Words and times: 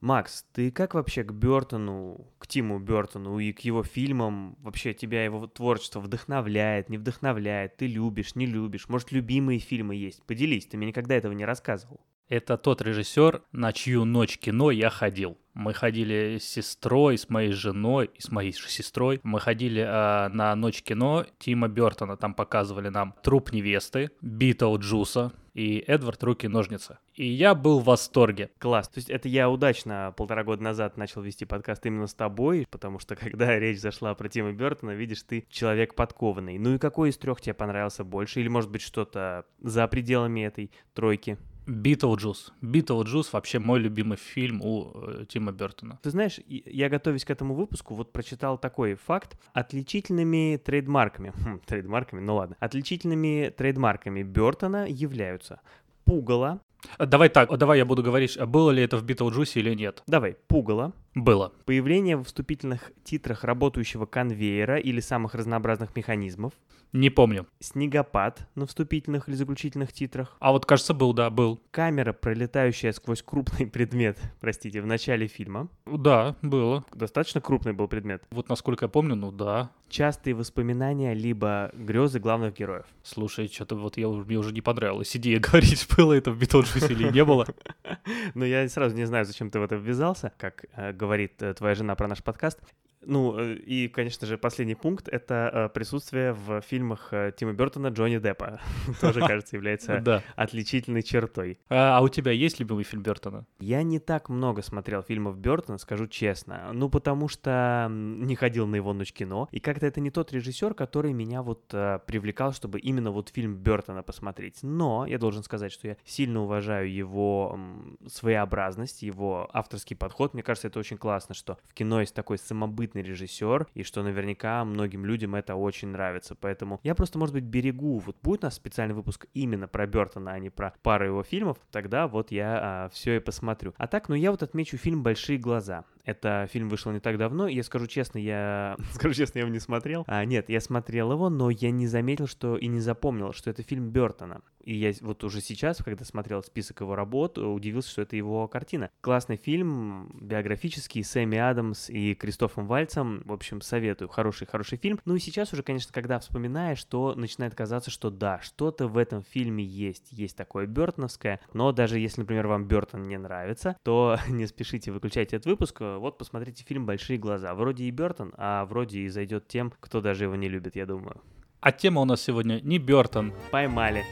Макс, 0.00 0.44
ты 0.52 0.70
как 0.70 0.94
вообще 0.94 1.24
к 1.24 1.32
Бертону, 1.32 2.26
к 2.38 2.46
Тиму 2.46 2.78
Бертону 2.78 3.38
и 3.38 3.52
к 3.52 3.60
его 3.60 3.82
фильмам? 3.82 4.56
Вообще 4.60 4.94
тебя 4.94 5.24
его 5.24 5.46
творчество 5.46 6.00
вдохновляет, 6.00 6.88
не 6.88 6.98
вдохновляет? 6.98 7.76
Ты 7.76 7.86
любишь, 7.86 8.34
не 8.34 8.46
любишь? 8.46 8.88
Может, 8.88 9.10
любимые 9.10 9.58
фильмы 9.58 9.96
есть? 9.96 10.22
Поделись, 10.24 10.66
ты 10.66 10.76
мне 10.76 10.88
никогда 10.88 11.16
этого 11.16 11.32
не 11.32 11.44
рассказывал. 11.44 12.00
Это 12.28 12.58
тот 12.58 12.82
режиссер, 12.82 13.42
на 13.52 13.72
чью 13.72 14.04
ночь 14.04 14.36
кино 14.38 14.70
я 14.70 14.90
ходил. 14.90 15.38
Мы 15.54 15.72
ходили 15.72 16.36
с 16.38 16.44
сестрой, 16.44 17.16
с 17.16 17.30
моей 17.30 17.52
женой 17.52 18.10
и 18.14 18.20
с 18.20 18.30
моей 18.30 18.52
сестрой. 18.52 19.18
Мы 19.22 19.40
ходили 19.40 19.82
э, 19.82 20.28
на 20.28 20.54
ночь 20.54 20.82
кино 20.82 21.24
Тима 21.38 21.68
Бертона. 21.68 22.18
Там 22.18 22.34
показывали 22.34 22.90
нам 22.90 23.14
труп 23.22 23.52
невесты, 23.52 24.10
Битлджуса 24.20 25.32
и 25.58 25.82
Эдвард 25.88 26.22
руки-ножницы. 26.22 26.98
И 27.16 27.26
я 27.26 27.56
был 27.56 27.80
в 27.80 27.84
восторге. 27.86 28.50
Класс. 28.60 28.88
То 28.88 28.98
есть 28.98 29.10
это 29.10 29.28
я 29.28 29.50
удачно 29.50 30.14
полтора 30.16 30.44
года 30.44 30.62
назад 30.62 30.96
начал 30.96 31.20
вести 31.20 31.46
подкаст 31.46 31.84
именно 31.84 32.06
с 32.06 32.14
тобой, 32.14 32.68
потому 32.70 33.00
что 33.00 33.16
когда 33.16 33.58
речь 33.58 33.80
зашла 33.80 34.14
про 34.14 34.28
Тима 34.28 34.52
Бертона, 34.52 34.92
видишь, 34.92 35.24
ты 35.24 35.44
человек 35.50 35.96
подкованный. 35.96 36.58
Ну 36.58 36.76
и 36.76 36.78
какой 36.78 37.10
из 37.10 37.16
трех 37.16 37.40
тебе 37.40 37.54
понравился 37.54 38.04
больше? 38.04 38.38
Или, 38.38 38.46
может 38.46 38.70
быть, 38.70 38.82
что-то 38.82 39.46
за 39.60 39.88
пределами 39.88 40.46
этой 40.46 40.70
тройки? 40.94 41.38
Битлджус. 41.68 42.52
Битлджус 42.62 43.32
вообще 43.32 43.58
мой 43.58 43.78
любимый 43.78 44.16
фильм 44.16 44.62
у 44.62 44.90
э, 44.94 45.24
Тима 45.28 45.52
Бертона. 45.52 45.98
Ты 46.02 46.10
знаешь, 46.10 46.40
я 46.46 46.88
готовясь 46.88 47.26
к 47.26 47.30
этому 47.30 47.54
выпуску, 47.54 47.94
вот 47.94 48.10
прочитал 48.10 48.56
такой 48.56 48.94
факт. 48.94 49.38
Отличительными 49.52 50.56
трейдмарками, 50.56 51.28
хм, 51.36 51.60
трейдмарками, 51.66 52.20
ну 52.20 52.36
ладно, 52.36 52.56
отличительными 52.58 53.52
трейдмарками 53.54 54.22
Бертона 54.22 54.86
являются 54.88 55.60
пугало, 56.06 56.62
Давай 56.98 57.28
так, 57.28 57.56
давай 57.58 57.78
я 57.78 57.84
буду 57.84 58.02
говорить, 58.02 58.36
а 58.36 58.46
было 58.46 58.70
ли 58.70 58.82
это 58.82 58.96
в 58.96 59.04
Битлджусе 59.04 59.60
или 59.60 59.74
нет. 59.74 60.02
Давай, 60.06 60.36
пугало. 60.46 60.92
Было. 61.14 61.52
Появление 61.64 62.16
в 62.16 62.24
вступительных 62.24 62.92
титрах 63.04 63.44
работающего 63.44 64.06
конвейера 64.06 64.76
или 64.76 65.00
самых 65.00 65.34
разнообразных 65.34 65.96
механизмов. 65.96 66.52
Не 66.92 67.10
помню. 67.10 67.46
Снегопад 67.60 68.48
на 68.54 68.66
вступительных 68.66 69.28
или 69.28 69.36
заключительных 69.36 69.92
титрах. 69.92 70.36
А 70.40 70.52
вот, 70.52 70.64
кажется, 70.64 70.94
был, 70.94 71.12
да, 71.12 71.28
был. 71.28 71.60
Камера, 71.70 72.12
пролетающая 72.14 72.92
сквозь 72.92 73.22
крупный 73.22 73.66
предмет, 73.72 74.18
простите, 74.40 74.80
в 74.80 74.86
начале 74.86 75.26
фильма. 75.26 75.68
Да, 75.84 76.36
было. 76.40 76.84
Достаточно 76.94 77.40
крупный 77.40 77.74
был 77.74 77.88
предмет. 77.88 78.22
Вот 78.30 78.48
насколько 78.48 78.86
я 78.86 78.88
помню, 78.88 79.16
ну 79.16 79.30
да. 79.32 79.70
Частые 79.90 80.34
воспоминания, 80.34 81.14
либо 81.14 81.70
грезы 81.74 82.20
главных 82.20 82.54
героев. 82.54 82.86
Слушай, 83.02 83.48
что-то 83.48 83.74
вот 83.74 83.96
я, 83.96 84.08
мне 84.08 84.38
уже 84.38 84.52
не 84.52 84.60
понравилось 84.60 85.14
идея 85.16 85.40
говорить, 85.40 85.86
было 85.96 86.14
это 86.14 86.30
в 86.30 86.38
Битлджусе 86.38 86.67
или 86.76 87.10
не 87.10 87.24
было. 87.24 87.46
Но 88.34 88.44
я 88.44 88.68
сразу 88.68 88.94
не 88.96 89.04
знаю, 89.04 89.24
зачем 89.24 89.50
ты 89.50 89.58
в 89.58 89.62
это 89.62 89.76
ввязался, 89.76 90.32
как 90.38 90.64
э, 90.76 90.92
говорит 90.92 91.42
э, 91.42 91.54
твоя 91.54 91.74
жена 91.74 91.94
про 91.94 92.08
наш 92.08 92.22
подкаст. 92.22 92.60
Ну, 93.08 93.38
э, 93.38 93.54
и, 93.54 93.88
конечно 93.88 94.26
же, 94.26 94.36
последний 94.36 94.74
пункт— 94.74 95.08
это 95.10 95.50
э, 95.52 95.68
присутствие 95.70 96.34
в 96.34 96.60
фильмах 96.60 97.08
э, 97.12 97.32
Тима 97.34 97.54
Бертона 97.54 97.88
Джонни 97.88 98.18
Деппа. 98.18 98.60
Тоже, 99.00 99.20
кажется, 99.20 99.56
является 99.56 100.22
отличительной 100.36 101.02
чертой. 101.02 101.58
А, 101.70 101.96
а 101.96 102.02
у 102.02 102.08
тебя 102.10 102.32
есть 102.32 102.60
любимый 102.60 102.84
фильм 102.84 103.02
Бертона? 103.02 103.46
Я 103.60 103.82
не 103.82 103.98
так 103.98 104.28
много 104.28 104.60
смотрел 104.60 105.00
фильмов 105.02 105.38
Бертона, 105.38 105.78
скажу 105.78 106.06
честно. 106.06 106.70
Ну, 106.74 106.90
потому 106.90 107.28
что 107.28 107.88
не 107.90 108.36
ходил 108.36 108.66
на 108.66 108.76
его 108.76 108.92
ночь 108.92 109.14
кино. 109.14 109.48
И 109.52 109.58
как-то 109.58 109.86
это 109.86 110.02
не 110.02 110.10
тот 110.10 110.30
режиссер, 110.30 110.74
который 110.74 111.14
меня 111.14 111.40
вот 111.40 111.66
привлекал, 111.68 112.52
чтобы 112.52 112.78
именно 112.78 113.10
вот 113.10 113.30
фильм 113.30 113.56
Бертона 113.56 114.02
посмотреть. 114.02 114.58
Но 114.62 115.06
я 115.06 115.16
должен 115.16 115.42
сказать, 115.42 115.72
что 115.72 115.88
я 115.88 115.96
сильно 116.04 116.42
уважаю 116.42 116.92
его 116.92 117.58
своеобразность, 118.06 119.00
его 119.00 119.48
авторский 119.54 119.96
подход. 119.96 120.34
Мне 120.34 120.42
кажется, 120.42 120.68
это 120.68 120.78
очень 120.78 120.98
классно, 120.98 121.34
что 121.34 121.56
в 121.68 121.72
кино 121.72 122.02
есть 122.02 122.14
такой 122.14 122.36
самобытный 122.36 122.97
самобытный 122.98 123.02
режиссер, 123.02 123.66
и 123.74 123.82
что 123.82 124.02
наверняка 124.02 124.64
многим 124.64 125.04
людям 125.04 125.34
это 125.34 125.54
очень 125.54 125.88
нравится. 125.88 126.34
Поэтому 126.34 126.80
я 126.82 126.94
просто, 126.94 127.18
может 127.18 127.34
быть, 127.34 127.44
берегу. 127.44 127.98
Вот 127.98 128.16
будет 128.22 128.44
у 128.44 128.46
нас 128.46 128.54
специальный 128.54 128.94
выпуск 128.94 129.26
именно 129.34 129.68
про 129.68 129.86
Бертона, 129.86 130.32
а 130.32 130.38
не 130.38 130.50
про 130.50 130.74
пару 130.82 131.06
его 131.06 131.22
фильмов, 131.22 131.58
тогда 131.70 132.06
вот 132.06 132.30
я 132.30 132.58
а, 132.60 132.88
все 132.90 133.16
и 133.16 133.20
посмотрю. 133.20 133.74
А 133.76 133.86
так, 133.86 134.08
ну 134.08 134.14
я 134.14 134.30
вот 134.30 134.42
отмечу 134.42 134.76
фильм 134.76 135.02
«Большие 135.02 135.38
глаза». 135.38 135.84
Это 136.08 136.48
фильм 136.50 136.70
вышел 136.70 136.90
не 136.90 137.00
так 137.00 137.18
давно, 137.18 137.48
я 137.48 137.62
скажу 137.62 137.86
честно, 137.86 138.16
я... 138.16 138.78
скажу 138.94 139.12
честно, 139.12 139.40
я 139.40 139.42
его 139.42 139.52
не 139.52 139.60
смотрел. 139.60 140.04
А, 140.06 140.24
нет, 140.24 140.48
я 140.48 140.58
смотрел 140.58 141.12
его, 141.12 141.28
но 141.28 141.50
я 141.50 141.70
не 141.70 141.86
заметил, 141.86 142.26
что 142.26 142.56
и 142.56 142.66
не 142.66 142.80
запомнил, 142.80 143.34
что 143.34 143.50
это 143.50 143.62
фильм 143.62 143.90
Бертона. 143.90 144.40
И 144.68 144.74
я 144.74 144.92
вот 145.00 145.24
уже 145.24 145.40
сейчас, 145.40 145.78
когда 145.78 146.04
смотрел 146.04 146.42
список 146.42 146.80
его 146.80 146.94
работ, 146.94 147.38
удивился, 147.38 147.90
что 147.90 148.02
это 148.02 148.16
его 148.16 148.46
картина. 148.48 148.90
Классный 149.00 149.36
фильм, 149.36 150.10
биографический, 150.20 151.02
Сэмми 151.04 151.38
Адамс 151.38 151.88
и 151.88 152.14
Кристофом 152.14 152.66
Вальцем. 152.66 153.22
В 153.24 153.32
общем, 153.32 153.62
советую. 153.62 154.08
Хороший-хороший 154.08 154.76
фильм. 154.76 155.00
Ну 155.06 155.14
и 155.14 155.20
сейчас 155.20 155.54
уже, 155.54 155.62
конечно, 155.62 155.92
когда 155.92 156.18
вспоминаешь, 156.18 156.84
то 156.84 157.14
начинает 157.14 157.54
казаться, 157.54 157.90
что 157.90 158.10
да, 158.10 158.40
что-то 158.40 158.88
в 158.88 158.98
этом 158.98 159.22
фильме 159.22 159.64
есть. 159.64 160.12
Есть 160.12 160.36
такое 160.36 160.66
бертоновское. 160.66 161.40
Но 161.54 161.72
даже 161.72 161.98
если, 161.98 162.20
например, 162.20 162.46
вам 162.46 162.66
Бертон 162.66 163.08
не 163.08 163.16
нравится, 163.16 163.76
то 163.82 164.18
не 164.28 164.46
спешите 164.46 164.90
выключать 164.90 165.32
этот 165.32 165.46
выпуск. 165.46 165.80
Вот 165.98 166.18
посмотрите 166.18 166.64
фильм 166.64 166.86
«Большие 166.86 167.18
глаза». 167.18 167.54
Вроде 167.54 167.84
и 167.84 167.90
Бертон, 167.90 168.32
а 168.36 168.64
вроде 168.64 169.00
и 169.00 169.08
зайдет 169.08 169.48
тем, 169.48 169.72
кто 169.80 170.00
даже 170.00 170.24
его 170.24 170.36
не 170.36 170.48
любит, 170.48 170.76
я 170.76 170.86
думаю. 170.86 171.20
А 171.60 171.72
тема 171.72 172.00
у 172.00 172.04
нас 172.04 172.22
сегодня 172.22 172.60
не 172.60 172.78
Бертон. 172.78 173.32
Поймали. 173.50 174.04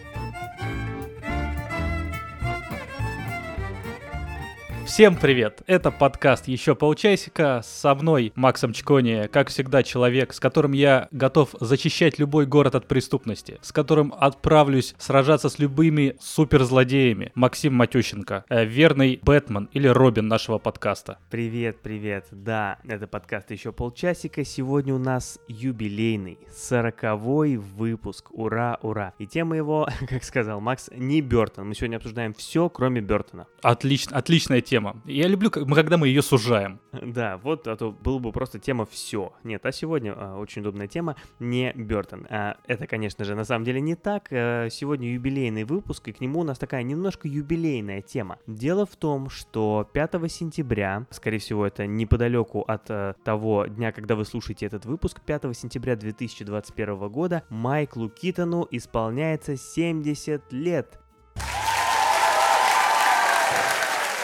Всем 4.86 5.16
привет! 5.16 5.62
Это 5.66 5.90
подкаст 5.90 6.46
«Еще 6.46 6.76
полчасика». 6.76 7.60
Со 7.64 7.92
мной 7.96 8.32
Максом 8.36 8.72
Чкони, 8.72 9.26
как 9.26 9.48
всегда, 9.48 9.82
человек, 9.82 10.32
с 10.32 10.38
которым 10.38 10.72
я 10.72 11.08
готов 11.10 11.50
зачищать 11.58 12.20
любой 12.20 12.46
город 12.46 12.76
от 12.76 12.86
преступности, 12.86 13.58
с 13.62 13.72
которым 13.72 14.14
отправлюсь 14.16 14.94
сражаться 14.96 15.48
с 15.48 15.58
любыми 15.58 16.16
суперзлодеями. 16.20 17.32
Максим 17.34 17.74
Матющенко, 17.74 18.44
э, 18.48 18.64
верный 18.64 19.18
Бэтмен 19.22 19.68
или 19.72 19.88
Робин 19.88 20.28
нашего 20.28 20.58
подкаста. 20.58 21.18
Привет, 21.30 21.82
привет. 21.82 22.26
Да, 22.30 22.78
это 22.86 23.08
подкаст 23.08 23.50
«Еще 23.50 23.72
полчасика». 23.72 24.44
Сегодня 24.44 24.94
у 24.94 24.98
нас 24.98 25.40
юбилейный, 25.48 26.38
сороковой 26.54 27.56
выпуск. 27.56 28.28
Ура, 28.30 28.78
ура. 28.82 29.14
И 29.18 29.26
тема 29.26 29.56
его, 29.56 29.88
как 30.08 30.22
сказал 30.22 30.60
Макс, 30.60 30.88
не 30.94 31.20
Бертон. 31.22 31.66
Мы 31.66 31.74
сегодня 31.74 31.96
обсуждаем 31.96 32.32
все, 32.34 32.68
кроме 32.68 33.00
Бертона. 33.00 33.48
Отлично, 33.62 34.16
отличная 34.16 34.60
тема 34.60 34.75
тема. 34.76 35.00
Я 35.06 35.26
люблю, 35.26 35.50
когда 35.50 35.96
мы 35.96 36.08
ее 36.08 36.20
сужаем. 36.20 36.80
Да, 36.92 37.38
вот, 37.38 37.66
а 37.66 37.76
то 37.76 37.92
было 37.92 38.18
бы 38.18 38.30
просто 38.30 38.58
тема 38.58 38.84
все. 38.84 39.32
Нет, 39.42 39.64
а 39.64 39.72
сегодня 39.72 40.12
а, 40.14 40.36
очень 40.36 40.60
удобная 40.60 40.86
тема, 40.86 41.16
не 41.38 41.72
Бертон. 41.74 42.26
А, 42.28 42.56
это, 42.66 42.86
конечно 42.86 43.24
же, 43.24 43.34
на 43.34 43.44
самом 43.44 43.64
деле 43.64 43.80
не 43.80 43.94
так. 43.94 44.28
А, 44.30 44.68
сегодня 44.68 45.10
юбилейный 45.10 45.64
выпуск, 45.64 46.08
и 46.08 46.12
к 46.12 46.20
нему 46.20 46.40
у 46.40 46.44
нас 46.44 46.58
такая 46.58 46.82
немножко 46.82 47.26
юбилейная 47.26 48.02
тема. 48.02 48.38
Дело 48.46 48.84
в 48.84 48.96
том, 48.96 49.30
что 49.30 49.88
5 49.94 50.30
сентября, 50.30 51.06
скорее 51.10 51.38
всего, 51.38 51.66
это 51.66 51.86
неподалеку 51.86 52.60
от 52.60 52.90
а, 52.90 53.14
того 53.24 53.64
дня, 53.64 53.92
когда 53.92 54.14
вы 54.14 54.26
слушаете 54.26 54.66
этот 54.66 54.84
выпуск, 54.84 55.22
5 55.24 55.56
сентября 55.56 55.96
2021 55.96 57.08
года, 57.08 57.44
Майклу 57.48 58.10
Китону 58.10 58.68
исполняется 58.70 59.56
70 59.56 60.52
лет. 60.52 61.00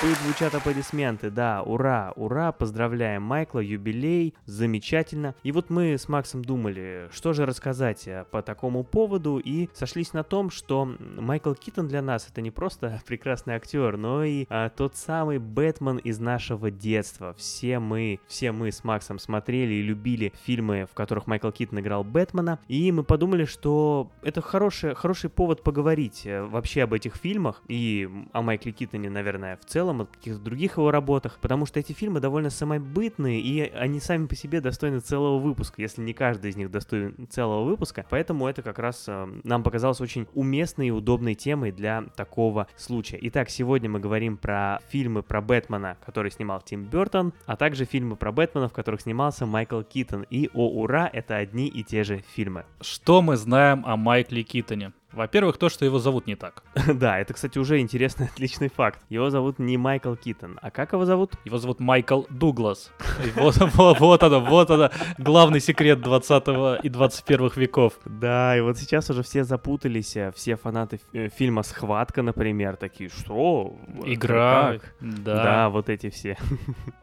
Тут 0.03 0.19
звучат 0.25 0.53
аплодисменты, 0.57 1.31
да, 1.31 1.63
ура, 1.63 2.13
ура, 2.17 2.51
поздравляем 2.51 3.23
Майкла, 3.23 3.61
юбилей, 3.61 4.35
замечательно. 4.47 5.37
И 5.45 5.53
вот 5.53 5.71
мы 5.71 5.97
с 5.97 6.09
Максом 6.09 6.45
думали, 6.45 7.09
что 7.13 7.33
же 7.33 7.47
рассказать 7.47 8.09
э, 8.09 8.25
по 8.33 8.43
такому 8.43 8.83
поводу, 8.83 9.39
и 9.39 9.69
сошлись 9.75 10.13
на 10.13 10.25
том, 10.25 10.51
что 10.51 10.85
Майкл 10.99 11.55
Китон 11.55 11.87
для 11.87 12.03
нас 12.03 12.27
это 12.29 12.41
не 12.41 12.51
просто 12.51 13.01
прекрасный 13.07 13.55
актер, 13.55 13.97
но 13.97 14.25
и 14.25 14.47
а, 14.49 14.71
тот 14.71 14.97
самый 14.97 15.39
Бэтмен 15.39 15.99
из 15.99 16.19
нашего 16.19 16.73
детства. 16.73 17.33
Все 17.39 17.79
мы, 17.79 18.19
все 18.27 18.51
мы 18.51 18.73
с 18.73 18.83
Максом 18.83 19.21
смотрели 19.21 19.75
и 19.75 19.83
любили 19.83 20.33
фильмы, 20.45 20.89
в 20.91 20.95
которых 20.95 21.29
Майкл 21.29 21.53
Китон 21.53 21.79
играл 21.79 22.03
Бэтмена, 22.03 22.59
и 22.67 22.91
мы 22.91 23.05
подумали, 23.05 23.45
что 23.45 24.11
это 24.23 24.41
хороший, 24.41 24.97
хороший 24.97 25.31
повод 25.31 25.63
поговорить 25.63 26.23
э, 26.27 26.43
вообще 26.43 26.83
об 26.83 26.93
этих 26.93 27.15
фильмах 27.15 27.63
и 27.69 28.11
о 28.33 28.43
Майкле 28.43 28.73
Китоне, 28.73 29.09
наверное, 29.09 29.57
в 29.59 29.65
целом, 29.65 29.92
о 30.01 30.07
каких-то 30.07 30.41
других 30.41 30.79
его 30.79 30.91
работах, 30.91 31.39
потому 31.41 31.67
что 31.67 31.79
эти 31.81 31.93
фильмы 31.93 32.21
довольно 32.21 32.51
самобытные, 32.51 33.41
и 33.41 33.71
они 33.71 34.01
сами 34.01 34.27
по 34.27 34.35
себе 34.35 34.61
достойны 34.61 35.01
целого 35.01 35.39
выпуска, 35.39 35.83
если 35.83 36.03
не 36.03 36.15
каждый 36.15 36.51
из 36.51 36.57
них 36.57 36.71
достоин 36.71 37.29
целого 37.29 37.65
выпуска, 37.65 38.07
поэтому 38.09 38.47
это 38.47 38.63
как 38.63 38.79
раз 38.79 39.05
э, 39.09 39.29
нам 39.45 39.63
показалось 39.63 40.01
очень 40.01 40.27
уместной 40.35 40.89
и 40.89 40.91
удобной 40.91 41.35
темой 41.35 41.73
для 41.73 42.05
такого 42.17 42.67
случая. 42.77 43.19
Итак, 43.23 43.51
сегодня 43.51 43.91
мы 43.91 44.01
говорим 44.01 44.37
про 44.37 44.81
фильмы 44.89 45.23
про 45.23 45.41
Бэтмена, 45.41 45.97
которые 46.05 46.31
снимал 46.31 46.61
Тим 46.61 46.85
Бертон, 46.85 47.33
а 47.47 47.57
также 47.57 47.85
фильмы 47.85 48.17
про 48.17 48.33
Бэтмена, 48.33 48.69
в 48.69 48.73
которых 48.73 49.03
снимался 49.03 49.47
Майкл 49.47 49.83
Китон. 49.83 50.27
И, 50.31 50.51
о 50.55 50.69
ура, 50.69 51.09
это 51.13 51.37
одни 51.37 51.67
и 51.69 51.83
те 51.83 52.05
же 52.05 52.23
фильмы. 52.35 52.65
Что 52.81 53.23
мы 53.23 53.37
знаем 53.37 53.85
о 53.87 53.97
Майкле 53.97 54.43
Китоне? 54.43 54.93
Во-первых, 55.13 55.59
то, 55.59 55.69
что 55.69 55.85
его 55.85 55.99
зовут 55.99 56.27
не 56.27 56.37
так. 56.37 56.63
Да, 57.03 57.19
это, 57.19 57.35
кстати, 57.35 57.59
уже 57.59 57.81
интересный, 57.81 58.27
отличный 58.33 58.69
факт. 58.69 59.01
Его 59.09 59.31
зовут 59.31 59.59
не 59.59 59.77
Майкл 59.77 60.15
Китон. 60.15 60.59
А 60.63 60.71
как 60.71 60.93
его 60.93 61.05
зовут? 61.05 61.33
Его 61.45 61.59
зовут 61.59 61.81
Майкл 61.81 62.23
Дуглас. 62.31 62.93
Вот, 63.35 63.57
вот, 63.75 64.01
вот 64.01 64.23
оно, 64.23 64.41
вот 64.41 64.71
оно, 64.71 64.91
главный 65.19 65.61
секрет 65.61 66.01
20 66.01 66.85
и 66.85 66.89
21 66.89 67.51
веков. 67.57 67.95
Да, 68.05 68.57
и 68.57 68.61
вот 68.61 68.79
сейчас 68.79 69.11
уже 69.11 69.23
все 69.23 69.45
запутались, 69.45 70.17
э, 70.17 70.33
все 70.35 70.57
фанаты 70.57 71.01
э, 71.13 71.29
фильма 71.29 71.63
«Схватка», 71.63 72.23
например, 72.23 72.77
такие, 72.77 73.11
что? 73.11 73.77
Игра, 74.05 74.79
да. 75.01 75.43
Да, 75.43 75.69
вот 75.69 75.89
эти 75.89 76.11
все. 76.11 76.37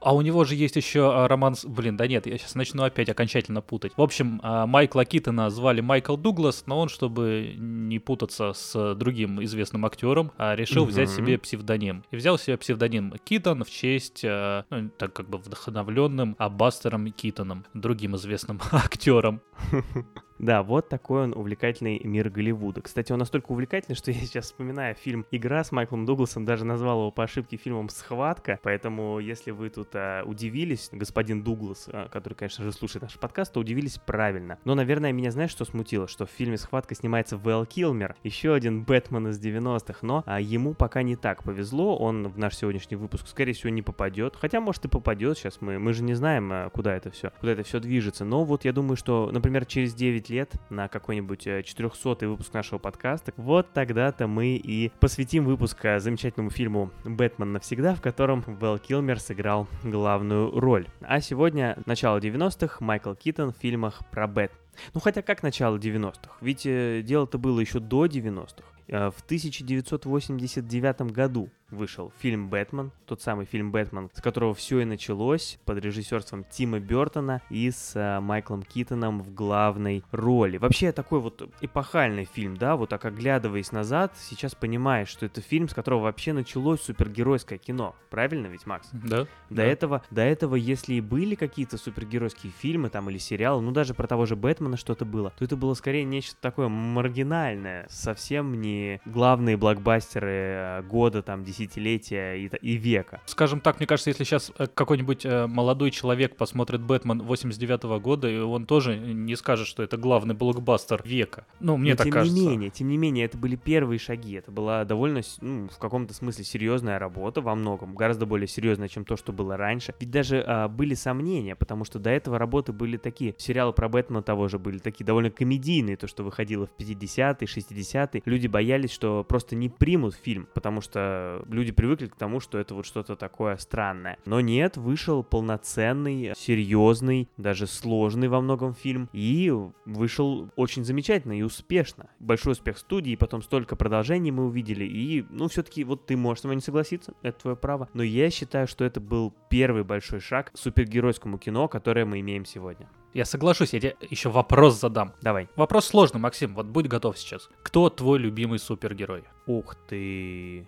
А 0.01 0.15
у 0.15 0.21
него 0.21 0.43
же 0.43 0.55
есть 0.55 0.75
еще 0.75 1.11
а, 1.13 1.27
роман 1.27 1.55
с... 1.55 1.65
Блин, 1.65 1.97
да 1.97 2.07
нет, 2.07 2.25
я 2.27 2.37
сейчас 2.37 2.55
начну 2.55 2.83
опять 2.83 3.09
окончательно 3.09 3.61
путать. 3.61 3.93
В 3.97 4.01
общем, 4.01 4.39
а, 4.43 4.65
Майкла 4.65 5.05
Китона 5.05 5.49
звали 5.49 5.81
Майкл 5.81 6.15
Дуглас, 6.15 6.63
но 6.65 6.79
он, 6.79 6.89
чтобы 6.89 7.53
не 7.57 7.98
путаться 7.99 8.53
с 8.53 8.95
другим 8.95 9.43
известным 9.43 9.85
актером, 9.85 10.31
а, 10.37 10.55
решил 10.55 10.85
взять 10.85 11.09
Мгм. 11.09 11.17
себе 11.17 11.37
псевдоним. 11.37 12.03
И 12.11 12.15
взял 12.15 12.37
себе 12.37 12.57
псевдоним 12.57 13.13
Китон 13.23 13.63
в 13.63 13.69
честь, 13.69 14.21
а, 14.25 14.65
ну, 14.69 14.89
так 14.97 15.13
как 15.13 15.29
бы 15.29 15.37
вдохновленным 15.37 16.35
Бастером 16.49 17.11
Китоном, 17.11 17.65
другим 17.73 18.15
известным 18.15 18.59
актером. 18.71 19.41
Да, 20.39 20.63
вот 20.63 20.87
такой 20.87 21.23
он 21.23 21.33
увлекательный 21.35 21.99
мир 22.01 22.29
Голливуда. 22.29 22.81
Кстати, 22.81 23.11
он 23.11 23.19
настолько 23.19 23.51
увлекательный, 23.51 23.95
что 23.95 24.11
я 24.11 24.21
сейчас 24.21 24.45
вспоминаю 24.45 24.95
фильм 24.95 25.25
«Игра» 25.31 25.63
с 25.65 25.73
Майклом 25.73 26.05
Дугласом, 26.05 26.45
даже 26.45 26.63
назвал 26.63 27.01
его 27.01 27.11
по 27.11 27.23
ошибке 27.25 27.57
фильмом 27.57 27.89
«Схватка», 27.89 28.57
поэтому 28.63 29.19
если 29.19 29.51
вы 29.51 29.69
тут 29.69 29.89
а, 29.93 30.23
удивились, 30.23 30.89
господин 30.93 31.43
Дуглас, 31.43 31.89
а, 31.91 32.07
который, 32.07 32.35
конечно 32.35 32.63
же, 32.63 32.71
слушает 32.71 33.03
наш 33.03 33.19
подкаст, 33.19 33.53
то 33.53 33.59
удивились 33.59 33.97
правильно. 33.97 34.57
Но, 34.63 34.75
наверное, 34.75 35.11
меня 35.11 35.31
знаешь, 35.31 35.51
что 35.51 35.65
смутило? 35.65 36.07
Что 36.07 36.25
в 36.25 36.29
фильме 36.29 36.57
«Схватка» 36.57 36.95
снимается 36.95 37.35
Вэл 37.35 37.65
Килмер, 37.65 38.15
еще 38.23 38.53
один 38.53 38.83
Бэтмен 38.83 39.27
из 39.27 39.43
90-х, 39.43 39.99
но 40.03 40.23
а, 40.25 40.39
ему 40.39 40.73
пока 40.73 41.03
не 41.03 41.17
так 41.17 41.43
повезло, 41.43 41.97
он 41.97 42.29
в 42.29 42.37
наш 42.37 42.55
сегодняшний 42.55 42.95
выпуск, 42.95 43.27
скорее 43.27 43.51
всего, 43.51 43.71
не 43.71 43.81
попадет, 43.81 44.37
хотя, 44.37 44.61
может, 44.61 44.85
и 44.85 44.87
попадет 44.87 45.37
сейчас, 45.37 45.59
мы, 45.59 45.79
мы 45.79 45.91
же 45.91 46.03
не 46.03 46.13
знаем, 46.13 46.49
а, 46.53 46.69
куда 46.69 46.95
это 46.95 47.11
все, 47.11 47.31
куда 47.41 47.51
это 47.51 47.63
все 47.63 47.81
движется, 47.81 48.23
но 48.23 48.45
вот 48.45 48.63
я 48.63 48.71
думаю, 48.71 48.95
что, 48.95 49.29
например, 49.33 49.65
через 49.65 49.93
9 49.93 50.28
лет 50.29 50.53
на 50.69 50.87
какой-нибудь 50.87 51.41
400 51.41 52.27
выпуск 52.27 52.53
нашего 52.53 52.79
подкаста, 52.79 53.33
вот 53.37 53.73
тогда-то 53.73 54.27
мы 54.27 54.55
и 54.55 54.91
посвятим 54.99 55.45
выпуск 55.45 55.83
а, 55.85 55.99
замечательному 55.99 56.49
фильму 56.49 56.91
«Бэтмен 57.05 57.53
навсегда», 57.53 57.95
в 57.95 58.01
котором 58.01 58.41
Вэл 58.45 58.77
Килмер 58.79 59.19
сыграл 59.19 59.67
главную 59.83 60.51
роль. 60.59 60.87
А 61.01 61.19
сегодня 61.21 61.77
начало 61.85 62.17
90-х, 62.19 62.83
Майкл 62.83 63.13
Китон 63.13 63.53
в 63.53 63.57
фильмах 63.57 64.01
про 64.11 64.27
Бэт. 64.27 64.51
Ну 64.93 64.99
хотя 64.99 65.21
как 65.21 65.43
начало 65.43 65.77
90-х? 65.77 66.31
Ведь 66.41 66.65
э, 66.65 67.01
дело-то 67.03 67.37
было 67.37 67.59
еще 67.59 67.79
до 67.79 68.05
90-х. 68.05 68.63
Э, 68.87 69.11
В 69.11 69.21
1989 69.23 71.01
году 71.11 71.49
вышел 71.71 72.11
фильм 72.19 72.49
«Бэтмен», 72.49 72.91
тот 73.05 73.21
самый 73.21 73.45
фильм 73.45 73.71
«Бэтмен», 73.71 74.09
с 74.13 74.21
которого 74.21 74.53
все 74.53 74.79
и 74.81 74.85
началось, 74.85 75.59
под 75.65 75.77
режиссерством 75.79 76.43
Тима 76.43 76.79
Бертона 76.79 77.41
и 77.49 77.69
с 77.71 77.95
э, 77.95 78.19
Майклом 78.19 78.63
Китоном 78.63 79.21
в 79.21 79.33
главной 79.33 80.03
роли. 80.11 80.57
Вообще 80.57 80.91
такой 80.91 81.19
вот 81.19 81.49
эпохальный 81.61 82.25
фильм, 82.25 82.57
да, 82.57 82.75
вот 82.75 82.89
так 82.89 83.05
оглядываясь 83.05 83.71
назад, 83.71 84.13
сейчас 84.17 84.55
понимаешь, 84.55 85.07
что 85.09 85.25
это 85.25 85.41
фильм, 85.41 85.67
с 85.69 85.73
которого 85.73 86.01
вообще 86.03 86.33
началось 86.33 86.81
супергеройское 86.81 87.57
кино. 87.57 87.95
Правильно 88.09 88.47
ведь, 88.47 88.65
Макс? 88.65 88.89
Да? 88.91 89.25
До 89.49 89.55
Да. 89.55 89.63
этого, 89.63 90.03
до 90.11 90.21
этого, 90.21 90.55
если 90.55 90.95
и 90.95 91.01
были 91.01 91.35
какие-то 91.35 91.77
супергеройские 91.77 92.51
фильмы 92.51 92.89
там 92.89 93.09
или 93.09 93.17
сериалы, 93.17 93.61
ну 93.61 93.71
даже 93.71 93.93
про 93.93 94.07
того 94.07 94.25
же 94.25 94.35
Бэтмена 94.35 94.77
что-то 94.77 95.05
было, 95.05 95.31
то 95.37 95.45
это 95.45 95.55
было 95.55 95.73
скорее 95.73 96.03
нечто 96.03 96.35
такое 96.41 96.67
маргинальное, 96.67 97.85
совсем 97.89 98.59
не 98.61 99.01
главные 99.05 99.57
блокбастеры 99.57 100.29
э, 100.31 100.81
года, 100.83 101.21
там, 101.21 101.43
десятилетия 101.59 102.35
и, 102.35 102.47
и 102.61 102.75
века. 102.75 103.21
Скажем 103.25 103.59
так, 103.61 103.79
мне 103.79 103.87
кажется, 103.87 104.09
если 104.09 104.23
сейчас 104.23 104.51
какой-нибудь 104.73 105.25
э, 105.25 105.47
молодой 105.47 105.91
человек 105.91 106.35
посмотрит 106.35 106.81
«Бэтмен» 106.81 107.21
89 107.21 107.83
года, 108.01 108.29
и 108.29 108.37
он 108.39 108.65
тоже 108.65 108.97
не 108.97 109.35
скажет, 109.35 109.67
что 109.67 109.83
это 109.83 109.97
главный 109.97 110.35
блокбастер 110.35 111.01
века. 111.03 111.45
Ну, 111.59 111.77
мне 111.77 111.91
Но 111.91 111.97
так 111.97 112.05
тем 112.05 112.13
кажется. 112.13 112.37
не 112.37 112.47
менее, 112.47 112.69
тем 112.69 112.87
не 112.87 112.97
менее, 112.97 113.25
это 113.25 113.37
были 113.37 113.55
первые 113.55 113.99
шаги, 113.99 114.33
это 114.33 114.51
была 114.51 114.85
довольно, 114.85 115.21
ну, 115.41 115.67
в 115.67 115.77
каком-то 115.77 116.13
смысле 116.13 116.43
серьезная 116.43 116.99
работа 116.99 117.41
во 117.41 117.55
многом, 117.55 117.95
гораздо 117.95 118.25
более 118.25 118.47
серьезная, 118.47 118.87
чем 118.87 119.05
то, 119.05 119.17
что 119.17 119.33
было 119.33 119.57
раньше. 119.57 119.93
Ведь 119.99 120.11
даже 120.11 120.43
а, 120.45 120.67
были 120.67 120.93
сомнения, 120.93 121.55
потому 121.55 121.85
что 121.85 121.99
до 121.99 122.09
этого 122.09 122.37
работы 122.37 122.71
были 122.71 122.97
такие, 122.97 123.35
сериалы 123.37 123.73
про 123.73 123.89
Бэтмена 123.89 124.21
того 124.21 124.47
же 124.47 124.59
были 124.59 124.77
такие 124.77 125.05
довольно 125.05 125.29
комедийные, 125.29 125.97
то, 125.97 126.07
что 126.07 126.23
выходило 126.23 126.67
в 126.67 126.71
50-е, 126.79 127.47
60-е. 127.47 128.21
Люди 128.25 128.47
боялись, 128.47 128.91
что 128.91 129.23
просто 129.23 129.55
не 129.55 129.69
примут 129.69 130.15
фильм, 130.15 130.47
потому 130.53 130.81
что 130.81 131.43
люди 131.49 131.71
привыкли 131.71 132.07
к 132.07 132.15
тому, 132.15 132.39
что 132.39 132.57
это 132.57 132.75
вот 132.75 132.85
что-то 132.85 133.15
такое 133.15 133.57
странное. 133.57 134.17
Но 134.25 134.41
нет, 134.41 134.77
вышел 134.77 135.23
полноценный, 135.23 136.33
серьезный, 136.37 137.29
даже 137.37 137.67
сложный 137.67 138.27
во 138.27 138.41
многом 138.41 138.73
фильм, 138.73 139.09
и 139.13 139.53
вышел 139.85 140.49
очень 140.55 140.85
замечательно 140.85 141.37
и 141.37 141.41
успешно. 141.41 142.09
Большой 142.19 142.53
успех 142.53 142.77
студии, 142.77 143.15
потом 143.15 143.41
столько 143.41 143.75
продолжений 143.75 144.31
мы 144.31 144.45
увидели, 144.45 144.85
и, 144.85 145.25
ну, 145.29 145.47
все-таки 145.47 145.83
вот 145.83 146.05
ты 146.05 146.15
можешь 146.17 146.41
со 146.41 146.47
мной 146.47 146.57
не 146.57 146.61
согласиться, 146.61 147.13
это 147.21 147.39
твое 147.41 147.57
право, 147.57 147.89
но 147.93 148.03
я 148.03 148.29
считаю, 148.29 148.67
что 148.67 148.85
это 148.85 148.99
был 148.99 149.33
первый 149.49 149.83
большой 149.83 150.19
шаг 150.19 150.51
к 150.51 150.57
супергеройскому 150.57 151.37
кино, 151.37 151.67
которое 151.67 152.05
мы 152.05 152.19
имеем 152.19 152.45
сегодня. 152.45 152.89
Я 153.13 153.25
соглашусь, 153.25 153.73
я 153.73 153.79
тебе 153.79 153.95
еще 154.09 154.29
вопрос 154.29 154.79
задам. 154.79 155.13
Давай. 155.21 155.49
Вопрос 155.55 155.87
сложный, 155.87 156.19
Максим, 156.19 156.53
вот 156.53 156.67
будь 156.67 156.87
готов 156.87 157.17
сейчас. 157.17 157.49
Кто 157.63 157.89
твой 157.89 158.19
любимый 158.19 158.59
супергерой? 158.59 159.23
Ух 159.47 159.75
ты. 159.87 160.67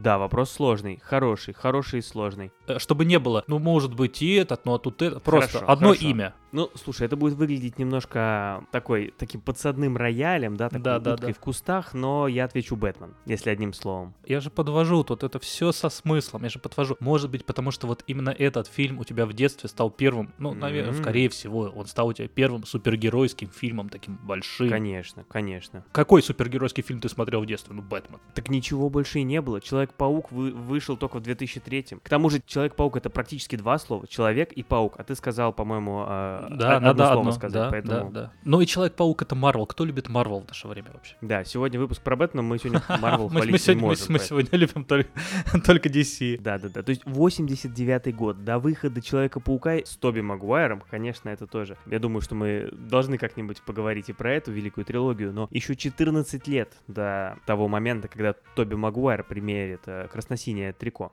Да, 0.00 0.18
вопрос 0.18 0.50
сложный, 0.50 0.98
хороший, 1.02 1.52
хороший 1.52 1.98
и 1.98 2.02
сложный. 2.02 2.52
Э, 2.66 2.78
Чтобы 2.78 3.04
не 3.04 3.18
было, 3.18 3.44
ну, 3.46 3.58
может 3.58 3.94
быть, 3.94 4.22
и 4.22 4.32
этот, 4.34 4.64
ну, 4.64 4.74
а 4.74 4.78
тут 4.78 5.02
это. 5.02 5.20
Просто 5.20 5.58
Хорошо, 5.58 5.70
одно 5.72 5.88
хорошо. 5.88 6.06
имя. 6.06 6.34
Ну, 6.52 6.68
слушай, 6.74 7.06
это 7.06 7.16
будет 7.16 7.34
выглядеть 7.34 7.78
немножко 7.78 8.64
такой, 8.72 9.14
таким 9.16 9.40
подсадным 9.40 9.96
роялем, 9.96 10.56
да, 10.56 10.68
такой 10.68 10.82
Да, 10.82 10.98
да, 10.98 11.16
да. 11.16 11.32
в 11.32 11.38
кустах, 11.38 11.94
но 11.94 12.26
я 12.26 12.44
отвечу 12.44 12.74
Бэтмен, 12.74 13.14
если 13.24 13.50
одним 13.50 13.72
словом. 13.72 14.14
Я 14.26 14.40
же 14.40 14.50
подвожу 14.50 15.04
тут 15.04 15.22
это 15.22 15.38
все 15.38 15.70
со 15.70 15.88
смыслом. 15.90 16.42
Я 16.42 16.48
же 16.48 16.58
подвожу. 16.58 16.96
Может 16.98 17.30
быть, 17.30 17.44
потому 17.44 17.70
что 17.70 17.86
вот 17.86 18.02
именно 18.08 18.30
этот 18.30 18.66
фильм 18.66 18.98
у 18.98 19.04
тебя 19.04 19.26
в 19.26 19.32
детстве 19.32 19.68
стал 19.68 19.90
первым, 19.90 20.32
ну, 20.38 20.52
наверное, 20.54 20.94
М. 20.94 21.00
скорее 21.02 21.28
всего, 21.28 21.60
он 21.74 21.86
стал 21.86 22.08
у 22.08 22.12
тебя 22.12 22.26
первым 22.26 22.64
супергеройским 22.64 23.48
фильмом, 23.50 23.88
таким 23.88 24.16
большим. 24.16 24.70
Конечно, 24.70 25.24
конечно. 25.28 25.84
Какой 25.92 26.20
супергеройский 26.22 26.82
фильм 26.82 27.00
ты 27.00 27.08
смотрел 27.08 27.42
в 27.42 27.46
детстве? 27.46 27.74
Ну, 27.76 27.82
Бэтмен. 27.82 28.18
Так 28.34 28.48
ничего 28.48 28.90
больше 28.90 29.20
и 29.20 29.22
не 29.22 29.40
было. 29.40 29.60
Человек-паук 29.90 30.32
вы- 30.32 30.52
вышел 30.52 30.96
только 30.96 31.16
в 31.18 31.22
2003 31.22 32.00
К 32.02 32.08
тому 32.08 32.30
же 32.30 32.40
Человек-паук 32.46 32.96
это 32.96 33.10
практически 33.10 33.56
два 33.56 33.78
слова. 33.78 34.06
Человек 34.06 34.52
и 34.52 34.62
паук. 34.62 34.94
А 34.98 35.04
ты 35.04 35.14
сказал, 35.14 35.52
по-моему, 35.52 36.04
э, 36.08 36.46
Да, 36.50 36.76
одно 36.76 36.88
надо 36.88 37.04
слово 37.06 37.20
одно. 37.20 37.32
сказать. 37.32 37.52
да, 37.54 37.70
поэтому... 37.70 38.10
да, 38.10 38.20
да. 38.22 38.32
Ну 38.44 38.60
и 38.60 38.66
Человек-паук 38.66 39.22
это 39.22 39.34
Марвел. 39.34 39.66
Кто 39.66 39.84
любит 39.84 40.08
Марвел 40.08 40.40
в 40.40 40.46
наше 40.48 40.68
время 40.68 40.90
вообще? 40.92 41.16
Да, 41.20 41.44
сегодня 41.44 41.78
выпуск 41.80 42.02
про 42.02 42.16
Бэтмена, 42.16 42.42
мы 42.42 42.58
сегодня 42.58 42.82
Марвел 43.00 43.28
хвалить 43.28 43.66
не 43.68 43.74
можем. 43.74 44.06
мы 44.12 44.18
сегодня 44.18 44.58
любим 44.58 44.84
только, 44.84 45.10
только 45.64 45.88
DC. 45.88 46.40
Да, 46.40 46.58
да, 46.58 46.68
да. 46.68 46.82
То 46.82 46.90
есть 46.90 47.02
89 47.04 48.14
год, 48.14 48.44
до 48.44 48.58
выхода 48.58 49.00
Человека-паука 49.02 49.78
с 49.84 49.96
Тоби 49.96 50.20
Магуайром, 50.20 50.82
конечно, 50.90 51.28
это 51.28 51.46
тоже. 51.46 51.76
Я 51.86 51.98
думаю, 51.98 52.20
что 52.20 52.34
мы 52.34 52.68
должны 52.72 53.18
как-нибудь 53.18 53.62
поговорить 53.62 54.08
и 54.08 54.12
про 54.12 54.32
эту 54.34 54.52
великую 54.52 54.84
трилогию, 54.84 55.32
но 55.32 55.48
еще 55.50 55.74
14 55.76 56.46
лет 56.48 56.72
до 56.88 57.36
того 57.46 57.68
момента, 57.68 58.08
когда 58.08 58.34
Тоби 58.54 58.74
Магуайр 58.74 59.24
примерит 59.24 59.79
э, 59.86 60.08
красносинее 60.08 60.72
трико. 60.72 61.12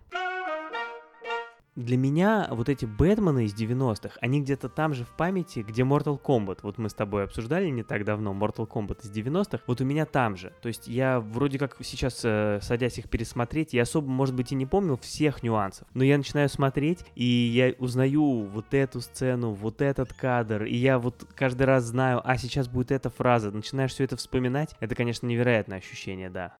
Для 1.77 1.95
меня 1.95 2.47
вот 2.49 2.69
эти 2.69 2.85
Бэтмены 2.85 3.45
из 3.45 3.53
90-х, 3.53 4.17
они 4.19 4.41
где-то 4.41 4.67
там 4.67 4.95
же 4.95 5.05
в 5.05 5.09
памяти, 5.09 5.59
где 5.59 5.83
Mortal 5.83 6.19
Kombat. 6.19 6.61
Вот 6.63 6.79
мы 6.79 6.89
с 6.89 6.95
тобой 6.95 7.25
обсуждали 7.25 7.69
не 7.69 7.83
так 7.83 8.03
давно 8.03 8.33
Mortal 8.33 8.67
Kombat 8.67 9.03
из 9.03 9.11
90-х. 9.11 9.59
Вот 9.67 9.79
у 9.79 9.85
меня 9.85 10.07
там 10.07 10.37
же. 10.37 10.51
То 10.63 10.69
есть 10.69 10.87
я 10.87 11.19
вроде 11.19 11.59
как 11.59 11.77
сейчас, 11.81 12.21
э, 12.23 12.57
садясь 12.63 12.97
их 12.97 13.07
пересмотреть, 13.11 13.73
я 13.73 13.83
особо, 13.83 14.09
может 14.09 14.33
быть, 14.33 14.51
и 14.51 14.55
не 14.55 14.65
помнил 14.65 14.97
всех 14.97 15.43
нюансов. 15.43 15.87
Но 15.93 16.03
я 16.03 16.17
начинаю 16.17 16.49
смотреть, 16.49 17.05
и 17.13 17.23
я 17.23 17.75
узнаю 17.77 18.47
вот 18.47 18.73
эту 18.73 18.99
сцену, 18.99 19.51
вот 19.51 19.83
этот 19.83 20.13
кадр, 20.13 20.63
и 20.63 20.75
я 20.75 20.97
вот 20.97 21.27
каждый 21.35 21.67
раз 21.67 21.83
знаю, 21.83 22.23
а 22.23 22.37
сейчас 22.37 22.67
будет 22.67 22.91
эта 22.91 23.11
фраза. 23.11 23.51
Начинаешь 23.51 23.91
все 23.91 24.03
это 24.03 24.17
вспоминать. 24.17 24.75
Это, 24.79 24.95
конечно, 24.95 25.27
невероятное 25.27 25.77
ощущение, 25.77 26.31
да. 26.31 26.57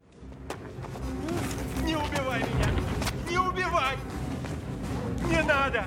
Не 5.27 5.41
надо! 5.43 5.85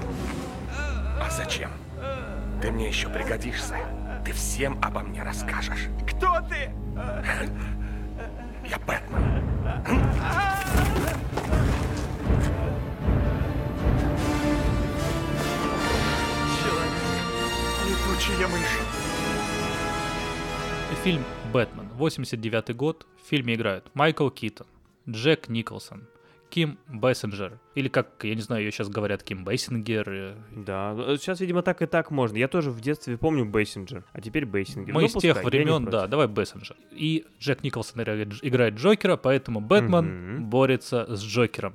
А 1.21 1.31
зачем? 1.31 1.71
Ты 2.61 2.71
мне 2.71 2.89
еще 2.89 3.09
пригодишься. 3.09 3.77
Ты 4.25 4.33
всем 4.33 4.79
обо 4.83 5.01
мне 5.01 5.23
расскажешь. 5.23 5.89
Кто 6.07 6.41
ты? 6.49 6.71
Я 8.69 8.79
Бэтмен. 8.87 9.41
Летучая 17.89 18.49
мышь. 18.49 19.11
фильм 21.03 21.25
«Бэтмен», 21.51 21.89
89 21.95 22.77
год. 22.77 23.07
В 23.17 23.29
фильме 23.29 23.55
играют 23.55 23.91
Майкл 23.95 24.29
Китон, 24.29 24.67
Джек 25.09 25.49
Николсон, 25.49 26.07
Ким 26.51 26.79
Бессенджер. 26.89 27.59
Или 27.75 27.89
как, 27.89 28.09
я 28.25 28.35
не 28.35 28.43
знаю, 28.43 28.65
ее 28.65 28.71
сейчас 28.73 28.89
говорят, 28.89 29.23
Ким 29.23 29.45
Бейсингер. 29.45 30.11
э, 30.11 30.35
Да, 30.57 30.95
сейчас, 31.17 31.41
видимо, 31.41 31.63
так 31.63 31.81
и 31.81 31.87
так 31.87 32.11
можно. 32.11 32.37
Я 32.37 32.49
тоже 32.49 32.71
в 32.71 32.81
детстве 32.81 33.17
помню 33.17 33.45
Бейсинджер, 33.47 34.05
а 34.13 34.21
теперь 34.21 34.45
Бейсингер. 34.45 34.93
Мы 34.93 35.01
Ну, 35.03 35.07
из 35.07 35.13
пускай, 35.13 35.33
тех 35.33 35.45
времен, 35.45 35.85
да, 35.87 36.07
давай 36.07 36.27
Бессенджер. 36.27 36.77
И 36.91 37.25
Джек 37.39 37.63
Николсон 37.63 38.03
играет, 38.03 38.75
Джокера, 38.75 39.17
поэтому 39.17 39.61
Бэтмен 39.61 40.35
Мгм. 40.37 40.45
борется 40.51 41.07
с 41.09 41.23
Джокером. 41.23 41.75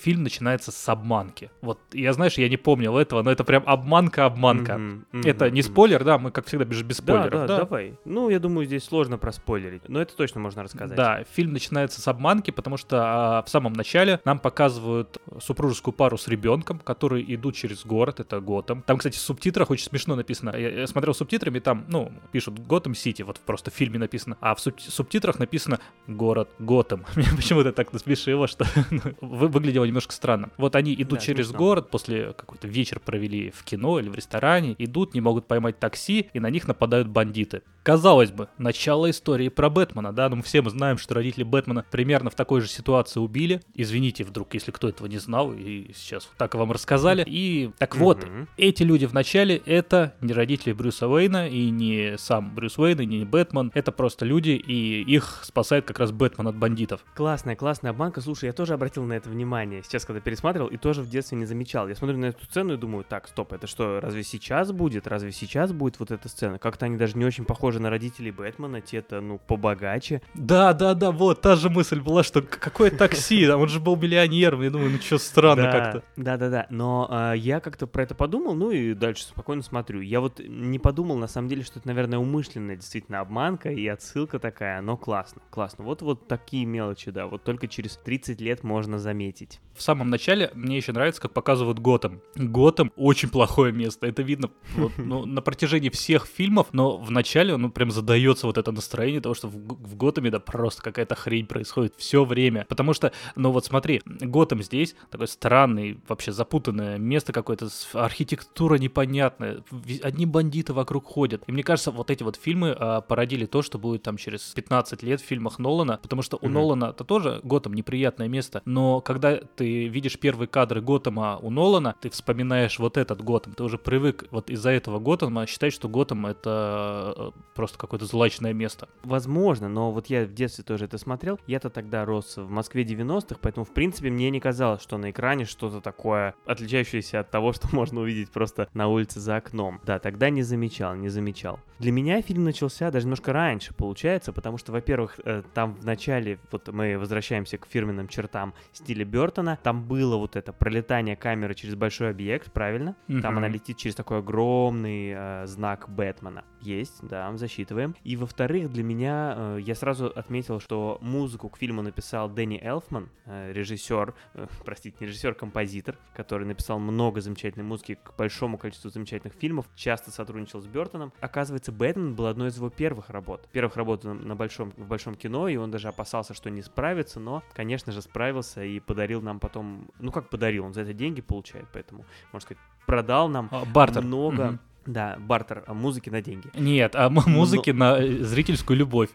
Фильм 0.00 0.22
начинается 0.22 0.72
с 0.72 0.88
обманки. 0.88 1.50
Вот, 1.60 1.78
я, 1.92 2.12
знаешь, 2.12 2.34
я 2.38 2.48
не 2.48 2.56
помнил 2.56 2.96
этого, 2.96 3.22
но 3.22 3.30
это 3.30 3.44
прям 3.44 3.62
обманка-обманка. 3.66 4.78
Мгм, 4.78 5.06
мгм, 5.12 5.22
Это 5.28 5.50
не 5.50 5.60
мгм. 5.60 5.70
спойлер, 5.70 6.04
да, 6.04 6.18
мы, 6.18 6.30
как 6.30 6.46
всегда, 6.46 6.64
без, 6.64 6.82
без 6.82 6.98
Да, 7.00 7.02
спойлеров, 7.02 7.46
да, 7.46 7.56
давай. 7.58 7.94
Ну, 8.04 8.28
я 8.30 8.38
думаю, 8.38 8.66
здесь 8.66 8.84
сложно 8.84 9.18
проспойлерить, 9.18 9.88
но 9.88 10.00
это 10.00 10.16
точно 10.16 10.40
можно 10.40 10.62
рассказать. 10.62 10.96
Да, 10.96 11.24
фильм 11.34 11.52
начинается 11.52 12.00
с 12.00 12.08
обманки, 12.08 12.50
потому 12.50 12.76
что 12.76 13.02
а, 13.38 13.42
в 13.42 13.48
самом 13.48 13.72
начале 13.72 14.20
нам 14.24 14.38
показывают 14.38 15.18
супружескую 15.40 15.94
пару 15.94 16.16
с 16.18 16.28
ребенком, 16.28 16.78
которые 16.78 17.34
идут 17.34 17.54
через 17.56 17.84
город, 17.84 18.20
это 18.20 18.40
Готэм. 18.40 18.82
Там, 18.82 18.98
кстати, 18.98 19.16
в 19.16 19.20
субтитрах 19.20 19.70
очень 19.70 19.84
смешно 19.84 20.14
написано. 20.16 20.54
Я, 20.56 20.70
я 20.80 20.86
смотрел 20.86 21.14
субтитрами, 21.14 21.58
там, 21.58 21.84
ну, 21.88 22.12
пишут 22.32 22.58
Готэм 22.58 22.94
Сити, 22.94 23.22
вот 23.22 23.38
просто 23.40 23.70
в 23.70 23.74
фильме 23.74 23.98
написано, 23.98 24.36
а 24.40 24.54
в 24.54 24.58
суб- 24.58 24.80
субтитрах 24.80 25.38
написано 25.38 25.80
город 26.06 26.48
Готэм. 26.58 27.04
Меня 27.16 27.28
почему-то 27.36 27.72
так 27.72 27.92
насмешило, 27.92 28.46
что 28.48 28.64
ну, 28.90 29.00
вы- 29.20 29.48
выглядело 29.68 29.84
немножко 29.84 30.12
странно. 30.14 30.50
Вот 30.56 30.74
они 30.76 30.94
идут 30.94 31.18
Да, 31.18 31.24
через 31.24 31.46
смешно. 31.48 31.58
город, 31.58 31.90
после 31.90 32.32
какой-то 32.32 32.66
вечер 32.68 33.00
провели 33.00 33.50
в 33.50 33.62
кино 33.64 33.98
или 34.00 34.08
в 34.08 34.14
ресторане, 34.14 34.74
идут, 34.78 35.14
не 35.14 35.20
могут 35.20 35.46
поймать 35.46 35.78
такси, 35.78 36.30
и 36.32 36.40
на 36.40 36.48
них 36.50 36.66
нападают 36.66 37.08
бандиты. 37.08 37.62
Казалось 37.82 38.30
бы, 38.30 38.48
начало 38.58 39.08
истории 39.10 39.48
про 39.48 39.70
Бэтмена, 39.70 40.12
да, 40.12 40.28
но 40.28 40.36
мы 40.36 40.42
все 40.42 40.60
мы 40.62 40.70
знаем, 40.70 40.98
что 40.98 41.14
родители 41.14 41.42
Бэтмена 41.42 41.84
примерно 41.90 42.28
в 42.30 42.34
такой 42.34 42.60
же 42.60 42.68
ситуации 42.68 43.20
убили. 43.20 43.60
Извините 43.74 44.24
вдруг, 44.24 44.52
если 44.54 44.70
кто 44.72 44.88
этого 44.88 45.06
не 45.06 45.18
знал, 45.18 45.52
и 45.52 45.92
сейчас 45.94 46.24
вот 46.26 46.36
так 46.36 46.54
вам 46.54 46.72
рассказали. 46.72 47.24
И 47.26 47.70
так 47.78 47.96
вот, 47.96 48.24
Мгм. 48.26 48.48
эти 48.56 48.82
люди 48.82 49.06
в 49.06 49.12
начале 49.14 49.56
это 49.64 50.14
не 50.20 50.32
родители 50.32 50.72
Брюса 50.72 51.08
Уэйна, 51.08 51.48
и 51.48 51.70
не 51.70 52.16
сам 52.18 52.54
Брюс 52.54 52.78
Уэйн, 52.78 53.00
и 53.00 53.06
не 53.06 53.24
Бэтмен, 53.24 53.70
это 53.74 53.92
просто 53.92 54.24
люди, 54.26 54.50
и 54.50 55.02
их 55.02 55.40
спасает 55.44 55.84
как 55.86 55.98
раз 55.98 56.10
Бэтмен 56.10 56.46
от 56.48 56.56
бандитов. 56.56 57.00
Классная, 57.14 57.56
классная 57.56 57.90
обманка. 57.92 58.20
Слушай, 58.20 58.46
я 58.46 58.52
тоже 58.52 58.74
обратил 58.74 59.04
на 59.04 59.14
это 59.14 59.28
внимание. 59.30 59.47
Сейчас, 59.82 60.04
когда 60.04 60.20
пересматривал, 60.20 60.68
и 60.68 60.76
тоже 60.76 61.02
в 61.02 61.08
детстве 61.08 61.38
не 61.38 61.44
замечал. 61.44 61.88
Я 61.88 61.94
смотрю 61.94 62.18
на 62.18 62.26
эту 62.26 62.44
сцену 62.44 62.74
и 62.74 62.76
думаю, 62.76 63.04
так, 63.08 63.28
стоп, 63.28 63.52
это 63.52 63.66
что, 63.66 64.00
разве 64.00 64.22
сейчас 64.22 64.72
будет? 64.72 65.06
Разве 65.06 65.32
сейчас 65.32 65.72
будет 65.72 65.98
вот 65.98 66.10
эта 66.10 66.28
сцена? 66.28 66.58
Как-то 66.58 66.86
они 66.86 66.96
даже 66.96 67.16
не 67.16 67.24
очень 67.24 67.44
похожи 67.44 67.80
на 67.80 67.90
родителей 67.90 68.30
Бэтмена, 68.30 68.80
те-то, 68.80 69.20
ну, 69.20 69.38
побогаче. 69.38 70.22
Да, 70.34 70.72
да, 70.72 70.94
да, 70.94 71.10
вот, 71.10 71.40
та 71.40 71.56
же 71.56 71.70
мысль 71.70 72.00
была, 72.00 72.22
что 72.22 72.42
какое 72.42 72.90
такси, 72.90 73.48
он 73.50 73.68
же 73.68 73.80
был 73.80 73.96
миллионером, 73.96 74.62
я 74.62 74.70
думаю, 74.70 74.90
ну 74.90 74.98
что 74.98 75.18
странно 75.18 75.62
да, 75.62 75.72
как-то. 75.72 76.02
Да, 76.16 76.36
да, 76.36 76.50
да. 76.50 76.66
Но 76.70 77.06
а, 77.10 77.32
я 77.32 77.60
как-то 77.60 77.86
про 77.86 78.02
это 78.02 78.14
подумал, 78.14 78.54
ну 78.54 78.70
и 78.70 78.94
дальше 78.94 79.24
спокойно 79.24 79.62
смотрю. 79.62 80.00
Я 80.00 80.20
вот 80.20 80.40
не 80.40 80.78
подумал, 80.78 81.16
на 81.16 81.28
самом 81.28 81.48
деле, 81.48 81.62
что 81.62 81.78
это, 81.78 81.88
наверное, 81.88 82.18
умышленная 82.18 82.76
действительно 82.76 83.20
обманка 83.20 83.70
и 83.70 83.86
отсылка 83.86 84.38
такая, 84.38 84.80
но 84.80 84.96
классно, 84.96 85.42
классно. 85.50 85.84
Вот 85.84 86.02
вот 86.02 86.28
такие 86.28 86.64
мелочи, 86.66 87.10
да, 87.10 87.26
вот 87.26 87.44
только 87.44 87.68
через 87.68 87.96
30 87.96 88.40
лет 88.40 88.64
можно 88.64 88.98
заметить. 88.98 89.37
В 89.78 89.82
самом 89.82 90.10
начале 90.10 90.50
мне 90.54 90.76
еще 90.76 90.92
нравится, 90.92 91.22
как 91.22 91.32
показывают 91.32 91.78
Готэм. 91.78 92.20
Готэм 92.34 92.92
очень 92.96 93.28
плохое 93.28 93.72
место. 93.72 94.08
Это 94.08 94.22
видно 94.22 94.50
вот, 94.74 94.92
ну, 94.98 95.24
на 95.24 95.40
протяжении 95.40 95.88
всех 95.88 96.26
фильмов, 96.26 96.68
но 96.72 96.96
в 96.96 97.12
начале 97.12 97.56
ну, 97.56 97.70
прям 97.70 97.92
задается 97.92 98.48
вот 98.48 98.58
это 98.58 98.72
настроение 98.72 99.20
того, 99.20 99.36
что 99.36 99.46
в, 99.46 99.52
в 99.52 99.96
Готэме 99.96 100.30
да 100.30 100.40
просто 100.40 100.82
какая-то 100.82 101.14
хрень 101.14 101.46
происходит 101.46 101.94
все 101.96 102.24
время. 102.24 102.66
Потому 102.68 102.92
что, 102.92 103.12
ну 103.36 103.52
вот 103.52 103.66
смотри, 103.66 104.02
Готэм 104.04 104.64
здесь 104.64 104.96
такой 105.10 105.28
странный, 105.28 106.00
вообще 106.08 106.32
запутанное 106.32 106.98
место 106.98 107.32
какое-то, 107.32 107.68
архитектура 107.92 108.78
непонятная, 108.78 109.62
одни 110.02 110.26
бандиты 110.26 110.72
вокруг 110.72 111.06
ходят. 111.06 111.44
И 111.46 111.52
мне 111.52 111.62
кажется, 111.62 111.92
вот 111.92 112.10
эти 112.10 112.24
вот 112.24 112.34
фильмы 112.34 112.74
а, 112.76 113.00
породили 113.00 113.46
то, 113.46 113.62
что 113.62 113.78
будет 113.78 114.02
там 114.02 114.16
через 114.16 114.42
15 114.54 115.04
лет 115.04 115.20
в 115.20 115.24
фильмах 115.24 115.60
Нолана, 115.60 116.00
потому 116.02 116.22
что 116.22 116.36
у 116.40 116.46
Мгм. 116.46 116.54
Нолана 116.54 116.84
это 116.86 117.04
тоже 117.04 117.40
Готэм 117.44 117.74
неприятное 117.74 118.26
место, 118.26 118.60
но 118.64 119.00
когда 119.00 119.27
ты 119.36 119.88
видишь 119.88 120.18
первые 120.18 120.48
кадры 120.48 120.80
Готэма 120.80 121.38
у 121.38 121.50
Нолана, 121.50 121.94
ты 122.00 122.10
вспоминаешь 122.10 122.78
вот 122.78 122.96
этот 122.96 123.22
Готэм, 123.22 123.54
ты 123.54 123.62
уже 123.62 123.78
привык 123.78 124.26
вот 124.30 124.50
из-за 124.50 124.70
этого 124.70 124.98
Готэма 124.98 125.46
считать, 125.46 125.72
что 125.72 125.88
Готэм 125.88 126.26
это 126.26 127.14
э, 127.16 127.30
просто 127.54 127.78
какое-то 127.78 128.06
злачное 128.06 128.52
место. 128.52 128.88
Возможно, 129.02 129.68
но 129.68 129.92
вот 129.92 130.06
я 130.06 130.24
в 130.24 130.32
детстве 130.32 130.64
тоже 130.64 130.86
это 130.86 130.98
смотрел. 130.98 131.38
Я-то 131.46 131.70
тогда 131.70 132.04
рос 132.04 132.36
в 132.36 132.48
Москве 132.48 132.82
90-х, 132.84 133.36
поэтому, 133.40 133.64
в 133.64 133.72
принципе, 133.72 134.10
мне 134.10 134.30
не 134.30 134.40
казалось, 134.40 134.82
что 134.82 134.98
на 134.98 135.10
экране 135.10 135.44
что-то 135.44 135.80
такое, 135.80 136.34
отличающееся 136.46 137.20
от 137.20 137.30
того, 137.30 137.52
что 137.52 137.68
можно 137.72 138.00
увидеть 138.00 138.30
просто 138.30 138.68
на 138.74 138.88
улице 138.88 139.20
за 139.20 139.36
окном. 139.36 139.80
Да, 139.84 139.98
тогда 139.98 140.30
не 140.30 140.42
замечал, 140.42 140.94
не 140.94 141.08
замечал. 141.08 141.60
Для 141.78 141.92
меня 141.92 142.20
фильм 142.22 142.44
начался 142.44 142.90
даже 142.90 143.06
немножко 143.06 143.32
раньше, 143.32 143.72
получается, 143.74 144.32
потому 144.32 144.58
что, 144.58 144.72
во-первых, 144.72 145.20
э, 145.24 145.42
там 145.54 145.74
в 145.74 145.84
начале, 145.84 146.38
вот 146.50 146.68
мы 146.68 146.98
возвращаемся 146.98 147.58
к 147.58 147.66
фирменным 147.66 148.08
чертам 148.08 148.54
стиля 148.72 149.04
Бертона, 149.18 149.58
там 149.62 149.82
было 149.82 150.16
вот 150.16 150.36
это 150.36 150.52
пролетание 150.52 151.16
камеры 151.16 151.54
через 151.54 151.74
большой 151.74 152.10
объект, 152.10 152.52
правильно? 152.52 152.94
Там 153.08 153.16
Мгм. 153.16 153.38
она 153.38 153.48
летит 153.48 153.76
через 153.76 153.96
такой 153.96 154.18
огромный 154.18 155.12
э, 155.14 155.46
знак 155.46 155.88
Бэтмена. 155.88 156.44
Есть, 156.60 157.00
да, 157.02 157.36
засчитываем. 157.36 157.96
И 158.04 158.14
во-вторых, 158.16 158.70
для 158.72 158.84
меня 158.84 159.34
э, 159.36 159.58
я 159.60 159.74
сразу 159.74 160.06
отметил, 160.06 160.60
что 160.60 160.98
музыку 161.00 161.48
к 161.48 161.58
фильму 161.58 161.82
написал 161.82 162.28
Дэнни 162.28 162.60
Элфман, 162.62 163.08
э, 163.26 163.52
режиссер, 163.52 164.14
э, 164.34 164.46
простите, 164.64 164.96
не 165.00 165.06
режиссер, 165.08 165.34
композитор, 165.34 165.98
который 166.14 166.46
написал 166.46 166.78
много 166.78 167.20
замечательной 167.20 167.64
музыки 167.64 167.98
к 168.00 168.14
большому 168.16 168.56
количеству 168.56 168.90
замечательных 168.90 169.34
фильмов, 169.34 169.66
часто 169.74 170.12
сотрудничал 170.12 170.60
с 170.60 170.66
Бертоном. 170.66 171.12
Оказывается, 171.20 171.72
Бэтмен 171.72 172.14
был 172.14 172.26
одной 172.26 172.48
из 172.48 172.56
его 172.56 172.70
первых 172.70 173.10
работ. 173.10 173.48
Первых 173.52 173.76
работ 173.76 174.04
на, 174.04 174.14
на 174.14 174.36
большом, 174.36 174.72
в 174.76 174.86
большом 174.86 175.16
кино, 175.16 175.48
и 175.48 175.56
он 175.56 175.70
даже 175.72 175.88
опасался, 175.88 176.34
что 176.34 176.50
не 176.50 176.62
справится, 176.62 177.18
но, 177.18 177.42
конечно 177.52 177.92
же, 177.92 178.00
справился 178.00 178.62
и 178.62 178.78
подарил 178.80 179.07
нам 179.22 179.38
потом, 179.40 179.88
ну 180.00 180.12
как 180.12 180.28
подарил, 180.30 180.64
он 180.64 180.72
за 180.74 180.82
это 180.82 180.92
деньги 180.92 181.20
получает, 181.20 181.66
поэтому, 181.72 182.04
можно 182.32 182.44
сказать, 182.46 182.62
продал 182.86 183.28
нам 183.28 183.48
А, 183.50 183.64
Бартер. 183.64 184.02
много, 184.02 184.44
Мгм. 184.44 184.58
да, 184.86 185.16
бартер 185.18 185.64
а, 185.66 185.74
музыки 185.74 186.10
на 186.10 186.20
деньги. 186.22 186.48
Нет, 186.54 186.94
а 186.96 187.06
м- 187.06 187.14
Но- 187.14 187.22
музыки 187.26 187.70
на 187.70 187.98
э, 187.98 188.22
зрительскую 188.22 188.76
любовь. 188.78 189.10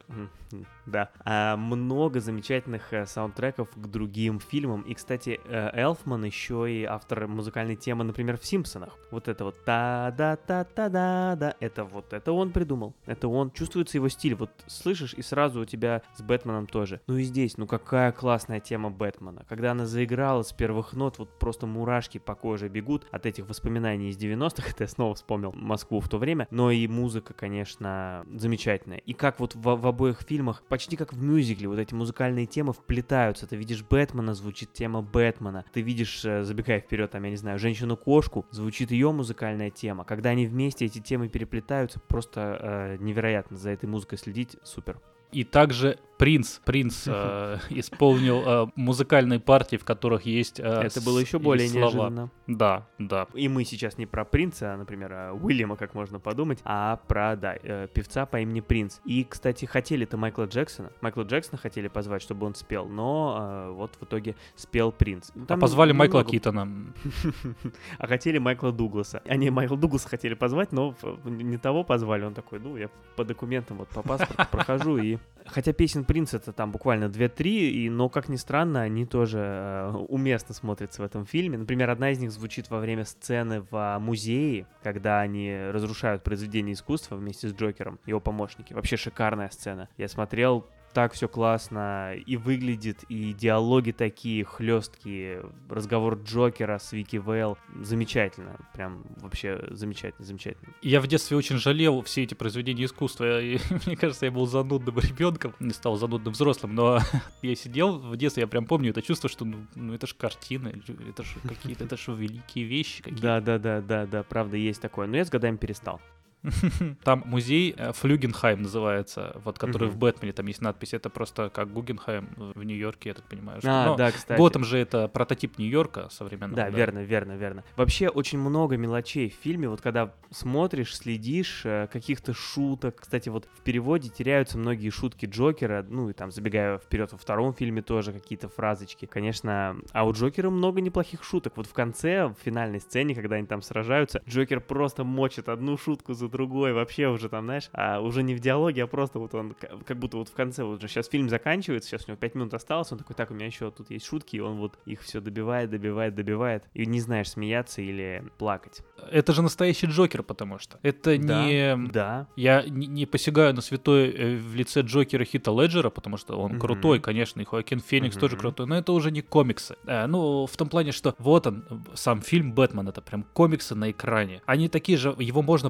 Да. 0.85 1.09
А, 1.25 1.55
много 1.55 2.19
замечательных 2.19 2.91
э, 2.93 3.05
саундтреков 3.05 3.69
к 3.69 3.87
другим 3.87 4.39
фильмам. 4.39 4.81
И, 4.81 4.93
кстати, 4.93 5.39
э, 5.45 5.69
Элфман 5.73 6.23
еще 6.25 6.71
и 6.71 6.83
автор 6.83 7.27
музыкальной 7.27 7.75
темы, 7.75 8.03
например, 8.03 8.37
в 8.37 8.45
Симпсонах. 8.45 8.97
Вот 9.11 9.27
это 9.27 9.45
вот 9.45 9.63
та-да-та-та-да-да. 9.63 11.55
Это 11.59 11.83
вот, 11.85 12.13
это 12.13 12.31
он 12.31 12.51
придумал. 12.51 12.93
Это 13.05 13.27
он. 13.27 13.51
Чувствуется 13.51 13.97
его 13.97 14.09
стиль. 14.09 14.35
Вот 14.35 14.51
слышишь, 14.67 15.13
и 15.13 15.21
сразу 15.21 15.61
у 15.61 15.65
тебя 15.65 16.01
с 16.15 16.21
Бэтменом 16.21 16.67
тоже. 16.67 17.01
Ну 17.07 17.17
и 17.17 17.23
здесь, 17.23 17.57
ну 17.57 17.67
какая 17.67 18.11
классная 18.11 18.59
тема 18.59 18.89
Бэтмена. 18.89 19.45
Когда 19.47 19.71
она 19.71 19.85
заиграла 19.85 20.43
с 20.43 20.51
первых 20.51 20.93
нот, 20.93 21.19
вот 21.19 21.39
просто 21.39 21.65
мурашки 21.65 22.17
по 22.17 22.35
коже 22.35 22.67
бегут 22.69 23.07
от 23.11 23.25
этих 23.25 23.47
воспоминаний 23.47 24.09
из 24.09 24.17
90-х. 24.17 24.69
Это 24.69 24.83
я 24.83 24.87
снова 24.87 25.15
вспомнил 25.15 25.51
Москву 25.53 25.99
в 25.99 26.09
то 26.09 26.17
время. 26.17 26.47
Но 26.51 26.71
и 26.71 26.87
музыка, 26.87 27.33
конечно, 27.33 28.25
замечательная. 28.33 28.97
И 28.97 29.13
как 29.13 29.39
вот 29.39 29.55
в, 29.55 29.61
в 29.61 29.87
обоих 29.87 30.21
фильмах, 30.21 30.63
почти 30.73 30.97
как 30.97 31.13
в 31.13 31.21
мюзикле, 31.21 31.67
вот 31.67 31.77
эти 31.77 31.93
музыкальные 31.93 32.47
темы 32.47 32.73
вплетаются. 32.73 33.45
Ты 33.45 33.55
видишь 33.55 33.83
Бэтмена, 33.83 34.33
звучит 34.33 34.73
тема 34.73 35.03
Бэтмена. 35.03 35.65
Ты 35.71 35.81
видишь, 35.81 36.25
э, 36.25 36.43
забегая 36.43 36.79
вперед, 36.79 37.11
там, 37.11 37.23
я 37.25 37.29
не 37.29 37.35
знаю, 37.35 37.59
женщину-кошку, 37.59 38.47
звучит 38.49 38.89
ее 38.89 39.11
музыкальная 39.11 39.69
тема. 39.69 40.03
Когда 40.03 40.31
они 40.31 40.47
вместе, 40.47 40.85
эти 40.85 40.97
темы 40.97 41.29
переплетаются, 41.29 41.99
просто 41.99 42.57
э, 42.59 42.97
невероятно. 42.99 43.55
За 43.55 43.69
этой 43.69 43.85
музыкой 43.85 44.17
следить 44.17 44.57
супер. 44.63 44.99
И 45.33 45.43
также 45.43 45.97
Принц. 46.17 46.59
Принц 46.63 47.03
э, 47.07 47.57
исполнил 47.69 48.43
э, 48.45 48.67
музыкальные 48.75 49.39
партии, 49.39 49.75
в 49.77 49.83
которых 49.83 50.25
есть 50.25 50.59
э, 50.59 50.63
Это 50.63 51.01
было 51.01 51.19
еще 51.19 51.39
более 51.39 51.67
слова. 51.67 51.83
неожиданно. 51.85 52.29
Да, 52.47 52.87
да. 52.99 53.27
И 53.33 53.49
мы 53.49 53.65
сейчас 53.65 53.97
не 53.97 54.05
про 54.05 54.23
принца, 54.23 54.73
а, 54.73 54.77
например, 54.77 55.11
а, 55.11 55.33
Уильяма, 55.33 55.75
как 55.75 55.95
можно 55.95 56.19
подумать, 56.19 56.59
а 56.63 56.97
про, 57.07 57.35
да, 57.35 57.55
э, 57.61 57.87
певца 57.93 58.25
по 58.25 58.39
имени 58.39 58.61
Принц. 58.61 58.99
И, 59.05 59.25
кстати, 59.27 59.65
хотели-то 59.65 60.15
Майкла 60.15 60.45
Джексона. 60.45 60.91
Майкла 61.01 61.23
Джексона 61.23 61.57
хотели 61.57 61.87
позвать, 61.87 62.21
чтобы 62.21 62.45
он 62.45 62.55
спел, 62.55 62.85
но 62.87 63.37
э, 63.67 63.71
вот 63.71 63.95
в 63.99 64.03
итоге 64.03 64.35
спел 64.55 64.91
Принц. 64.91 65.31
А 65.35 65.45
Там 65.45 65.59
позвали 65.59 65.91
Майкла 65.93 66.19
немного- 66.19 66.31
Китона. 66.31 66.67
А 67.97 68.07
хотели 68.07 68.37
Майкла 68.37 68.71
Дугласа. 68.71 69.21
Они 69.25 69.49
Майкла 69.49 69.77
Дугласа 69.77 70.07
хотели 70.07 70.35
позвать, 70.35 70.71
но 70.71 70.95
не 71.25 71.57
того 71.57 71.83
позвали. 71.83 72.23
Он 72.23 72.33
такой, 72.33 72.59
ну, 72.59 72.77
я 72.77 72.89
по 73.15 73.25
документам, 73.25 73.77
вот 73.77 73.89
по 73.89 74.03
паспорту 74.03 74.45
прохожу 74.51 74.97
и 74.97 75.17
Хотя 75.45 75.73
песен 75.73 76.05
принца 76.05 76.37
это 76.37 76.53
там 76.53 76.71
буквально 76.71 77.05
2-3, 77.05 77.47
и, 77.47 77.89
но, 77.89 78.09
как 78.09 78.29
ни 78.29 78.37
странно, 78.37 78.81
они 78.81 79.05
тоже 79.05 79.39
э, 79.39 79.91
уместно 80.07 80.55
смотрятся 80.55 81.01
в 81.01 81.05
этом 81.05 81.25
фильме. 81.25 81.57
Например, 81.57 81.89
одна 81.89 82.11
из 82.11 82.19
них 82.19 82.31
звучит 82.31 82.69
во 82.69 82.79
время 82.79 83.03
сцены 83.03 83.61
в 83.61 83.67
а, 83.71 83.99
музее, 83.99 84.67
когда 84.83 85.19
они 85.19 85.53
разрушают 85.53 86.23
произведение 86.23 86.73
искусства 86.73 87.15
вместе 87.15 87.49
с 87.49 87.53
Джокером, 87.53 87.99
его 88.05 88.19
помощники. 88.19 88.73
Вообще 88.73 88.95
шикарная 88.95 89.49
сцена. 89.49 89.89
Я 89.97 90.07
смотрел 90.07 90.65
так 90.93 91.13
все 91.13 91.27
классно 91.27 92.13
и 92.13 92.37
выглядит, 92.37 93.03
и 93.09 93.33
диалоги 93.33 93.91
такие 93.91 94.45
хлесткие, 94.45 95.43
разговор 95.69 96.19
Джокера 96.23 96.77
с 96.77 96.91
Вики 96.91 97.17
Вейл, 97.17 97.57
замечательно, 97.81 98.57
прям 98.73 99.03
вообще 99.17 99.63
замечательно, 99.71 100.25
замечательно. 100.25 100.73
Я 100.81 101.01
в 101.01 101.07
детстве 101.07 101.35
очень 101.35 101.57
жалел 101.57 102.01
все 102.03 102.23
эти 102.23 102.33
произведения 102.33 102.85
искусства, 102.85 103.41
и 103.41 103.57
мне 103.85 103.95
кажется, 103.95 104.25
я 104.25 104.31
был 104.31 104.45
занудным 104.45 104.97
ребенком, 104.99 105.53
не 105.59 105.73
стал 105.73 105.95
занудным 105.95 106.33
взрослым, 106.33 106.75
но 106.75 106.99
я 107.41 107.55
сидел 107.55 107.97
в 107.97 108.15
детстве, 108.15 108.41
я 108.41 108.47
прям 108.47 108.65
помню 108.65 108.91
это 108.91 109.01
чувство, 109.01 109.29
что 109.29 109.45
ну, 109.45 109.65
ну 109.75 109.93
это 109.93 110.07
же 110.07 110.15
картины, 110.15 110.81
это 111.09 111.23
же 111.23 111.39
какие-то, 111.47 111.85
это 111.85 111.97
же 111.97 112.13
великие 112.13 112.65
вещи 112.65 113.01
какие-то. 113.01 113.21
Да, 113.21 113.41
да, 113.41 113.57
да, 113.57 113.81
да, 113.81 114.05
да, 114.05 114.23
правда, 114.23 114.57
есть 114.57 114.81
такое, 114.81 115.07
но 115.07 115.17
я 115.17 115.25
с 115.25 115.29
годами 115.29 115.57
перестал. 115.57 115.99
Там 117.03 117.23
музей 117.25 117.73
э, 117.77 117.91
Флюгенхайм 117.93 118.61
называется, 118.63 119.39
вот 119.43 119.57
который 119.57 119.87
в 119.87 119.97
Бэтмене, 119.97 120.33
там 120.33 120.45
есть 120.47 120.61
надпись, 120.61 120.93
это 120.93 121.09
просто 121.09 121.49
как 121.49 121.71
Гугенхайм 121.71 122.29
в 122.37 122.63
Нью-Йорке, 122.63 123.09
я 123.09 123.15
так 123.15 123.25
понимаю. 123.25 123.59
что- 123.61 123.69
А, 123.71 123.85
но 123.87 123.95
да, 123.95 124.11
кстати. 124.11 124.37
Готэм 124.37 124.63
же 124.63 124.77
это 124.77 125.07
прототип 125.07 125.57
Нью-Йорка 125.57 126.09
современного. 126.09 126.55
Да, 126.57 126.69
верно, 126.69 126.99
верно, 126.99 127.33
верно. 127.33 127.63
Вообще 127.77 128.09
очень 128.09 128.39
много 128.39 128.77
мелочей 128.77 129.29
в 129.29 129.33
фильме, 129.35 129.69
вот 129.69 129.81
когда 129.81 130.13
смотришь, 130.31 130.95
следишь, 130.95 131.61
э, 131.65 131.87
каких-то 131.91 132.33
шуток. 132.33 133.01
Кстати, 133.01 133.29
вот 133.29 133.47
в 133.53 133.61
переводе 133.61 134.09
теряются 134.09 134.57
многие 134.57 134.89
шутки 134.89 135.25
Джокера, 135.25 135.85
ну 135.87 136.09
и 136.09 136.13
там, 136.13 136.31
забегая 136.31 136.77
вперед, 136.77 137.11
во 137.11 137.17
втором 137.17 137.53
фильме 137.53 137.81
тоже 137.81 138.11
какие-то 138.11 138.49
фразочки. 138.49 139.05
Конечно, 139.05 139.77
а 139.91 140.05
у 140.05 140.11
Джокера 140.11 140.49
много 140.49 140.81
неплохих 140.81 141.23
шуток. 141.23 141.53
Вот 141.57 141.67
в 141.67 141.73
конце, 141.73 142.27
в 142.27 142.35
финальной 142.43 142.79
сцене, 142.81 143.15
когда 143.15 143.37
они 143.37 143.47
там 143.47 143.61
сражаются, 143.61 144.21
Джокер 144.27 144.59
просто 144.59 145.03
мочит 145.03 145.47
одну 145.49 145.77
шутку 145.77 146.13
за 146.13 146.27
другой, 146.33 146.73
вообще 146.73 147.07
уже 147.07 147.29
там, 147.29 147.45
знаешь, 147.45 147.69
а 147.71 148.01
уже 148.01 148.23
не 148.23 148.35
в 148.35 148.41
диалоге, 148.41 148.83
а 148.83 148.87
просто 148.87 149.19
вот 149.19 149.33
он 149.33 149.55
как 149.85 149.97
будто 149.97 150.17
вот 150.17 150.27
в 150.27 150.33
конце, 150.33 150.63
вот 150.65 150.79
уже 150.79 150.87
сейчас 150.89 151.07
фильм 151.07 151.29
заканчивается, 151.29 151.89
сейчас 151.89 152.05
у 152.07 152.11
него 152.11 152.17
5 152.19 152.35
минут 152.35 152.53
осталось, 152.53 152.91
он 152.91 152.97
такой, 152.97 153.15
так, 153.15 153.31
у 153.31 153.33
меня 153.33 153.45
еще 153.45 153.71
тут 153.71 153.89
есть 153.91 154.05
шутки, 154.05 154.35
и 154.35 154.39
он 154.41 154.57
вот 154.57 154.77
их 154.85 155.01
все 155.01 155.21
добивает, 155.21 155.69
добивает, 155.69 156.15
добивает, 156.15 156.63
и 156.73 156.85
не 156.85 156.99
знаешь, 156.99 157.29
смеяться 157.29 157.81
или 157.81 158.23
плакать. 158.37 158.81
Это 159.11 159.31
же 159.33 159.41
настоящий 159.41 159.87
Джокер, 159.87 160.23
потому 160.23 160.59
что. 160.59 160.79
Это 160.81 161.17
не... 161.17 161.77
Да, 161.91 162.27
Я 162.35 162.63
не, 162.67 162.87
не 162.87 163.05
посягаю 163.05 163.53
на 163.53 163.61
святой 163.61 164.09
э, 164.09 164.35
в 164.37 164.55
лице 164.55 164.81
Джокера 164.81 165.23
Хита 165.23 165.51
Леджера, 165.51 165.89
потому 165.89 166.17
что 166.17 166.35
он 166.39 166.51
Мгм. 166.53 166.59
крутой, 166.59 166.99
конечно, 166.99 167.41
и 167.41 167.45
Хоакин 167.45 167.79
Феникс 167.79 168.17
тоже 168.17 168.35
Мгм. 168.35 168.41
крутой, 168.41 168.65
но 168.67 168.77
это 168.77 168.91
уже 168.91 169.11
не 169.11 169.21
комиксы. 169.21 169.75
Э, 169.85 170.07
ну, 170.07 170.45
в 170.47 170.57
том 170.57 170.67
плане, 170.69 170.91
что 170.91 171.15
вот 171.19 171.47
он, 171.47 171.63
сам 171.93 172.21
фильм 172.21 172.53
«Бэтмен», 172.53 172.87
это 172.87 173.01
прям 173.01 173.23
комиксы 173.33 173.75
на 173.75 173.91
экране. 173.91 174.41
Они 174.45 174.69
такие 174.69 174.97
же, 174.97 175.15
его 175.19 175.41
можно 175.41 175.69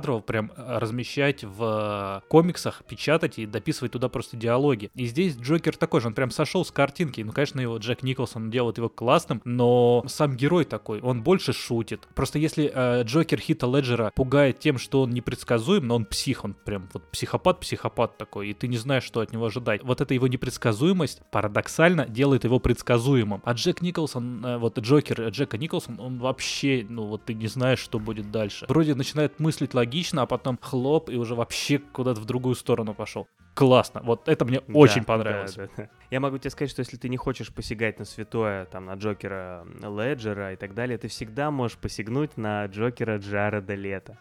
покадрово 0.00 0.20
прям 0.20 0.50
э, 0.56 0.78
размещать 0.78 1.44
в 1.44 2.22
э, 2.22 2.28
комиксах, 2.28 2.82
печатать 2.88 3.38
и 3.38 3.46
дописывать 3.46 3.92
туда 3.92 4.08
просто 4.08 4.36
диалоги. 4.36 4.90
И 4.94 5.06
здесь 5.06 5.36
Джокер 5.36 5.76
такой 5.76 6.00
же, 6.00 6.08
он 6.08 6.14
прям 6.14 6.30
сошел 6.30 6.64
с 6.64 6.70
картинки. 6.70 7.20
Ну, 7.20 7.32
конечно, 7.32 7.60
его 7.60 7.76
Джек 7.76 8.02
Николсон 8.02 8.50
делает 8.50 8.78
его 8.78 8.88
классным, 8.88 9.42
но 9.44 10.02
сам 10.06 10.36
герой 10.36 10.64
такой, 10.64 11.00
он 11.00 11.22
больше 11.22 11.52
шутит. 11.52 12.08
Просто 12.14 12.38
если 12.38 12.70
э, 12.72 13.02
Джокер 13.04 13.38
Хита 13.40 13.66
Леджера 13.66 14.12
пугает 14.14 14.58
тем, 14.58 14.78
что 14.78 15.02
он 15.02 15.10
непредсказуем, 15.10 15.86
но 15.86 15.96
он 15.96 16.04
псих, 16.06 16.44
он 16.44 16.54
прям 16.54 16.88
вот 16.92 17.02
психопат-психопат 17.10 18.16
такой, 18.16 18.50
и 18.50 18.54
ты 18.54 18.68
не 18.68 18.78
знаешь, 18.78 19.04
что 19.04 19.20
от 19.20 19.32
него 19.32 19.46
ожидать. 19.46 19.82
Вот 19.82 20.00
эта 20.00 20.14
его 20.14 20.28
непредсказуемость 20.28 21.20
парадоксально 21.30 22.06
делает 22.06 22.44
его 22.44 22.58
предсказуемым. 22.58 23.42
А 23.44 23.52
Джек 23.52 23.82
Николсон, 23.82 24.44
э, 24.44 24.58
вот 24.58 24.78
Джокер 24.78 25.20
э, 25.20 25.30
Джека 25.30 25.58
Николсон, 25.58 26.00
он 26.00 26.18
вообще, 26.18 26.86
ну 26.88 27.06
вот 27.06 27.24
ты 27.24 27.34
не 27.34 27.48
знаешь, 27.48 27.80
что 27.80 27.98
будет 27.98 28.30
дальше. 28.30 28.66
Вроде 28.68 28.94
начинает 28.94 29.38
мыслить 29.40 29.74
логично, 29.74 29.89
а 30.22 30.26
потом 30.26 30.58
хлоп, 30.60 31.10
и 31.10 31.16
уже 31.16 31.34
вообще 31.34 31.78
куда-то 31.78 32.20
в 32.20 32.24
другую 32.24 32.54
сторону 32.54 32.94
пошел. 32.94 33.26
Классно, 33.54 34.00
вот 34.04 34.28
это 34.28 34.44
мне 34.44 34.60
очень 34.72 35.00
Да, 35.00 35.06
понравилось. 35.06 35.54
да, 35.54 35.66
да, 35.66 35.72
да. 35.76 35.88
Я 36.10 36.20
могу 36.20 36.38
тебе 36.38 36.50
сказать, 36.50 36.70
что 36.70 36.80
если 36.80 36.96
ты 36.96 37.08
не 37.08 37.16
хочешь 37.16 37.52
посягать 37.52 37.98
на 37.98 38.04
святое, 38.04 38.64
там, 38.66 38.86
на 38.86 38.94
Джокера 38.94 39.66
Леджера 39.82 40.52
и 40.52 40.56
так 40.56 40.72
далее, 40.74 40.96
ты 40.98 41.08
всегда 41.08 41.50
можешь 41.50 41.76
посягнуть 41.76 42.36
на 42.36 42.64
Джокера 42.66 43.18
Джареда 43.18 43.74
Лето. 43.74 44.18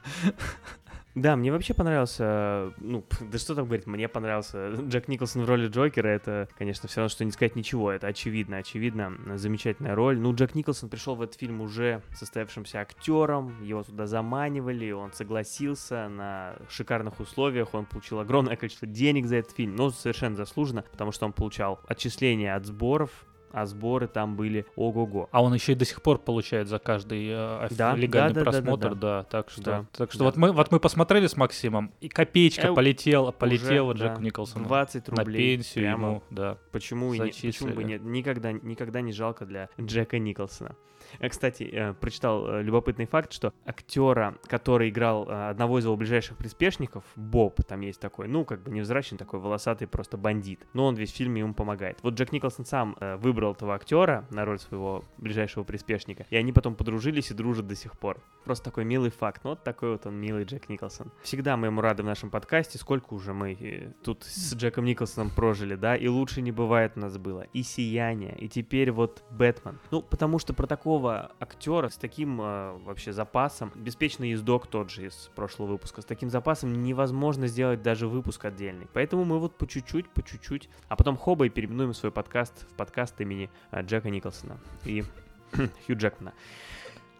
Да, 1.16 1.36
мне 1.36 1.52
вообще 1.52 1.74
понравился, 1.74 2.74
ну, 2.78 3.04
да 3.32 3.38
что 3.38 3.56
там 3.56 3.66
говорить, 3.66 3.88
мне 3.88 4.08
понравился 4.08 4.70
Джек 4.88 5.08
Николсон 5.08 5.44
в 5.44 5.50
роли 5.50 5.68
Джокера, 5.68 6.08
это, 6.08 6.48
конечно, 6.58 6.88
все 6.88 7.02
равно, 7.02 7.10
что 7.10 7.26
не 7.26 7.32
сказать 7.32 7.56
ничего, 7.56 7.92
это 7.92 8.08
очевидно, 8.08 8.58
очевидно, 8.58 9.14
замечательная 9.36 9.96
роль. 9.96 10.20
Ну, 10.20 10.34
Джек 10.34 10.56
Николсон 10.56 10.90
пришел 10.90 11.16
в 11.16 11.22
этот 11.22 11.40
фильм 11.40 11.62
уже 11.62 12.04
состоявшимся 12.16 12.80
актером, 12.80 13.62
его 13.64 13.84
туда 13.84 14.06
заманивали, 14.06 14.92
он 14.92 15.12
согласился 15.14 16.08
на 16.10 16.56
шикарных 16.70 17.20
условиях, 17.20 17.74
он 17.74 17.86
получил 17.86 18.20
огромное 18.20 18.56
количество 18.58 18.88
денег 18.88 19.26
за 19.26 19.38
этот 19.38 19.56
фильм, 19.56 19.76
но 19.76 19.90
совершенно 19.90 20.36
заслуженно, 20.36 20.84
потому 20.92 21.12
что 21.12 21.26
он 21.26 21.34
получал 21.34 21.80
отчисления 21.88 22.56
от 22.56 22.66
сборов, 22.66 23.26
а 23.52 23.66
сборы 23.66 24.08
там 24.08 24.36
были 24.36 24.66
ого-го. 24.76 25.30
А 25.32 25.44
он 25.44 25.54
еще 25.54 25.74
и 25.74 25.76
до 25.76 25.86
сих 25.86 26.02
пор 26.02 26.18
получает 26.20 26.68
за 26.68 26.80
каждый 26.80 27.28
э, 27.30 27.68
Да, 27.72 27.96
легальный 27.96 28.34
да, 28.34 28.44
да, 28.44 28.52
да, 28.52 28.52
да, 28.52 28.62
просмотр, 28.62 28.96
да. 28.96 28.96
да, 28.96 29.24
так 29.24 29.50
что, 29.50 29.62
Да, 29.64 29.86
так 29.96 30.12
что 30.12 30.20
да. 30.20 30.26
вот 30.26 30.38
мы 30.38 30.52
вот 30.52 30.72
мы 30.72 30.80
посмотрели 30.80 31.28
с 31.28 31.36
Максимом 31.38 31.92
и 32.02 32.10
копеечка 32.10 32.68
Э, 32.68 32.74
полетела, 32.74 33.32
полетела 33.32 33.92
Уже, 33.94 34.04
Джеку 34.06 34.18
да, 34.20 34.24
Николсону 34.24 34.66
20 34.66 35.08
на 35.10 35.16
рублей. 35.18 35.56
пенсию 35.56 35.84
прямо 35.84 36.08
ему, 36.08 36.24
да. 36.30 36.58
Почему, 36.72 37.14
и 37.14 37.20
не, 37.20 37.32
почему 37.32 37.74
бы 37.74 37.84
нет? 37.84 38.02
Никогда, 38.04 38.52
никогда 38.52 39.02
не 39.02 39.14
жалко 39.14 39.46
для 39.46 39.70
Джека 39.80 40.20
Николсона. 40.20 40.76
Я, 41.20 41.30
кстати, 41.30 41.64
э, 41.64 41.94
прочитал 41.94 42.48
э, 42.48 42.64
любопытный 42.64 43.06
факт, 43.06 43.34
что 43.34 43.54
актера, 43.66 44.38
который 44.48 44.90
играл 44.90 45.28
э, 45.28 45.50
одного 45.50 45.80
из 45.80 45.86
его 45.86 45.96
ближайших 45.96 46.38
приспешников, 46.38 47.04
Боб, 47.16 47.64
там 47.64 47.82
есть 47.82 48.00
такой, 48.00 48.28
ну, 48.28 48.46
как 48.46 48.64
бы 48.64 48.72
невзрачный 48.72 49.18
такой 49.18 49.40
волосатый 49.40 49.88
просто 49.88 50.18
бандит, 50.18 50.66
но 50.74 50.86
он 50.86 50.96
весь 50.96 51.12
в 51.12 51.16
фильме 51.16 51.42
ему 51.42 51.54
помогает. 51.54 52.00
Вот 52.02 52.16
Джек 52.16 52.32
Николсон 52.32 52.66
сам 52.66 52.96
э, 53.00 53.16
выбрал 53.18 53.54
этого 53.54 53.76
актера 53.76 54.26
на 54.30 54.46
роль 54.46 54.60
своего 54.60 55.06
ближайшего 55.18 55.64
приспешника, 55.64 56.26
и 56.30 56.36
они 56.36 56.52
потом 56.52 56.76
подружились 56.76 57.32
и 57.32 57.34
дружат 57.34 57.68
до 57.68 57.76
сих 57.76 57.98
пор. 57.98 58.22
Просто 58.44 58.66
такой 58.66 58.86
милый 58.86 59.12
факт. 59.12 59.42
Ну, 59.44 59.52
вот 59.52 59.64
такой 59.64 59.92
вот 59.92 60.06
он 60.06 60.20
милый 60.20 60.44
Джек 60.44 60.70
Николсон. 60.70 61.12
Всегда 61.24 61.58
мы 61.58 61.68
ему 61.68 61.82
рады 61.82 62.04
в 62.04 62.06
нашем 62.06 62.30
подкасте. 62.30 62.78
Сколько 62.78 63.14
уже 63.14 63.34
мы 63.34 63.54
э, 63.54 63.94
тут 64.04 64.24
с 64.24 64.56
Джеком 64.56 64.86
Николсоном 64.86 65.30
прожили, 65.30 65.76
да? 65.76 65.96
И 65.96 66.08
лучше 66.08 66.42
не 66.42 66.52
бывает 66.52 66.94
у 66.96 67.00
нас 67.00 67.18
было. 67.18 67.42
И 67.54 67.64
«Сияние», 67.64 68.36
и 68.38 68.48
теперь 68.48 68.92
вот 68.92 69.24
«Бэтмен». 69.32 69.80
Ну, 69.92 70.02
потому 70.02 70.40
что 70.40 70.54
про 70.54 70.68
такого 70.68 70.99
актера 71.08 71.90
с 71.90 71.98
таким 71.98 72.42
э, 72.42 72.78
вообще 72.84 73.14
запасом, 73.14 73.72
«Беспечный 73.76 74.32
ездок» 74.32 74.68
тот 74.68 74.90
же 74.90 75.08
из 75.08 75.30
прошлого 75.36 75.72
выпуска, 75.72 76.02
с 76.02 76.06
таким 76.06 76.30
запасом 76.30 76.84
невозможно 76.84 77.48
сделать 77.48 77.82
даже 77.82 78.08
выпуск 78.08 78.46
отдельный. 78.46 78.88
Поэтому 78.94 79.26
мы 79.26 79.40
вот 79.40 79.58
по 79.58 79.68
чуть-чуть, 79.68 80.10
по 80.10 80.24
чуть-чуть, 80.24 80.70
а 80.88 80.96
потом 80.96 81.18
хоба 81.18 81.46
и 81.46 81.50
переименуем 81.50 81.94
свой 81.94 82.12
подкаст 82.12 82.66
в 82.72 82.76
подкаст 82.76 83.20
имени 83.22 83.50
э, 83.72 83.82
Джека 83.84 84.10
Николсона 84.10 84.60
и 84.86 85.04
Хью 85.86 85.98
Джекмана. 85.98 86.34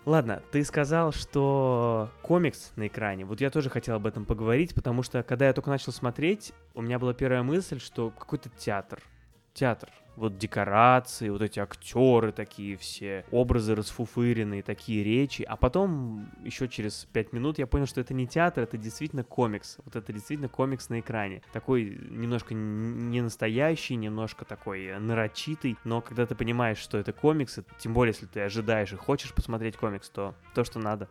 Ладно, 0.06 0.42
ты 0.52 0.64
сказал, 0.64 1.12
что 1.12 2.10
комикс 2.22 2.72
на 2.76 2.88
экране. 2.88 3.26
Вот 3.26 3.42
я 3.42 3.50
тоже 3.50 3.70
хотел 3.70 3.96
об 3.96 4.08
этом 4.08 4.26
поговорить, 4.26 4.74
потому 4.74 5.04
что 5.04 5.22
когда 5.24 5.48
я 5.48 5.54
только 5.54 5.70
начал 5.70 5.92
смотреть, 5.92 6.54
у 6.74 6.82
меня 6.82 6.98
была 6.98 7.14
первая 7.14 7.44
мысль, 7.44 7.80
что 7.80 8.10
какой-то 8.10 8.50
театр. 8.50 9.02
Театр. 9.54 9.90
Вот 10.20 10.38
декорации, 10.38 11.30
вот 11.30 11.42
эти 11.42 11.60
актеры 11.60 12.34
такие 12.34 12.76
все, 12.76 13.24
образы 13.32 13.74
расфуфыренные, 13.74 14.62
такие 14.62 15.02
речи. 15.02 15.44
А 15.44 15.56
потом, 15.56 16.30
еще 16.44 16.68
через 16.68 17.08
пять 17.14 17.32
минут, 17.32 17.58
я 17.58 17.66
понял, 17.66 17.86
что 17.86 18.02
это 18.02 18.14
не 18.14 18.28
театр, 18.28 18.64
это 18.64 18.78
действительно 18.78 19.24
комикс. 19.24 19.78
Вот 19.86 19.96
это 19.96 20.12
действительно 20.12 20.50
комикс 20.50 20.90
на 20.90 21.00
экране. 21.00 21.42
Такой 21.54 21.98
немножко 22.10 22.54
не 22.54 23.22
настоящий, 23.22 23.96
немножко 23.96 24.44
такой 24.44 24.88
э, 24.88 25.00
нарочитый. 25.00 25.78
Но 25.86 26.02
когда 26.02 26.26
ты 26.26 26.36
понимаешь, 26.36 26.80
что 26.80 26.98
это 26.98 27.14
комикс, 27.14 27.58
тем 27.80 27.94
более, 27.94 28.12
если 28.12 28.26
ты 28.26 28.42
ожидаешь 28.42 28.92
и 28.92 28.98
хочешь 28.98 29.34
посмотреть 29.34 29.78
комикс, 29.78 30.10
то 30.10 30.36
то, 30.54 30.66
что 30.66 30.80
надо. 30.80 31.08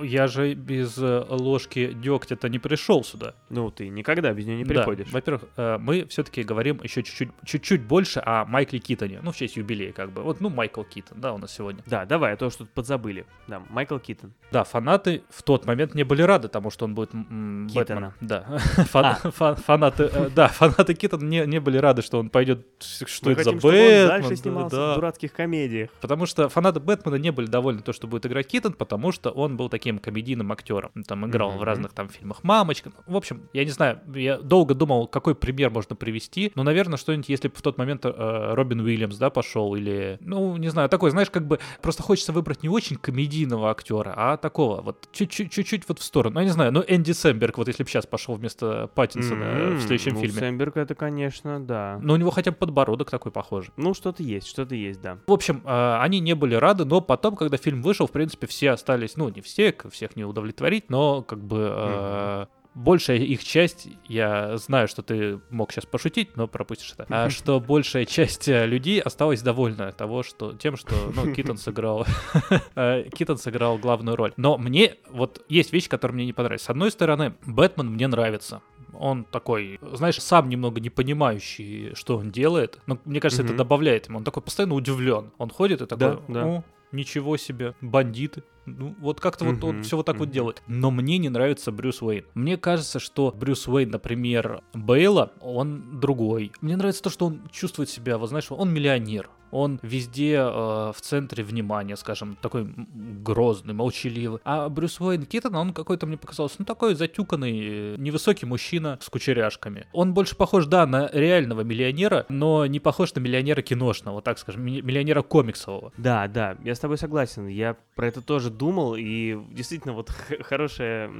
Я 0.00 0.26
же 0.26 0.54
без 0.54 0.96
э, 0.96 1.24
ложки 1.28 1.92
дегтя-то 1.92 2.48
не 2.48 2.58
пришел 2.58 3.04
сюда. 3.04 3.34
Ну, 3.50 3.70
ты 3.70 3.88
никогда 3.90 4.32
без 4.32 4.46
нее 4.46 4.56
не 4.56 4.64
Да, 4.64 4.74
приходишь. 4.74 5.12
Во-первых, 5.12 5.42
э, 5.58 5.76
мы 5.78 6.06
все-таки 6.06 6.42
говорим 6.42 6.80
еще 6.82 7.02
чуть-чуть, 7.02 7.28
чуть-чуть 7.44 7.82
больше 7.82 8.22
о 8.24 8.46
Майкле 8.46 8.78
Китоне. 8.78 9.20
Ну, 9.22 9.32
в 9.32 9.36
честь 9.36 9.56
юбилея, 9.56 9.92
как 9.92 10.10
бы. 10.10 10.22
Вот, 10.22 10.40
ну, 10.40 10.48
Майкл 10.48 10.82
Китон, 10.82 11.20
да, 11.20 11.34
у 11.34 11.38
нас 11.38 11.52
сегодня. 11.54 11.82
Да, 11.84 12.06
давай, 12.06 12.32
а 12.32 12.36
то 12.36 12.48
что-то 12.48 12.70
подзабыли. 12.72 13.26
Да, 13.48 13.62
Майкл 13.68 13.98
Китон. 13.98 14.32
Да, 14.50 14.64
фанаты 14.64 15.24
в 15.28 15.42
тот 15.42 15.66
момент 15.66 15.94
не 15.94 16.04
были 16.04 16.22
рады 16.22 16.48
тому, 16.48 16.70
что 16.70 16.86
он 16.86 16.94
будет 16.94 17.12
м, 17.12 17.68
Китона. 17.68 17.84
Бэтменом. 17.84 18.12
Да. 18.22 18.46
Фан- 18.92 19.30
фан- 19.30 19.56
Фанаты, 19.56 20.04
э, 20.04 20.30
да, 20.34 20.48
фанаты 20.48 20.94
Китона 20.94 21.24
не, 21.24 21.44
не 21.46 21.60
были 21.60 21.76
рады, 21.76 22.00
что 22.00 22.18
он 22.18 22.30
пойдет, 22.30 22.66
что 22.80 23.26
Мы 23.26 23.32
это 23.32 23.44
за 23.44 23.50
хотим, 23.52 23.68
он 23.68 23.74
Бэтмен. 23.74 24.08
дальше 24.08 24.28
да, 24.30 24.36
снимался 24.36 24.76
да. 24.76 24.92
в 24.92 24.94
дурацких 24.94 25.32
комедиях. 25.34 25.90
Потому 26.00 26.24
что 26.24 26.48
фанаты 26.48 26.80
Бэтмена 26.80 27.16
не 27.16 27.30
были 27.30 27.46
довольны 27.46 27.82
то, 27.82 27.92
что 27.92 28.06
будет 28.06 28.24
играть 28.24 28.46
Китон, 28.46 28.72
потому 28.72 29.12
что 29.12 29.28
он 29.30 29.58
был 29.58 29.68
таким 29.68 29.81
таким 29.82 29.98
комедийным 29.98 30.52
актером. 30.52 30.92
Там 31.08 31.26
играл 31.26 31.50
Мгм. 31.50 31.58
в 31.58 31.62
разных 31.64 31.92
там 31.92 32.08
фильмах 32.08 32.44
«Мамочка». 32.44 32.92
В 33.08 33.16
общем, 33.16 33.48
я 33.52 33.64
не 33.64 33.70
знаю, 33.72 33.98
я 34.14 34.38
долго 34.38 34.74
думал, 34.74 35.08
какой 35.08 35.34
пример 35.34 35.70
можно 35.70 35.96
привести. 35.96 36.52
Но, 36.54 36.62
наверное, 36.62 36.96
что-нибудь, 36.96 37.28
если 37.28 37.48
бы 37.48 37.54
в 37.56 37.62
тот 37.62 37.78
момент 37.78 38.04
э, 38.04 38.52
Робин 38.54 38.78
Уильямс, 38.80 39.16
да, 39.16 39.28
пошел, 39.30 39.74
или, 39.74 40.18
ну, 40.20 40.56
не 40.56 40.68
знаю, 40.68 40.88
такой, 40.88 41.10
знаешь, 41.10 41.30
как 41.30 41.48
бы 41.48 41.58
просто 41.80 42.04
хочется 42.04 42.32
выбрать 42.32 42.62
не 42.62 42.68
очень 42.68 42.94
комедийного 42.96 43.72
актера, 43.72 44.14
а 44.16 44.36
такого 44.36 44.82
вот 44.82 45.08
чуть-чуть, 45.10 45.88
вот 45.88 45.98
в 45.98 46.04
сторону. 46.04 46.34
Ну, 46.34 46.40
я 46.40 46.46
не 46.46 46.52
знаю, 46.52 46.70
ну, 46.70 46.84
Энди 46.86 47.10
Сэмберг, 47.10 47.58
вот 47.58 47.66
если 47.66 47.82
бы 47.82 47.88
сейчас 47.88 48.06
пошел 48.06 48.36
вместо 48.36 48.88
Паттинсона 48.94 49.42
М, 49.42 49.76
в 49.78 49.80
следующем 49.80 50.14
ну, 50.14 50.20
фильме. 50.20 50.38
Сэмберг 50.38 50.76
это, 50.76 50.94
конечно, 50.94 51.58
да. 51.58 51.98
Но 52.00 52.12
у 52.12 52.16
него 52.16 52.30
хотя 52.30 52.52
бы 52.52 52.56
подбородок 52.56 53.10
такой 53.10 53.32
похожий. 53.32 53.72
Ну, 53.76 53.94
что-то 53.94 54.22
есть, 54.22 54.46
что-то 54.46 54.76
есть, 54.76 55.00
да. 55.00 55.18
В 55.26 55.32
общем, 55.32 55.60
э, 55.64 55.96
они 56.00 56.20
не 56.20 56.34
были 56.34 56.54
рады, 56.54 56.84
но 56.84 57.00
потом, 57.00 57.34
когда 57.34 57.56
фильм 57.56 57.82
вышел, 57.82 58.06
в 58.06 58.12
принципе, 58.12 58.46
все 58.46 58.70
остались, 58.70 59.16
ну, 59.16 59.28
не 59.28 59.40
все, 59.40 59.71
к- 59.72 59.90
всех 59.90 60.14
не 60.16 60.24
удовлетворить, 60.24 60.88
но 60.90 61.22
как 61.22 61.42
бы 61.42 61.68
э, 61.74 62.46
большая 62.74 63.18
их 63.18 63.44
часть, 63.44 63.88
я 64.08 64.56
знаю, 64.56 64.88
что 64.88 65.02
ты 65.02 65.40
мог 65.50 65.72
сейчас 65.72 65.84
пошутить, 65.86 66.36
но 66.36 66.48
пропустишь 66.48 66.92
это, 66.96 67.06
а, 67.10 67.28
что 67.30 67.60
большая 67.60 68.04
часть 68.06 68.48
э, 68.48 68.66
людей 68.66 69.00
осталась 69.00 69.42
довольна 69.42 69.92
того, 69.92 70.22
что 70.22 70.52
тем, 70.54 70.76
что, 70.76 70.94
ну, 71.14 71.32
Китон 71.34 71.56
сыграл, 71.58 72.06
э, 72.76 73.04
Китон 73.14 73.36
сыграл 73.38 73.78
главную 73.78 74.16
роль. 74.16 74.32
Но 74.36 74.56
мне 74.58 74.94
вот 75.10 75.44
есть 75.48 75.72
вещи, 75.72 75.88
которые 75.88 76.14
мне 76.14 76.26
не 76.26 76.32
понравились. 76.32 76.62
С 76.62 76.70
одной 76.70 76.90
стороны, 76.90 77.34
Бэтмен 77.46 77.88
мне 77.88 78.06
нравится. 78.06 78.62
Он 78.94 79.24
такой, 79.24 79.80
знаешь, 79.94 80.20
сам 80.20 80.48
немного 80.50 80.78
не 80.80 80.90
понимающий, 80.90 81.94
что 81.94 82.18
он 82.18 82.30
делает. 82.30 82.78
Но 82.86 82.98
мне 83.06 83.20
кажется, 83.20 83.42
это 83.42 83.52
Мгм. 83.52 83.58
добавляет 83.58 84.08
ему. 84.08 84.18
Он 84.18 84.24
такой 84.24 84.42
постоянно 84.42 84.74
удивлен. 84.74 85.30
Он 85.38 85.48
ходит 85.50 85.80
и 85.80 85.86
такой, 85.86 85.98
Да, 86.16 86.20
да. 86.28 86.44
«О, 86.46 86.64
ничего 86.92 87.36
себе, 87.38 87.74
бандиты. 87.80 88.42
Ну, 88.66 88.94
вот 89.00 89.20
как-то 89.20 89.44
вот 89.44 89.62
он 89.64 89.82
все 89.82 89.96
вот 89.96 90.06
так 90.06 90.16
вот 90.16 90.26
мгм. 90.26 90.34
делает. 90.34 90.62
Но 90.66 90.90
мне 90.90 91.18
не 91.18 91.28
нравится 91.28 91.72
Брюс 91.72 92.02
Уэйн. 92.02 92.24
Мне 92.34 92.56
кажется, 92.56 93.00
что 93.00 93.34
Брюс 93.36 93.66
Уэйн, 93.66 93.90
например, 93.90 94.62
Бейла, 94.72 95.32
он 95.40 96.00
другой. 96.00 96.52
Мне 96.60 96.76
нравится 96.76 97.02
то, 97.02 97.10
что 97.10 97.26
он 97.26 97.40
чувствует 97.50 97.88
себя, 97.88 98.18
вот 98.18 98.28
знаешь, 98.28 98.46
он 98.50 98.72
миллионер. 98.72 99.30
Он 99.52 99.78
везде 99.82 100.36
э, 100.36 100.40
в 100.40 100.96
центре 101.00 101.44
внимания, 101.44 101.94
скажем, 101.96 102.38
такой 102.40 102.66
грозный, 102.74 103.74
молчаливый. 103.74 104.40
А 104.44 104.66
Брюс 104.70 104.98
Уэйн 104.98 105.26
Китон, 105.26 105.54
он 105.54 105.74
какой-то, 105.74 106.06
мне 106.06 106.16
показался, 106.16 106.56
ну 106.58 106.64
такой 106.64 106.94
затюканный, 106.94 107.98
невысокий 107.98 108.46
мужчина 108.46 108.98
с 109.02 109.10
кучеряшками. 109.10 109.86
Он 109.92 110.14
больше 110.14 110.36
похож, 110.36 110.64
да, 110.64 110.86
на 110.86 111.10
реального 111.12 111.60
миллионера, 111.60 112.24
но 112.30 112.64
не 112.64 112.80
похож 112.80 113.14
на 113.14 113.20
миллионера 113.20 113.60
киношного, 113.60 114.22
так 114.22 114.38
скажем, 114.38 114.64
ми- 114.64 114.80
миллионера 114.80 115.20
комиксового. 115.20 115.92
Да, 115.98 116.26
да, 116.28 116.56
я 116.64 116.74
с 116.74 116.78
тобой 116.78 116.96
согласен. 116.96 117.46
Я 117.46 117.76
про 117.94 118.06
это 118.06 118.22
тоже 118.22 118.50
думал, 118.52 118.94
и 118.96 119.38
действительно 119.50 119.94
вот 119.94 120.10
хорошее 120.40 121.10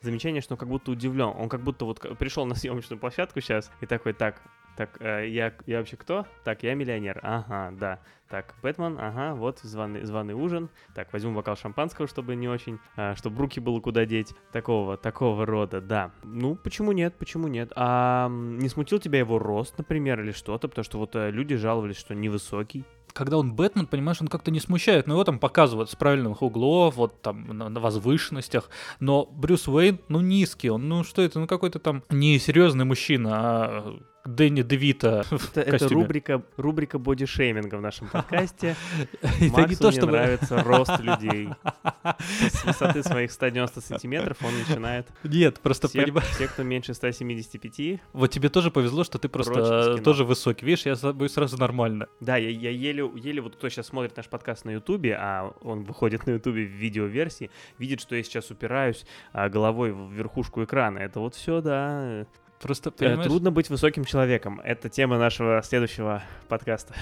замечание, 0.00 0.42
что 0.42 0.54
он 0.54 0.58
как 0.58 0.68
будто 0.68 0.90
удивлен. 0.90 1.32
Он 1.36 1.48
как 1.48 1.62
будто 1.62 1.84
вот 1.84 2.00
пришел 2.18 2.46
на 2.46 2.54
съемочную 2.54 2.98
площадку 2.98 3.40
сейчас 3.40 3.70
и 3.80 3.86
такой, 3.86 4.12
так, 4.12 4.40
так, 4.76 4.96
э, 5.00 5.28
я, 5.28 5.52
я 5.66 5.78
вообще 5.78 5.96
кто? 5.96 6.26
Так, 6.44 6.62
я 6.62 6.74
миллионер. 6.74 7.20
Ага, 7.22 7.72
да. 7.78 7.98
Так, 8.28 8.54
Бэтмен, 8.62 8.96
ага, 8.98 9.34
вот 9.34 9.58
званый, 9.58 10.04
званый 10.04 10.32
ужин. 10.32 10.70
Так, 10.94 11.12
возьму 11.12 11.34
бокал 11.34 11.54
шампанского, 11.54 12.08
чтобы 12.08 12.34
не 12.34 12.48
очень, 12.48 12.78
а, 12.96 13.14
чтобы 13.14 13.38
руки 13.42 13.60
было 13.60 13.78
куда 13.80 14.06
деть. 14.06 14.34
Такого, 14.52 14.96
такого 14.96 15.44
рода, 15.44 15.82
да. 15.82 16.12
Ну, 16.22 16.54
почему 16.54 16.92
нет, 16.92 17.14
почему 17.18 17.48
нет? 17.48 17.72
А 17.76 18.30
не 18.30 18.70
смутил 18.70 18.98
тебя 18.98 19.18
его 19.18 19.38
рост, 19.38 19.76
например, 19.76 20.22
или 20.22 20.32
что-то? 20.32 20.68
Потому 20.68 20.84
что 20.84 20.98
вот 20.98 21.14
э, 21.14 21.30
люди 21.30 21.56
жаловались, 21.56 21.98
что 21.98 22.14
невысокий. 22.14 22.86
Когда 23.12 23.38
он 23.38 23.54
Бэтмен, 23.54 23.86
понимаешь, 23.86 24.20
он 24.20 24.28
как-то 24.28 24.50
не 24.50 24.60
смущает, 24.60 25.06
но 25.06 25.14
его 25.14 25.24
там 25.24 25.38
показывают 25.38 25.90
с 25.90 25.96
правильных 25.96 26.42
углов, 26.42 26.96
вот 26.96 27.20
там 27.22 27.46
на, 27.46 27.68
на 27.68 27.80
возвышенностях, 27.80 28.70
но 29.00 29.24
Брюс 29.24 29.68
Уэйн, 29.68 30.00
ну, 30.08 30.20
низкий 30.20 30.70
он, 30.70 30.88
ну, 30.88 31.04
что 31.04 31.22
это, 31.22 31.40
ну, 31.40 31.46
какой-то 31.46 31.78
там 31.78 32.02
не 32.10 32.38
серьезный 32.38 32.84
мужчина, 32.84 33.30
а 33.32 33.98
Дэнни 34.24 34.62
Девита 34.62 35.24
Это, 35.54 35.60
это 35.60 35.88
рубрика, 35.88 36.42
рубрика 36.56 36.98
бодишейминга 36.98 37.76
в 37.76 37.80
нашем 37.80 38.08
подкасте. 38.12 38.76
Это 39.20 39.44
не 39.44 39.50
Максу 39.50 39.78
то, 39.78 39.90
не 39.90 39.96
чтобы... 39.96 40.12
нравится 40.12 40.62
рост 40.62 41.00
людей. 41.00 41.48
С 42.40 42.64
высоты 42.64 43.02
своих 43.02 43.32
190 43.32 43.80
сантиметров 43.80 44.38
он 44.42 44.56
начинает... 44.58 45.08
Нет, 45.24 45.60
просто 45.60 45.88
понимаешь, 45.88 46.28
все, 46.28 46.46
кто 46.48 46.62
меньше 46.62 46.94
175, 46.94 48.00
вот 48.12 48.30
тебе 48.30 48.48
тоже 48.48 48.70
повезло, 48.70 49.04
что 49.04 49.18
ты 49.18 49.28
просто 49.28 49.94
кино. 49.94 49.98
тоже 49.98 50.24
высокий, 50.24 50.66
видишь, 50.66 50.86
я 50.86 50.94
с 50.94 51.00
тобой 51.00 51.28
сразу 51.28 51.56
нормально. 51.58 52.06
Да, 52.20 52.36
я, 52.36 52.48
я 52.50 52.70
еле, 52.70 53.10
еле 53.16 53.40
вот 53.40 53.56
кто 53.56 53.68
сейчас 53.68 53.86
смотрит 53.86 54.16
наш 54.16 54.28
подкаст 54.28 54.64
на 54.64 54.70
Ютубе, 54.70 55.16
а 55.18 55.52
он 55.62 55.84
выходит 55.84 56.26
на 56.26 56.32
Ютубе 56.32 56.64
в 56.64 56.70
видеоверсии, 56.70 57.50
видит, 57.78 58.00
что 58.00 58.14
я 58.14 58.22
сейчас 58.22 58.50
упираюсь 58.50 59.04
а, 59.32 59.48
головой 59.48 59.92
в 59.92 60.12
верхушку 60.12 60.64
экрана. 60.64 60.98
Это 60.98 61.20
вот 61.20 61.34
все, 61.34 61.60
да. 61.60 62.26
Просто, 62.62 62.90
Э, 62.90 62.92
понимаешь, 62.92 63.26
Трудно 63.26 63.50
быть 63.50 63.68
высоким 63.70 64.04
человеком. 64.04 64.60
Это 64.64 64.88
тема 64.88 65.18
нашего 65.18 65.60
следующего 65.62 66.22
подкаста. 66.48 66.94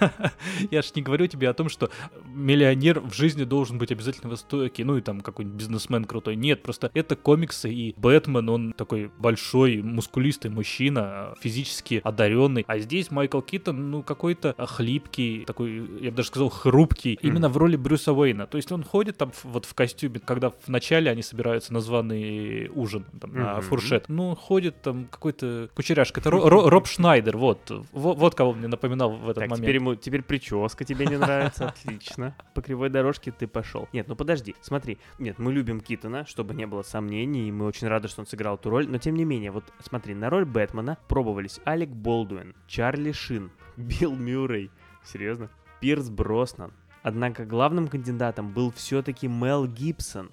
Я 0.70 0.82
ж 0.82 0.92
не 0.94 1.02
говорю 1.02 1.26
тебе 1.26 1.48
о 1.48 1.54
том, 1.54 1.68
что 1.68 1.90
миллионер 2.26 3.00
в 3.00 3.14
жизни 3.14 3.44
должен 3.44 3.78
быть 3.78 3.92
обязательно 3.92 4.30
высокий, 4.30 4.84
ну 4.84 4.96
и 4.96 5.00
там 5.00 5.20
какой-нибудь 5.20 5.58
бизнесмен 5.58 6.04
крутой. 6.04 6.36
Нет, 6.36 6.62
просто 6.62 6.90
это 6.94 7.16
комиксы, 7.16 7.70
и 7.72 7.94
Бэтмен, 7.96 8.48
он 8.48 8.72
такой 8.72 9.10
большой, 9.18 9.82
мускулистый 9.82 10.50
мужчина, 10.50 11.34
физически 11.40 12.00
одаренный. 12.04 12.64
А 12.66 12.78
здесь 12.78 13.10
Майкл 13.10 13.40
Китон, 13.40 13.90
ну, 13.90 14.02
какой-то 14.02 14.54
хлипкий, 14.58 15.44
такой, 15.44 15.76
я 16.00 16.10
бы 16.10 16.16
даже 16.16 16.28
сказал, 16.28 16.48
хрупкий, 16.48 17.18
именно 17.22 17.48
в 17.48 17.56
роли 17.56 17.76
Брюса 17.76 18.12
Уэйна. 18.12 18.46
То 18.46 18.56
есть 18.56 18.72
он 18.72 18.82
ходит 18.84 19.16
там 19.18 19.30
в- 19.30 19.44
вот 19.44 19.64
в 19.64 19.74
костюме, 19.74 20.20
когда 20.20 20.52
вначале 20.66 21.10
они 21.10 21.22
собираются 21.22 21.72
на 21.72 21.80
званый 21.80 22.68
ужин, 22.74 23.04
там, 23.20 23.32
на 23.34 23.60
фуршет. 23.60 24.04
Ну, 24.08 24.34
ходит 24.34 24.80
там 24.92 25.06
какой-то 25.06 25.68
кучеряшка. 25.74 26.20
Это 26.20 26.30
Ро- 26.30 26.48
Ро- 26.48 26.68
Роб 26.68 26.86
Шнайдер, 26.86 27.36
вот. 27.36 27.70
Во- 27.92 28.14
Вот 28.14 28.34
кого 28.34 28.52
мне 28.52 28.68
напоминал 28.68 29.10
в 29.10 29.24
этот 29.28 29.42
Так, 29.42 29.50
момент. 29.50 29.62
теперь, 29.64 29.74
ему, 29.76 29.94
теперь 29.94 30.22
прическа 30.22 30.84
тебе 30.84 31.06
не 31.06 31.16
нравится. 31.18 31.68
Отлично. 31.68 32.34
По 32.54 32.62
кривой 32.62 32.88
дорожке 32.90 33.30
ты 33.30 33.46
пошел. 33.46 33.88
Нет, 33.92 34.08
ну 34.08 34.16
подожди, 34.16 34.54
смотри. 34.60 34.98
Нет, 35.18 35.38
мы 35.38 35.52
любим 35.52 35.80
Китона, 35.80 36.26
чтобы 36.26 36.54
не 36.54 36.66
было 36.66 36.82
сомнений, 36.82 37.48
и 37.48 37.52
мы 37.52 37.66
очень 37.66 37.88
рады, 37.88 38.08
что 38.08 38.20
он 38.22 38.26
сыграл 38.26 38.56
эту 38.56 38.70
роль. 38.70 38.88
Но 38.88 38.98
тем 38.98 39.14
не 39.14 39.24
менее, 39.24 39.50
вот 39.50 39.64
смотри, 39.82 40.14
на 40.14 40.30
роль 40.30 40.44
Бэтмена 40.44 40.98
пробовались 41.08 41.60
Алек 41.64 41.88
Болдуин, 41.90 42.54
Чарли 42.66 43.12
Шин, 43.12 43.50
Билл 43.76 44.14
Мюррей. 44.14 44.70
Серьезно? 45.04 45.50
Пирс 45.80 46.08
Броснан. 46.10 46.72
Однако 47.02 47.44
главным 47.46 47.88
кандидатом 47.88 48.52
был 48.52 48.72
все-таки 48.72 49.28
Мел 49.28 49.66
Гибсон. 49.66 50.30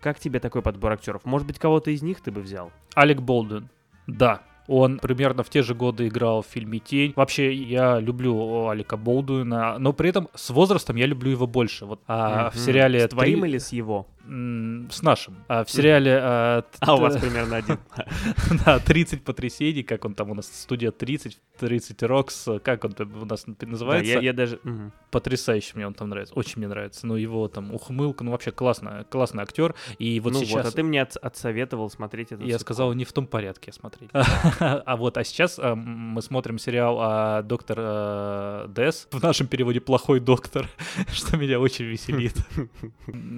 Как 0.00 0.18
тебе 0.18 0.38
такой 0.40 0.60
подбор 0.60 0.92
актеров? 0.92 1.24
Может 1.24 1.46
быть, 1.46 1.58
кого-то 1.58 1.90
из 1.90 2.02
них 2.02 2.20
ты 2.20 2.30
бы 2.30 2.42
взял? 2.42 2.70
Алек 2.94 3.22
Болдуин. 3.22 3.70
Да. 4.06 4.40
Он 4.66 4.98
примерно 4.98 5.42
в 5.42 5.50
те 5.50 5.62
же 5.62 5.74
годы 5.74 6.08
играл 6.08 6.40
в 6.40 6.46
фильме 6.46 6.78
«Тень». 6.78 7.12
Вообще, 7.16 7.52
я 7.52 8.00
люблю 8.00 8.68
Алика 8.68 8.96
Болдуина, 8.96 9.78
но 9.78 9.92
при 9.92 10.08
этом 10.08 10.28
с 10.34 10.48
возрастом 10.48 10.96
я 10.96 11.04
люблю 11.04 11.30
его 11.32 11.46
больше. 11.46 11.84
Вот 11.84 12.00
а 12.06 12.48
в 12.50 12.54
Мгм. 12.54 12.64
сериале... 12.64 13.00
С 13.00 13.08
твоим 13.08 13.40
«Три- 13.40 13.50
или 13.50 13.58
с 13.58 13.72
его? 13.72 14.06
С 14.26 15.02
нашим. 15.02 15.36
А 15.48 15.64
в 15.64 15.70
сериале... 15.70 16.18
а, 16.20 16.64
А 16.80 16.94
у 16.94 17.00
вас 17.00 17.16
примерно 17.18 17.56
один. 17.56 17.78
Да, 18.64 18.78
30 18.78 19.22
потрясений, 19.22 19.82
как 19.82 20.04
он 20.04 20.14
там 20.14 20.30
у 20.30 20.34
нас, 20.34 20.46
студия 20.46 20.90
30, 20.90 21.38
30 21.58 22.02
Рокс, 22.04 22.48
как 22.62 22.84
он 22.84 22.94
у 22.98 23.24
нас 23.26 23.44
называется. 23.60 24.18
я, 24.18 24.32
даже... 24.32 24.60
Потрясающе 25.10 25.72
мне 25.74 25.86
он 25.86 25.94
там 25.94 26.08
нравится, 26.08 26.34
очень 26.34 26.54
мне 26.58 26.68
нравится. 26.68 27.06
Ну, 27.06 27.16
его 27.16 27.46
там 27.48 27.72
ухмылка, 27.72 28.24
ну, 28.24 28.30
вообще 28.32 28.50
классно, 28.50 29.04
классный 29.10 29.42
актер. 29.42 29.74
И 29.98 30.18
вот 30.20 30.32
ну 30.32 30.40
сейчас... 30.40 30.66
а 30.66 30.70
ты 30.72 30.82
мне 30.82 31.02
от- 31.02 31.16
отсоветовал 31.16 31.90
смотреть 31.90 32.32
этот 32.32 32.46
Я 32.46 32.58
сказал 32.58 32.92
не 32.94 33.04
в 33.04 33.12
том 33.12 33.26
порядке 33.26 33.72
смотреть. 33.72 34.10
А 34.60 34.96
вот, 34.96 35.18
а 35.18 35.24
сейчас 35.24 35.58
а, 35.58 35.74
мы 35.74 36.20
смотрим 36.22 36.58
сериал 36.58 36.98
а, 37.00 37.42
«Доктор 37.42 38.68
Дэс», 38.68 39.08
в 39.10 39.22
нашем 39.22 39.46
переводе 39.46 39.80
«Плохой 39.80 40.20
доктор», 40.20 40.68
что 41.12 41.36
меня 41.36 41.60
очень 41.60 41.84
веселит. 41.84 42.36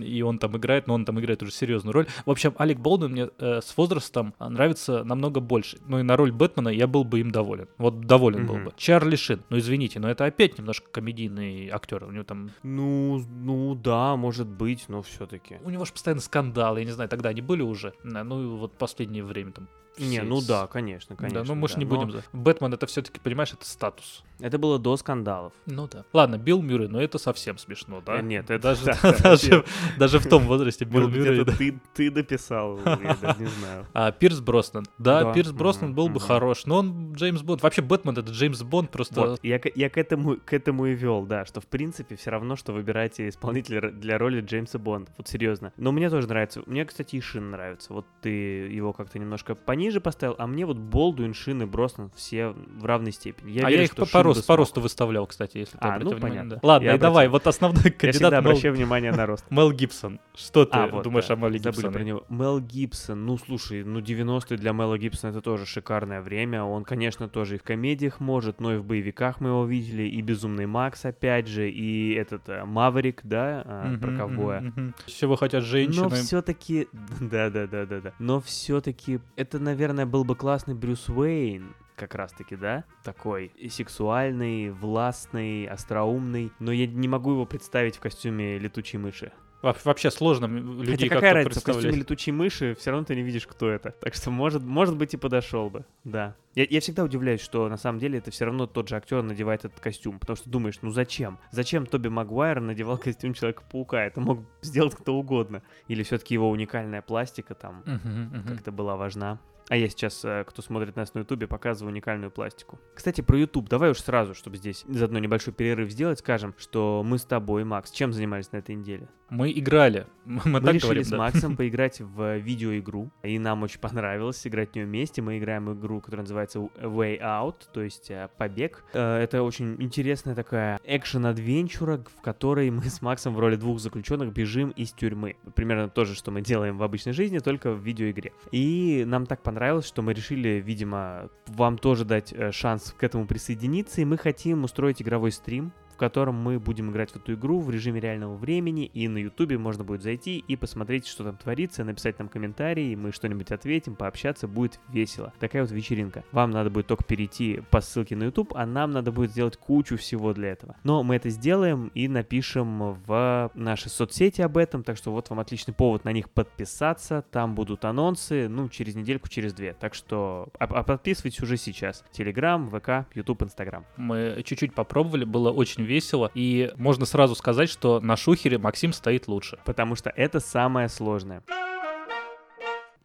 И 0.02 0.22
он 0.22 0.38
там 0.38 0.56
играет, 0.56 0.75
но 0.86 0.94
он 0.94 1.04
там 1.04 1.18
играет 1.20 1.42
уже 1.42 1.52
серьезную 1.52 1.92
роль. 1.94 2.06
В 2.24 2.30
общем, 2.30 2.54
Алек 2.58 2.78
Болдуин 2.78 3.12
мне 3.12 3.28
э, 3.38 3.60
с 3.62 3.76
возрастом 3.76 4.34
нравится 4.38 5.04
намного 5.04 5.40
больше. 5.40 5.78
Ну 5.86 5.98
и 6.00 6.02
на 6.02 6.16
роль 6.16 6.32
Бэтмена 6.32 6.68
я 6.68 6.86
был 6.86 7.04
бы 7.04 7.20
им 7.20 7.30
доволен. 7.30 7.68
Вот 7.78 8.00
доволен 8.00 8.46
был 8.46 8.56
Мгм. 8.56 8.64
бы. 8.66 8.72
Чарли 8.76 9.16
Шин, 9.16 9.40
ну 9.48 9.58
извините, 9.58 9.98
но 10.00 10.10
это 10.10 10.24
опять 10.24 10.58
немножко 10.58 10.90
комедийный 10.90 11.68
актер. 11.70 12.04
У 12.04 12.10
него 12.10 12.24
там 12.24 12.50
Ну, 12.62 13.24
ну 13.30 13.74
да, 13.74 14.16
может 14.16 14.46
быть, 14.48 14.84
но 14.88 15.02
все-таки. 15.02 15.58
у 15.64 15.70
него 15.70 15.84
же 15.84 15.92
постоянно 15.92 16.20
скандалы, 16.20 16.80
я 16.80 16.84
не 16.84 16.92
знаю, 16.92 17.08
тогда 17.08 17.28
они 17.30 17.40
были 17.40 17.62
уже, 17.62 17.92
Да, 18.04 18.24
ну 18.24 18.42
и 18.42 18.46
вот 18.46 18.72
последнее 18.72 19.24
время 19.24 19.52
там 19.52 19.68
Не, 19.98 20.22
ну 20.22 20.40
да, 20.40 20.66
конечно, 20.66 21.16
конечно. 21.16 21.40
да, 21.42 21.46
ну 21.46 21.54
мы 21.54 21.68
же 21.68 21.74
да, 21.74 21.80
не 21.80 21.86
но 21.86 21.94
будем 21.96 22.10
за. 22.10 22.22
Бэтмен 22.32 22.72
это 22.74 22.86
все-таки, 22.86 23.18
понимаешь, 23.20 23.52
это 23.52 23.64
статус. 23.64 24.22
Это 24.40 24.58
было 24.58 24.78
до 24.78 24.96
скандалов. 24.98 25.52
Ну 25.64 25.88
да. 25.90 26.04
Ладно, 26.12 26.36
Билл 26.36 26.60
Мюррей, 26.60 26.88
но 26.88 27.00
это 27.00 27.16
совсем 27.18 27.56
смешно, 27.56 28.02
да? 28.04 28.18
Э, 28.18 28.22
Нет, 28.22 28.50
это 28.50 28.62
даже, 28.62 28.84
да, 29.02 29.16
даже, 29.22 29.64
даже 29.98 30.18
в 30.18 30.28
том 30.28 30.42
возрасте 30.44 30.84
Билл 30.86 31.08
быть, 31.08 31.16
Мюррей. 31.16 31.40
это 31.40 31.50
да. 31.52 31.56
ты, 31.56 31.80
ты 31.94 32.10
дописал, 32.10 32.76
я 32.78 33.16
даже 33.20 33.40
не 33.40 33.46
знаю. 33.46 33.86
А 33.94 34.12
Пирс 34.12 34.40
Броснан. 34.40 34.84
Да, 34.98 35.24
Да, 35.24 35.32
Пирс 35.32 35.52
Броснан 35.52 35.90
мгм, 35.90 35.96
был 35.96 36.08
бы 36.08 36.16
мгм. 36.16 36.26
хорош, 36.26 36.66
но 36.66 36.78
он 36.78 37.12
Джеймс 37.14 37.40
Бонд. 37.42 37.62
Вообще 37.62 37.80
Бэтмен 37.82 38.12
это 38.18 38.30
Джеймс 38.30 38.62
Бонд 38.62 38.90
просто. 38.90 39.20
Вот, 39.20 39.40
я, 39.42 39.58
к- 39.58 39.70
я 39.74 39.88
к, 39.88 39.96
этому, 39.96 40.36
к 40.36 40.52
этому 40.52 40.86
и 40.86 40.94
вел, 40.94 41.24
да, 41.24 41.46
что 41.46 41.60
в 41.62 41.66
принципе 41.66 42.16
все 42.16 42.30
равно, 42.30 42.56
что 42.56 42.72
выбирать 42.72 43.18
исполнителя 43.20 43.90
для 43.90 44.18
роли 44.18 44.42
Джеймса 44.42 44.78
Бонда, 44.78 45.10
вот 45.16 45.28
серьезно. 45.28 45.72
Но 45.78 45.92
мне 45.92 46.10
тоже 46.10 46.26
нравится, 46.28 46.62
мне, 46.66 46.84
кстати, 46.84 47.16
и 47.16 47.20
Шин 47.20 47.50
нравится, 47.50 47.94
вот 47.94 48.06
ты 48.20 48.28
его 48.28 48.92
как-то 48.92 49.18
немножко 49.18 49.54
пониже 49.86 50.00
поставил, 50.00 50.34
а 50.38 50.46
мне 50.48 50.66
вот 50.66 50.78
Болдуин, 50.78 51.32
Шин 51.32 51.62
и 51.62 51.64
Броснан 51.64 52.10
все 52.16 52.48
в 52.48 52.84
равной 52.84 53.12
степени. 53.12 53.52
Я 53.52 53.66
а 53.66 53.70
верю, 53.70 53.82
я 53.82 53.84
их 53.84 53.94
по, 53.94 54.04
по, 54.04 54.22
росту, 54.24 54.44
по 54.44 54.56
росту 54.56 54.80
выставлял, 54.80 55.26
кстати, 55.26 55.58
если 55.58 55.78
ты 55.78 55.86
А, 55.86 55.98
ну, 55.98 56.10
внимание. 56.10 56.20
понятно. 56.20 56.50
да. 56.50 56.60
Ладно, 56.62 56.86
Я 56.86 56.94
и 56.94 56.98
давай, 56.98 57.28
вот 57.28 57.46
основной 57.46 57.82
Я 57.84 57.90
кандидат 57.92 58.14
всегда 58.14 58.30
Мел, 58.40 58.50
обращаю 58.50 58.74
внимание 58.74 59.12
на 59.12 59.26
рост. 59.26 59.44
Мел 59.50 59.70
Гибсон. 59.70 60.18
Что 60.34 60.64
ты 60.64 60.76
А, 60.76 60.88
вот, 60.88 61.04
думаешь 61.04 61.28
да, 61.28 61.34
о 61.34 61.36
Меле 61.36 61.58
забыли 61.60 61.72
Гибсоне? 61.76 61.92
про 61.92 62.02
него. 62.02 62.24
Мел 62.28 62.58
Гибсон, 62.60 63.26
ну 63.26 63.38
слушай, 63.38 63.84
ну 63.84 64.00
90-е 64.00 64.56
для 64.58 64.72
Мела 64.72 64.98
Гибсона 64.98 65.30
это 65.30 65.40
тоже 65.40 65.66
шикарное 65.66 66.20
время. 66.20 66.64
Он, 66.64 66.82
конечно, 66.84 67.28
тоже 67.28 67.54
и 67.54 67.58
в 67.58 67.62
комедиях 67.62 68.18
может, 68.18 68.60
но 68.60 68.74
и 68.74 68.78
в 68.78 68.84
боевиках 68.84 69.40
мы 69.40 69.50
его 69.50 69.64
видели, 69.64 70.02
и 70.02 70.20
Безумный 70.20 70.66
Макс, 70.66 71.04
опять 71.04 71.46
же, 71.46 71.70
и 71.70 72.12
этот 72.14 72.48
э, 72.48 72.64
Маверик, 72.64 73.20
да, 73.22 73.62
а, 73.64 73.98
про 73.98 74.16
ковбоя. 74.16 74.60
мгм. 74.62 74.94
Всего 75.06 75.36
хотят 75.36 75.62
женщины. 75.62 76.02
Но 76.04 76.10
все-таки, 76.10 76.88
да, 77.20 77.50
да, 77.50 77.66
да, 77.68 77.86
да, 77.86 78.00
да. 78.00 78.12
Но 78.18 78.40
все-таки 78.40 79.20
это, 79.36 79.58
наверное, 79.58 79.75
был 80.06 80.24
бы 80.24 80.36
классный 80.36 80.74
Брюс 80.74 81.08
Уэйн, 81.08 81.74
как 81.96 82.14
раз-таки, 82.14 82.56
да, 82.56 82.84
такой 83.02 83.52
и 83.56 83.68
сексуальный, 83.68 84.70
властный, 84.70 85.66
остроумный. 85.66 86.52
Но 86.58 86.72
я 86.72 86.86
не 86.86 87.08
могу 87.08 87.32
его 87.32 87.46
представить 87.46 87.96
в 87.96 88.00
костюме 88.00 88.58
летучей 88.58 88.98
мыши. 88.98 89.32
Во- 89.62 89.74
Вообще 89.84 90.10
сложно 90.10 90.46
людей 90.46 91.08
Хотя 91.08 91.14
какая 91.14 91.20
как-то 91.32 91.48
разница, 91.48 91.60
в 91.60 91.64
костюме 91.64 91.96
летучей 91.96 92.32
мыши 92.32 92.76
все 92.78 92.90
равно 92.90 93.06
ты 93.06 93.16
не 93.16 93.22
видишь, 93.22 93.46
кто 93.46 93.68
это. 93.70 93.92
Так 94.00 94.14
что, 94.14 94.30
может, 94.30 94.62
может 94.62 94.96
быть, 94.96 95.14
и 95.14 95.16
подошел 95.16 95.70
бы, 95.70 95.86
да. 96.04 96.36
Я, 96.54 96.66
я 96.68 96.80
всегда 96.80 97.04
удивляюсь, 97.04 97.40
что 97.40 97.68
на 97.68 97.76
самом 97.76 97.98
деле 97.98 98.18
это 98.18 98.30
все 98.30 98.44
равно 98.44 98.66
тот 98.66 98.88
же 98.88 98.96
актер 98.96 99.22
надевает 99.22 99.64
этот 99.64 99.80
костюм. 99.80 100.18
Потому 100.18 100.36
что 100.36 100.50
думаешь, 100.50 100.78
ну 100.82 100.90
зачем? 100.90 101.38
Зачем 101.50 101.86
Тоби 101.86 102.08
Магуайр 102.08 102.60
надевал 102.60 102.98
костюм 103.02 103.32
Человека-паука? 103.34 104.04
Это 104.04 104.20
мог 104.20 104.40
сделать 104.60 104.94
кто 104.94 105.14
угодно. 105.16 105.62
Или 105.88 106.02
все-таки 106.02 106.34
его 106.34 106.50
уникальная 106.50 107.02
пластика 107.02 107.54
там 107.54 107.82
мгм. 107.86 108.44
как-то 108.46 108.72
была 108.72 108.96
важна. 108.96 109.40
А 109.68 109.76
я 109.76 109.88
сейчас, 109.88 110.24
э, 110.24 110.44
кто 110.46 110.62
смотрит 110.62 110.96
нас 110.96 111.14
на 111.14 111.20
Ютубе, 111.20 111.46
показываю 111.46 111.92
уникальную 111.92 112.30
пластику. 112.30 112.78
Кстати, 112.94 113.20
про 113.20 113.38
Ютуб. 113.38 113.68
Давай 113.68 113.90
уж 113.90 113.98
сразу, 113.98 114.34
чтобы 114.34 114.56
здесь 114.58 114.84
заодно 114.88 115.18
небольшой 115.18 115.52
перерыв 115.52 115.90
сделать, 115.90 116.20
скажем, 116.20 116.54
что 116.58 117.02
мы 117.04 117.18
с 117.18 117.24
тобой, 117.24 117.64
Макс, 117.64 117.90
чем 117.90 118.12
занимались 118.12 118.52
на 118.52 118.58
этой 118.58 118.74
неделе? 118.74 119.08
Мы 119.28 119.50
играли. 119.50 120.06
Мы, 120.24 120.40
Мы 120.44 120.60
так 120.60 120.74
решили 120.74 120.82
говорим, 120.82 121.04
с 121.04 121.08
да. 121.08 121.16
Максом 121.16 121.56
поиграть 121.56 122.00
в 122.00 122.36
видеоигру, 122.38 123.10
и 123.22 123.38
нам 123.38 123.62
очень 123.64 123.80
понравилось 123.80 124.46
играть 124.46 124.70
в 124.70 124.74
нее 124.76 124.86
вместе. 124.86 125.20
Мы 125.22 125.38
играем 125.38 125.72
игру, 125.72 126.00
которая 126.00 126.22
называется 126.22 126.60
Way 126.60 127.20
Out, 127.20 127.56
то 127.72 127.82
есть 127.82 128.10
э, 128.10 128.28
побег. 128.38 128.84
Э, 128.92 129.18
Это 129.18 129.42
очень 129.42 129.82
интересная 129.82 130.34
такая 130.34 130.78
экшен-адвенчура, 130.84 132.04
в 132.16 132.22
которой 132.22 132.70
мы 132.70 132.84
с 132.84 133.02
Максом 133.02 133.34
в 133.34 133.40
роли 133.40 133.56
двух 133.56 133.80
заключенных 133.80 134.32
бежим 134.32 134.70
из 134.70 134.92
тюрьмы. 134.92 135.36
Примерно 135.54 135.88
то 135.88 136.04
же, 136.04 136.14
что 136.14 136.30
мы 136.30 136.40
делаем 136.40 136.78
в 136.78 136.82
обычной 136.82 137.12
жизни, 137.12 137.38
только 137.38 137.72
в 137.72 137.80
видеоигре. 137.80 138.32
И 138.52 139.04
нам 139.06 139.26
так 139.26 139.42
понравилось, 139.42 139.55
что 139.86 140.02
мы 140.02 140.12
решили, 140.12 140.62
видимо, 140.64 141.30
вам 141.46 141.78
тоже 141.78 142.04
дать 142.04 142.32
э, 142.32 142.52
шанс 142.52 142.94
к 142.96 143.02
этому 143.02 143.26
присоединиться, 143.26 144.00
и 144.00 144.04
мы 144.04 144.18
хотим 144.18 144.64
устроить 144.64 145.00
игровой 145.00 145.32
стрим, 145.32 145.72
в 145.96 145.98
котором 145.98 146.34
мы 146.34 146.60
будем 146.60 146.90
играть 146.90 147.10
в 147.10 147.16
эту 147.16 147.32
игру 147.32 147.58
в 147.58 147.70
режиме 147.70 148.00
реального 148.00 148.36
времени, 148.36 148.84
и 148.84 149.08
на 149.08 149.16
ютубе 149.16 149.56
можно 149.56 149.82
будет 149.82 150.02
зайти 150.02 150.44
и 150.46 150.54
посмотреть, 150.54 151.06
что 151.06 151.24
там 151.24 151.38
творится, 151.38 151.84
написать 151.84 152.18
нам 152.18 152.28
комментарии, 152.28 152.94
мы 152.94 153.12
что-нибудь 153.12 153.50
ответим, 153.50 153.96
пообщаться, 153.96 154.46
будет 154.46 154.78
весело. 154.90 155.32
Такая 155.40 155.62
вот 155.62 155.70
вечеринка. 155.70 156.22
Вам 156.32 156.50
надо 156.50 156.68
будет 156.68 156.86
только 156.86 157.04
перейти 157.04 157.62
по 157.70 157.80
ссылке 157.80 158.14
на 158.14 158.24
YouTube, 158.24 158.52
а 158.54 158.66
нам 158.66 158.90
надо 158.90 159.10
будет 159.10 159.30
сделать 159.30 159.56
кучу 159.56 159.96
всего 159.96 160.34
для 160.34 160.50
этого. 160.50 160.76
Но 160.84 161.02
мы 161.02 161.16
это 161.16 161.30
сделаем 161.30 161.90
и 161.94 162.08
напишем 162.08 162.92
в 163.06 163.50
наши 163.54 163.88
соцсети 163.88 164.42
об 164.42 164.58
этом, 164.58 164.82
так 164.82 164.98
что 164.98 165.12
вот 165.12 165.30
вам 165.30 165.40
отличный 165.40 165.72
повод 165.72 166.04
на 166.04 166.12
них 166.12 166.28
подписаться, 166.28 167.24
там 167.30 167.54
будут 167.54 167.86
анонсы, 167.86 168.48
ну, 168.50 168.68
через 168.68 168.96
недельку, 168.96 169.30
через 169.30 169.54
две. 169.54 169.72
Так 169.72 169.94
что 169.94 170.48
а- 170.58 170.82
подписывайтесь 170.82 171.40
уже 171.40 171.56
сейчас. 171.56 172.04
Телеграм, 172.12 172.68
ВК, 172.68 173.06
YouTube, 173.14 173.44
Инстаграм. 173.44 173.86
Мы 173.96 174.42
чуть-чуть 174.44 174.74
попробовали, 174.74 175.24
было 175.24 175.50
очень 175.50 175.85
весело. 175.86 176.30
И 176.34 176.72
можно 176.76 177.06
сразу 177.06 177.34
сказать, 177.34 177.70
что 177.70 178.00
на 178.00 178.16
шухере 178.16 178.58
Максим 178.58 178.92
стоит 178.92 179.26
лучше. 179.28 179.58
Потому 179.64 179.96
что 179.96 180.10
это 180.10 180.40
самое 180.40 180.88
сложное. 180.88 181.42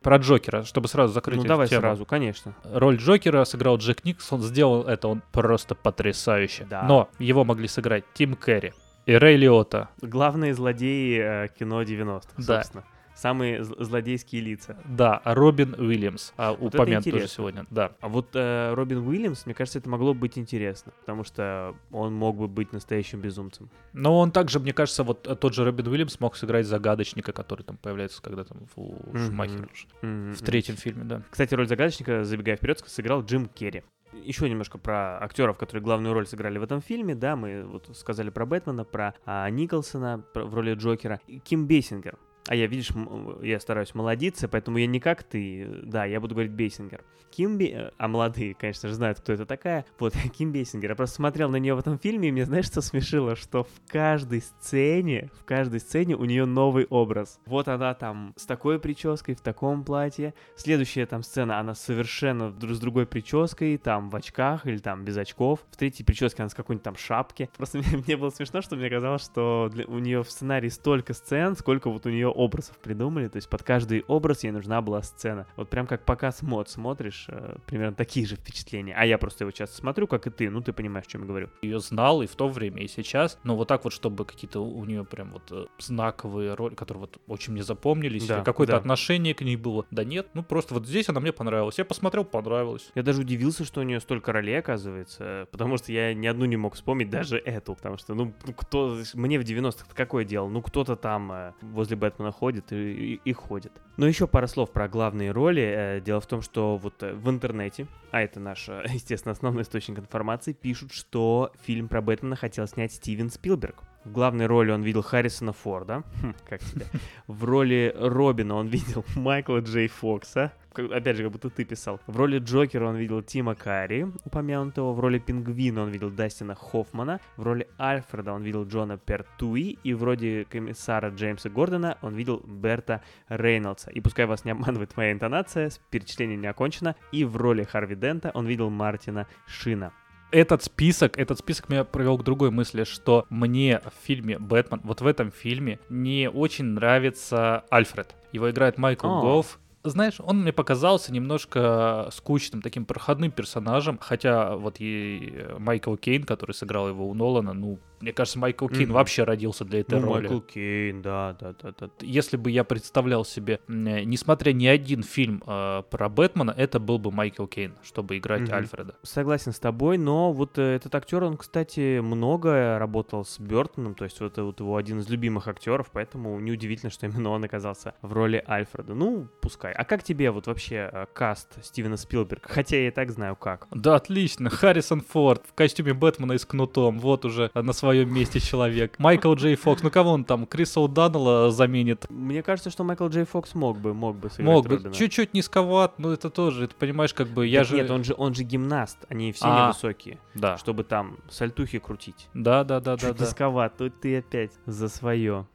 Про 0.02 0.18
Джокера, 0.18 0.64
чтобы 0.64 0.88
сразу 0.88 1.14
закрыть 1.14 1.38
Ну 1.38 1.44
давай 1.44 1.68
тему. 1.68 1.82
сразу, 1.82 2.06
конечно. 2.08 2.56
Роль 2.64 2.98
Джокера 2.98 3.46
сыграл 3.46 3.78
Джек 3.78 4.04
Никсон, 4.04 4.42
сделал 4.42 4.84
это 4.88 5.08
он 5.08 5.22
просто 5.32 5.76
потрясающе. 5.76 6.66
Да. 6.68 6.82
Но 6.84 7.10
его 7.20 7.44
могли 7.46 7.68
сыграть 7.68 8.04
Тим 8.16 8.34
Керри 8.36 8.74
и 9.06 9.14
Рэй 9.14 9.38
Лиота. 9.38 9.90
Главные 10.02 10.56
злодеи 10.56 11.20
э, 11.46 11.48
кино 11.58 11.84
90-х, 11.84 12.30
Да. 12.38 12.44
собственно. 12.64 12.84
Самые 13.22 13.60
зл- 13.62 13.84
злодейские 13.84 14.42
лица. 14.42 14.78
Да, 14.84 15.22
Робин 15.26 15.76
Уильямс, 15.78 16.34
а, 16.38 16.54
это 16.54 16.64
упомянут 16.64 17.06
тоже 17.06 17.28
сегодня. 17.28 17.68
Да. 17.70 17.92
А 18.02 18.08
вот 18.08 18.30
э, 18.34 18.74
Робин 18.74 19.08
Уильямс, 19.08 19.46
мне 19.46 19.54
кажется, 19.54 19.78
это 19.78 19.88
могло 19.90 20.16
быть 20.16 20.40
интересно, 20.40 20.92
потому 21.02 21.24
что 21.24 21.76
он 21.92 22.16
мог 22.16 22.36
бы 22.38 22.48
быть 22.48 22.74
настоящим 22.74 23.22
безумцем. 23.22 23.70
Но 23.94 24.18
он 24.18 24.32
также, 24.32 24.60
мне 24.60 24.74
кажется, 24.74 25.04
вот 25.04 25.28
э, 25.28 25.36
тот 25.36 25.54
же 25.54 25.64
Робин 25.66 25.86
Уильямс 25.88 26.20
мог 26.20 26.36
сыграть 26.36 26.66
загадочника, 26.66 27.32
который 27.32 27.62
там 27.62 27.78
появляется, 27.78 28.24
когда 28.24 28.44
там 28.44 28.58
у. 28.76 28.96
Шумахера 29.16 29.70
уже. 29.72 29.86
М, 30.02 30.34
В 30.34 30.42
третьем 30.42 30.76
фильме, 30.78 31.04
да. 31.04 31.22
Кстати, 31.30 31.54
роль 31.54 31.68
загадочника, 31.68 32.24
забегая 32.24 32.56
вперед, 32.56 32.82
сыграл 32.88 33.24
Джим 33.24 33.46
Керри. 33.46 33.84
Еще 34.14 34.50
немножко 34.50 34.80
про 34.80 35.24
актеров, 35.24 35.58
которые 35.60 35.84
главную 35.84 36.14
роль 36.16 36.26
сыграли 36.26 36.58
в 36.58 36.64
этом 36.64 36.82
фильме, 36.82 37.14
да, 37.14 37.36
мы 37.36 37.64
вот 37.66 37.88
сказали 37.96 38.32
про 38.32 38.48
Бэтмена, 38.48 38.84
про 38.84 39.14
а, 39.28 39.48
Николсона 39.50 40.24
про- 40.34 40.44
в 40.46 40.56
роли 40.56 40.74
Джокера, 40.74 41.20
и 41.28 41.38
Ким 41.38 41.68
Бейсингер. 41.68 42.18
А 42.48 42.56
я, 42.56 42.66
видишь, 42.68 42.92
м- 42.92 43.42
я 43.44 43.60
стараюсь 43.60 43.94
молодиться, 43.94 44.48
поэтому 44.48 44.78
я 44.78 44.88
не 44.88 45.00
как 45.00 45.24
ты, 45.24 45.68
да, 45.84 46.06
я 46.06 46.20
буду 46.20 46.34
говорить 46.36 46.52
Бейсингер. 46.54 47.04
Ким 47.30 47.58
Бе... 47.58 47.68
э, 47.72 47.92
А 47.98 48.08
молодые, 48.10 48.54
конечно 48.56 48.90
же, 48.90 48.96
знают, 48.96 49.20
кто 49.22 49.32
это 49.32 49.46
такая. 49.46 49.86
Вот, 50.00 50.14
Ким 50.38 50.52
Бейсингер. 50.52 50.90
Я 50.90 50.96
просто 50.96 51.16
смотрел 51.18 51.50
на 51.50 51.58
нее 51.58 51.76
в 51.76 51.80
этом 51.80 51.98
фильме, 52.00 52.28
и 52.30 52.32
мне, 52.32 52.46
знаешь, 52.46 52.66
что 52.66 52.82
смешило? 52.82 53.36
Что 53.38 53.64
в 53.64 53.70
каждой 53.88 54.42
сцене, 54.42 55.30
в 55.40 55.46
каждой 55.46 55.80
сцене 55.80 56.16
у 56.16 56.26
нее 56.26 56.46
новый 56.46 56.86
образ. 56.90 57.40
Вот 57.46 57.68
она 57.68 57.94
там 57.94 58.34
с 58.36 58.46
такой 58.46 58.80
прической, 58.80 59.36
в 59.36 59.42
таком 59.42 59.84
платье. 59.86 60.34
Следующая 60.58 61.06
там 61.06 61.24
сцена, 61.24 61.60
она 61.60 61.74
совершенно 61.76 62.50
с 62.52 62.80
другой 62.80 63.06
прической, 63.06 63.78
там 63.78 64.10
в 64.10 64.16
очках 64.16 64.66
или 64.66 64.78
там 64.80 65.06
без 65.06 65.16
очков. 65.16 65.66
В 65.72 65.78
третьей 65.78 66.04
прическе 66.06 66.44
она 66.44 66.50
с 66.50 66.54
какой-нибудь 66.54 66.84
там 66.84 66.96
шапки. 66.98 67.50
Просто 67.56 67.78
мне, 67.80 68.04
мне 68.06 68.18
было 68.18 68.32
смешно, 68.32 68.62
что 68.62 68.76
мне 68.76 68.90
казалось, 68.90 69.24
что 69.24 69.70
для- 69.72 69.86
у 69.86 70.00
нее 70.00 70.24
в 70.24 70.30
сценарии 70.32 70.70
столько 70.70 71.14
сцен, 71.14 71.56
сколько 71.56 71.90
вот 71.90 72.06
у 72.06 72.10
нее 72.10 72.31
образов 72.32 72.78
придумали. 72.78 73.28
То 73.28 73.38
есть 73.38 73.50
под 73.50 73.64
каждый 73.64 74.04
образ 74.08 74.44
ей 74.44 74.52
нужна 74.52 74.82
была 74.82 75.02
сцена. 75.04 75.48
Вот 75.56 75.70
прям 75.70 75.88
как 75.88 76.06
показ 76.06 76.42
мод 76.42 76.70
смотришь, 76.70 77.26
э, 77.30 77.56
примерно 77.66 77.96
такие 77.96 78.26
же 78.26 78.36
впечатления. 78.36 78.94
А 78.98 79.06
я 79.06 79.18
просто 79.18 79.44
его 79.44 79.52
часто 79.52 79.76
смотрю, 79.78 80.08
как 80.08 80.28
и 80.28 80.30
ты. 80.30 80.50
Ну, 80.50 80.62
ты 80.62 80.74
понимаешь, 80.74 81.06
о 81.08 81.10
чем 81.10 81.22
я 81.22 81.28
говорю. 81.28 81.50
Ее 81.62 81.80
знал 81.80 82.22
и 82.22 82.28
в 82.28 82.36
то 82.36 82.48
время, 82.48 82.82
и 82.84 82.88
сейчас. 82.88 83.38
Но 83.44 83.56
вот 83.56 83.68
так 83.68 83.84
вот, 83.84 83.94
чтобы 83.94 84.26
какие-то 84.26 84.60
у 84.64 84.86
нее 84.86 85.06
прям 85.06 85.32
вот 85.32 85.44
э, 85.52 85.66
знаковые 85.80 86.54
роли, 86.54 86.76
которые 86.76 87.02
вот 87.02 87.18
очень 87.28 87.54
мне 87.54 87.64
запомнились, 87.64 88.26
Да, 88.28 88.42
какое-то 88.44 88.74
да. 88.74 88.78
отношение 88.80 89.34
к 89.34 89.42
ней 89.42 89.56
было. 89.56 89.86
Да 89.92 90.04
нет, 90.04 90.28
ну 90.34 90.44
просто 90.44 90.74
вот 90.74 90.88
здесь 90.88 91.10
она 91.10 91.20
мне 91.20 91.32
понравилась. 91.32 91.78
Я 91.78 91.86
посмотрел, 91.86 92.24
понравилось. 92.26 92.92
Я 92.96 93.04
даже 93.04 93.22
удивился, 93.22 93.66
что 93.66 93.82
у 93.82 93.84
нее 93.84 94.00
столько 94.00 94.32
ролей 94.32 94.60
оказывается, 94.60 95.48
потому 95.52 95.78
что 95.78 95.92
я 95.92 96.14
ни 96.14 96.28
одну 96.28 96.46
не 96.46 96.58
мог 96.58 96.76
вспомнить, 96.76 97.10
даже 97.10 97.38
эту, 97.38 97.76
потому 97.76 97.98
что, 97.98 98.14
ну, 98.14 98.34
ну, 98.46 98.54
кто, 98.54 98.98
мне 99.14 99.40
в 99.40 99.44
90-х 99.44 99.86
какое 99.94 100.24
дело? 100.26 100.48
Ну, 100.50 100.62
кто-то 100.62 100.96
там 100.96 101.32
э, 101.32 101.54
возле 101.62 101.96
Бэтмена 101.96 102.21
ходит 102.30 102.72
и, 102.72 102.76
и- 103.16 103.22
и 103.26 103.34
ходит. 103.34 103.72
Но 103.98 104.06
еще 104.06 104.28
пара 104.28 104.46
слов 104.46 104.72
про 104.72 104.88
главные 104.88 105.32
роли. 105.32 105.64
Э, 105.64 106.02
Дело 106.02 106.22
в 106.22 106.28
том, 106.28 106.44
что 106.44 106.78
вот 106.78 107.02
э, 107.02 107.14
в 107.14 107.28
интернете, 107.32 107.88
а 108.12 108.22
это 108.22 108.40
наш, 108.40 108.70
э, 108.70 108.84
естественно, 108.94 109.32
основной 109.32 109.64
источник 109.64 109.98
информации, 109.98 110.54
пишут, 110.54 110.92
что 110.94 111.52
фильм 111.64 111.88
про 111.88 112.02
Бэтмена 112.04 112.36
хотел 112.36 112.68
снять 112.68 112.92
Стивен 112.94 113.32
Спилберг. 113.32 113.82
В 114.04 114.12
главной 114.12 114.48
роли 114.48 114.72
он 114.72 114.82
видел 114.82 115.04
Харрисона 115.04 115.54
Форда. 115.54 116.04
Хм, 116.22 116.34
как 116.50 116.60
тебе? 116.62 116.86
В 117.28 117.44
роли 117.44 117.94
Робина 117.96 118.56
он 118.56 118.68
видел 118.68 119.06
Майкла 119.16 119.60
Джей 119.60 119.88
Фокса. 119.88 120.54
Опять 120.74 121.18
же, 121.18 121.24
как 121.24 121.34
будто 121.34 121.50
ты 121.50 121.66
писал. 121.66 122.00
В 122.08 122.18
роли 122.18 122.40
Джокера 122.40 122.88
он 122.88 122.96
видел 122.96 123.22
Тима 123.22 123.56
Карри, 123.56 124.08
упомянутого. 124.26 124.94
В 124.94 125.00
роли 125.00 125.20
Пингвина 125.20 125.84
он 125.84 125.90
видел 125.90 126.10
Дастина 126.10 126.56
Хоффмана. 126.56 127.20
В 127.38 127.44
роли 127.44 127.68
Альфреда 127.80 128.34
он 128.34 128.42
видел 128.42 128.66
Джона 128.66 128.98
Пертуи. 128.98 129.78
И 129.84 129.94
в 129.94 130.04
роли 130.04 130.48
комиссара 130.50 131.10
Джеймса 131.10 131.50
Гордона 131.50 131.98
он 132.02 132.16
видел 132.16 132.40
Берта 132.40 133.02
Рейнольдса. 133.30 133.92
И 133.92 134.02
пускай 134.02 134.26
вас 134.26 134.46
не 134.46 134.52
обманывает 134.52 134.98
моя 134.98 135.12
интонация, 135.12 135.72
перечисление 135.92 136.38
не 136.38 136.48
окончено. 136.48 136.96
И 137.12 137.24
в 137.24 137.36
роли 137.38 137.64
Харви 137.64 137.96
Дента 137.96 138.32
он 138.34 138.48
видел 138.48 138.70
Мартина 138.70 139.28
Шина. 139.46 139.92
Этот 140.32 140.64
список, 140.64 141.20
этот 141.20 141.40
список 141.40 141.68
меня 141.68 141.84
привел 141.84 142.18
к 142.18 142.24
другой 142.24 142.52
мысли, 142.52 142.86
что 142.86 143.26
мне 143.30 143.82
в 143.84 144.06
фильме 144.06 144.40
«Бэтмен», 144.40 144.80
вот 144.86 145.02
в 145.02 145.06
этом 145.06 145.30
фильме, 145.30 145.78
не 145.90 146.30
очень 146.30 146.66
нравится 146.66 147.66
Альфред. 147.70 148.16
Его 148.32 148.50
играет 148.50 148.78
Майкл 148.78 149.08
О. 149.08 149.22
Гофф. 149.22 149.60
Знаешь, 149.84 150.16
он 150.20 150.44
мне 150.44 150.54
показался 150.54 151.12
немножко 151.12 152.08
скучным, 152.14 152.62
таким 152.62 152.86
проходным 152.86 153.32
персонажем, 153.32 153.98
хотя 154.00 154.56
вот 154.56 154.76
и 154.80 155.48
Майкл 155.60 155.96
Кейн, 155.96 156.24
который 156.24 156.54
сыграл 156.54 156.88
его 156.88 157.10
у 157.10 157.14
Нолана, 157.14 157.52
ну, 157.52 157.80
мне 158.02 158.14
кажется, 158.14 158.40
Майкл 158.40 158.68
Кейн 158.68 158.84
Мгм. 158.90 158.94
вообще 158.94 159.24
родился 159.24 159.66
для 159.66 159.82
этой 159.82 160.00
Ну, 160.00 160.06
роли. 160.08 160.28
Майкл 160.28 160.40
Кейн, 160.42 161.02
да, 161.02 161.36
да, 161.40 161.54
да, 161.62 161.74
да. 161.80 161.90
Если 162.02 162.38
бы 162.38 162.50
я 162.52 162.64
представлял 162.64 163.26
себе, 163.26 163.60
э, 163.68 163.72
несмотря 164.04 164.52
ни 164.54 164.66
один 164.68 165.04
фильм 165.04 165.44
э, 165.46 165.84
про 165.90 166.10
Бэтмена, 166.10 166.52
это 166.56 166.80
был 166.80 166.98
бы 167.00 167.12
Майкл 167.12 167.46
Кейн, 167.46 167.76
чтобы 167.84 168.18
играть 168.18 168.42
Мгм. 168.42 168.54
Альфреда. 168.54 168.96
Согласен 169.04 169.52
с 169.52 169.60
тобой, 169.60 169.98
но 169.98 170.32
вот 170.34 170.58
э, 170.58 170.76
этот 170.76 170.94
актер, 170.96 171.24
он, 171.24 171.38
кстати, 171.38 172.00
много 172.00 172.78
работал 172.80 173.26
с 173.26 173.40
Бертоном, 173.40 173.96
то 173.96 174.04
есть 174.06 174.20
вот, 174.20 174.32
это 174.34 174.44
вот 174.44 174.60
его 174.60 174.76
один 174.78 175.00
из 175.00 175.10
любимых 175.10 175.48
актеров, 175.48 175.90
поэтому 175.92 176.40
неудивительно, 176.40 176.90
что 176.92 177.06
именно 177.06 177.30
он 177.30 177.44
оказался 177.44 177.94
в 178.02 178.14
роли 178.14 178.44
Альфреда. 178.48 178.94
Ну, 178.94 179.28
пускай. 179.42 179.74
А 179.74 179.84
как 179.86 180.04
тебе 180.04 180.32
вот 180.32 180.48
вообще 180.48 180.90
э, 180.92 181.06
каст 181.14 181.64
Стивена 181.64 181.98
Спилберга? 181.98 182.48
Хотя 182.50 182.78
я 182.78 182.88
и 182.88 182.92
так 182.92 183.12
знаю 183.12 183.36
как. 183.36 183.68
Да, 183.72 183.96
отлично. 183.96 184.50
Харрисон 184.50 185.02
Форд 185.02 185.44
в 185.48 185.54
костюме 185.54 185.94
Бэтмена 185.94 186.34
и 186.34 186.38
с 186.38 186.46
кнутом. 186.46 187.00
Вот 187.00 187.26
уже 187.26 187.52
на 187.54 187.74
своем 187.74 187.91
месте 187.94 188.40
человек. 188.40 188.98
Майкл 189.00 189.34
Джей 189.34 189.56
Фокс. 189.56 189.84
Ну 189.84 189.92
кого 189.92 190.12
он 190.12 190.24
там? 190.26 190.46
Криса 190.46 190.80
Уданнелла 190.82 191.52
заменит. 191.52 192.06
Мне 192.10 192.44
кажется, 192.44 192.70
что 192.70 192.84
Майкл 192.84 193.08
Джей 193.08 193.26
Фокс 193.26 193.54
мог 193.56 193.78
бы, 193.80 193.94
мог 193.94 194.16
бы 194.18 194.30
сыграть 194.30 194.46
Мог 194.46 194.68
бы. 194.68 194.92
Чуть-чуть 194.94 195.34
низковат, 195.34 196.00
но 196.00 196.12
это 196.12 196.30
тоже, 196.30 196.68
ты 196.68 196.76
понимаешь, 196.76 197.14
как 197.14 197.28
бы 197.28 197.46
я 197.48 197.60
Так 197.60 197.68
же... 197.70 197.76
Нет, 197.76 197.92
он 197.92 198.04
же, 198.04 198.14
он 198.18 198.34
же 198.34 198.44
гимнаст, 198.44 198.98
они 199.10 199.32
все 199.32 199.46
А. 199.46 199.66
невысокие, 199.68 200.20
Да. 200.36 200.58
чтобы 200.58 200.84
там 200.84 201.18
сальтухи 201.30 201.80
крутить. 201.80 202.28
Да, 202.34 202.64
да, 202.64 202.80
да, 202.80 202.96
да, 202.96 203.08
Чуть 203.10 203.18
да. 203.18 203.26
низковат, 203.26 203.78
тут 203.78 204.00
ты 204.02 204.18
опять 204.18 204.52
за 204.66 204.90
свое. 204.90 205.46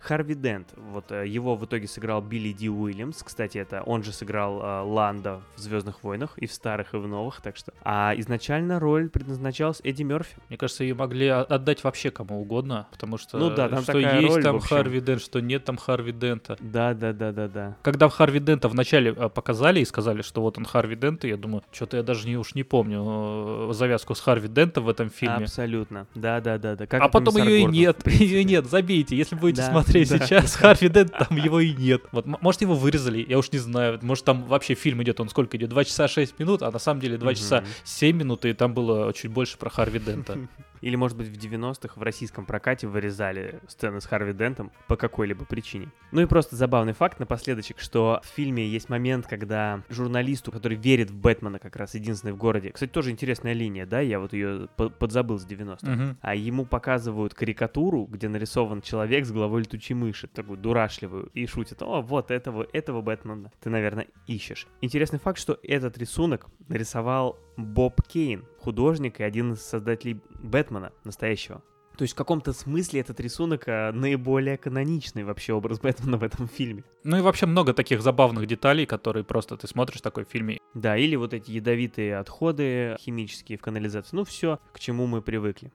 Харви 0.00 0.34
Дент, 0.34 0.68
вот 0.76 1.12
э, 1.12 1.26
его 1.26 1.56
в 1.56 1.64
итоге 1.66 1.86
сыграл 1.86 2.22
Билли 2.22 2.52
Ди 2.52 2.70
Уильямс, 2.70 3.22
кстати, 3.22 3.58
это 3.58 3.82
он 3.82 4.02
же 4.02 4.12
сыграл 4.12 4.62
э, 4.62 4.80
Ланда 4.82 5.42
в 5.56 5.60
Звездных 5.60 6.02
войнах 6.02 6.38
и 6.38 6.46
в 6.46 6.52
старых, 6.52 6.94
и 6.94 6.96
в 6.96 7.06
новых, 7.06 7.42
так 7.42 7.56
что. 7.56 7.72
А 7.84 8.14
изначально 8.16 8.80
роль 8.80 9.10
предназначалась 9.10 9.80
Эдди 9.84 10.02
Мерфи. 10.02 10.36
Мне 10.48 10.56
кажется, 10.56 10.84
ее 10.84 10.94
могли 10.94 11.28
отдать 11.28 11.84
вообще 11.84 12.10
кому 12.10 12.40
угодно, 12.40 12.88
потому 12.90 13.18
что 13.18 13.36
Ну 13.36 13.50
да, 13.50 13.68
там 13.68 13.82
что 13.82 13.98
есть 13.98 14.36
роль, 14.36 14.42
там. 14.42 14.60
Харви 14.60 15.00
Дент, 15.00 15.20
что 15.20 15.40
нет 15.40 15.64
там 15.64 15.76
Харви 15.76 16.12
Дента. 16.12 16.56
Да, 16.60 16.94
да, 16.94 17.12
да, 17.12 17.32
да, 17.32 17.48
да. 17.48 17.76
Когда 17.82 18.08
в 18.08 18.12
Харви 18.12 18.40
Дента 18.40 18.68
вначале 18.68 19.12
э, 19.12 19.28
показали 19.28 19.80
и 19.80 19.84
сказали, 19.84 20.22
что 20.22 20.40
вот 20.40 20.56
он 20.56 20.64
Харви 20.64 20.96
Дент, 20.96 21.26
и 21.26 21.28
я 21.28 21.36
думаю, 21.36 21.62
что-то 21.72 21.98
я 21.98 22.02
даже 22.02 22.26
не, 22.26 22.38
уж 22.38 22.54
не 22.54 22.62
помню 22.62 23.68
э, 23.68 23.72
завязку 23.74 24.14
с 24.14 24.20
Харви 24.20 24.48
Дента 24.48 24.80
в 24.80 24.88
этом 24.88 25.10
фильме. 25.10 25.44
Абсолютно. 25.44 26.06
Да, 26.14 26.40
да, 26.40 26.56
да, 26.56 26.74
да. 26.74 26.86
Как 26.86 27.02
а 27.02 27.08
потом 27.08 27.36
ее 27.36 27.60
и 27.60 27.64
нет, 27.66 28.06
ее 28.06 28.44
нет, 28.44 28.64
забейте. 28.66 29.14
Если 29.14 29.36
будете 29.36 29.60
Да, 29.62 29.70
смотреть 29.70 29.89
да, 29.92 30.18
сейчас 30.26 30.54
Харви 30.56 30.88
Дент, 30.88 31.12
там 31.16 31.36
его 31.36 31.60
и 31.60 31.72
нет. 31.72 32.02
Вот, 32.12 32.26
может, 32.26 32.60
его 32.62 32.74
вырезали, 32.74 33.24
я 33.28 33.38
уж 33.38 33.50
не 33.52 33.58
знаю. 33.58 33.98
Может, 34.02 34.24
там 34.24 34.44
вообще 34.44 34.74
фильм 34.74 35.02
идет, 35.02 35.20
он 35.20 35.28
сколько 35.28 35.56
идет? 35.56 35.70
2 35.70 35.84
часа 35.84 36.08
6 36.08 36.38
минут, 36.38 36.62
а 36.62 36.70
на 36.70 36.78
самом 36.78 37.00
деле 37.00 37.16
2 37.18 37.34
часа 37.34 37.60
Мгм. 37.60 37.68
7 37.84 38.16
минут, 38.16 38.44
и 38.44 38.52
там 38.52 38.74
было 38.74 39.12
чуть 39.12 39.30
больше 39.30 39.58
про 39.58 39.70
Харви 39.70 39.98
Дента. 39.98 40.38
Или, 40.80 40.96
может 40.96 41.14
быть, 41.18 41.28
в 41.28 41.32
90-х 41.34 41.92
в 42.00 42.02
российском 42.02 42.46
прокате 42.46 42.86
вырезали 42.86 43.60
сцены 43.68 44.00
с 44.00 44.06
Харви 44.06 44.32
Дентом 44.32 44.72
по 44.86 44.96
какой-либо 44.96 45.44
причине. 45.44 45.88
Ну 46.10 46.22
и 46.22 46.24
просто 46.24 46.56
забавный 46.56 46.94
факт 46.94 47.20
напоследочек, 47.20 47.78
что 47.80 48.22
в 48.24 48.26
фильме 48.34 48.66
есть 48.66 48.88
момент, 48.88 49.26
когда 49.26 49.82
журналисту, 49.90 50.50
который 50.50 50.78
верит 50.78 51.10
в 51.10 51.16
Бэтмена 51.16 51.58
как 51.58 51.76
раз 51.76 51.94
единственный 51.94 52.32
в 52.32 52.38
городе, 52.38 52.70
кстати, 52.70 52.90
тоже 52.90 53.10
интересная 53.10 53.52
линия, 53.52 53.84
да, 53.84 54.00
я 54.00 54.18
вот 54.20 54.32
ее 54.32 54.68
по- 54.76 54.88
подзабыл 54.88 55.38
с 55.38 55.44
90-х, 55.44 55.86
Мгм. 55.86 56.16
а 56.22 56.34
ему 56.34 56.64
показывают 56.64 57.34
карикатуру, 57.34 58.06
где 58.06 58.28
нарисован 58.30 58.80
человек 58.80 59.26
с 59.26 59.32
головой 59.32 59.60
летучей 59.60 59.79
мыши, 59.94 60.26
такую 60.28 60.58
дурашливую, 60.58 61.30
и 61.34 61.46
шутят, 61.46 61.82
о, 61.82 62.00
вот 62.02 62.30
этого, 62.30 62.66
этого 62.72 63.02
Бэтмена 63.02 63.50
ты, 63.60 63.70
наверное, 63.70 64.08
ищешь. 64.26 64.66
Интересный 64.80 65.18
факт, 65.18 65.38
что 65.38 65.58
этот 65.62 65.98
рисунок 65.98 66.46
нарисовал 66.68 67.38
Боб 67.56 68.02
Кейн, 68.02 68.44
художник 68.58 69.20
и 69.20 69.22
один 69.22 69.52
из 69.54 69.62
создателей 69.62 70.20
Бэтмена 70.42 70.92
настоящего. 71.04 71.62
То 72.00 72.04
есть 72.04 72.14
в 72.14 72.16
каком-то 72.16 72.54
смысле 72.54 73.00
этот 73.00 73.20
рисунок 73.20 73.64
а, 73.66 73.92
наиболее 73.92 74.56
каноничный 74.56 75.22
вообще 75.22 75.52
образ 75.52 75.80
Бэтмена 75.80 76.16
в 76.16 76.24
этом 76.24 76.48
фильме. 76.48 76.82
Ну 77.04 77.18
и 77.18 77.20
вообще 77.20 77.44
много 77.44 77.74
таких 77.74 78.00
забавных 78.00 78.46
деталей, 78.46 78.86
которые 78.86 79.22
просто 79.22 79.58
ты 79.58 79.66
смотришь 79.66 80.00
такой 80.00 80.24
в 80.24 80.30
фильме. 80.30 80.60
Да, 80.72 80.96
или 80.96 81.14
вот 81.16 81.34
эти 81.34 81.50
ядовитые 81.50 82.16
отходы 82.16 82.96
химические 82.98 83.58
в 83.58 83.60
канализации. 83.60 84.16
Ну 84.16 84.24
все, 84.24 84.60
к 84.72 84.80
чему 84.80 85.06
мы 85.06 85.20
привыкли. 85.20 85.72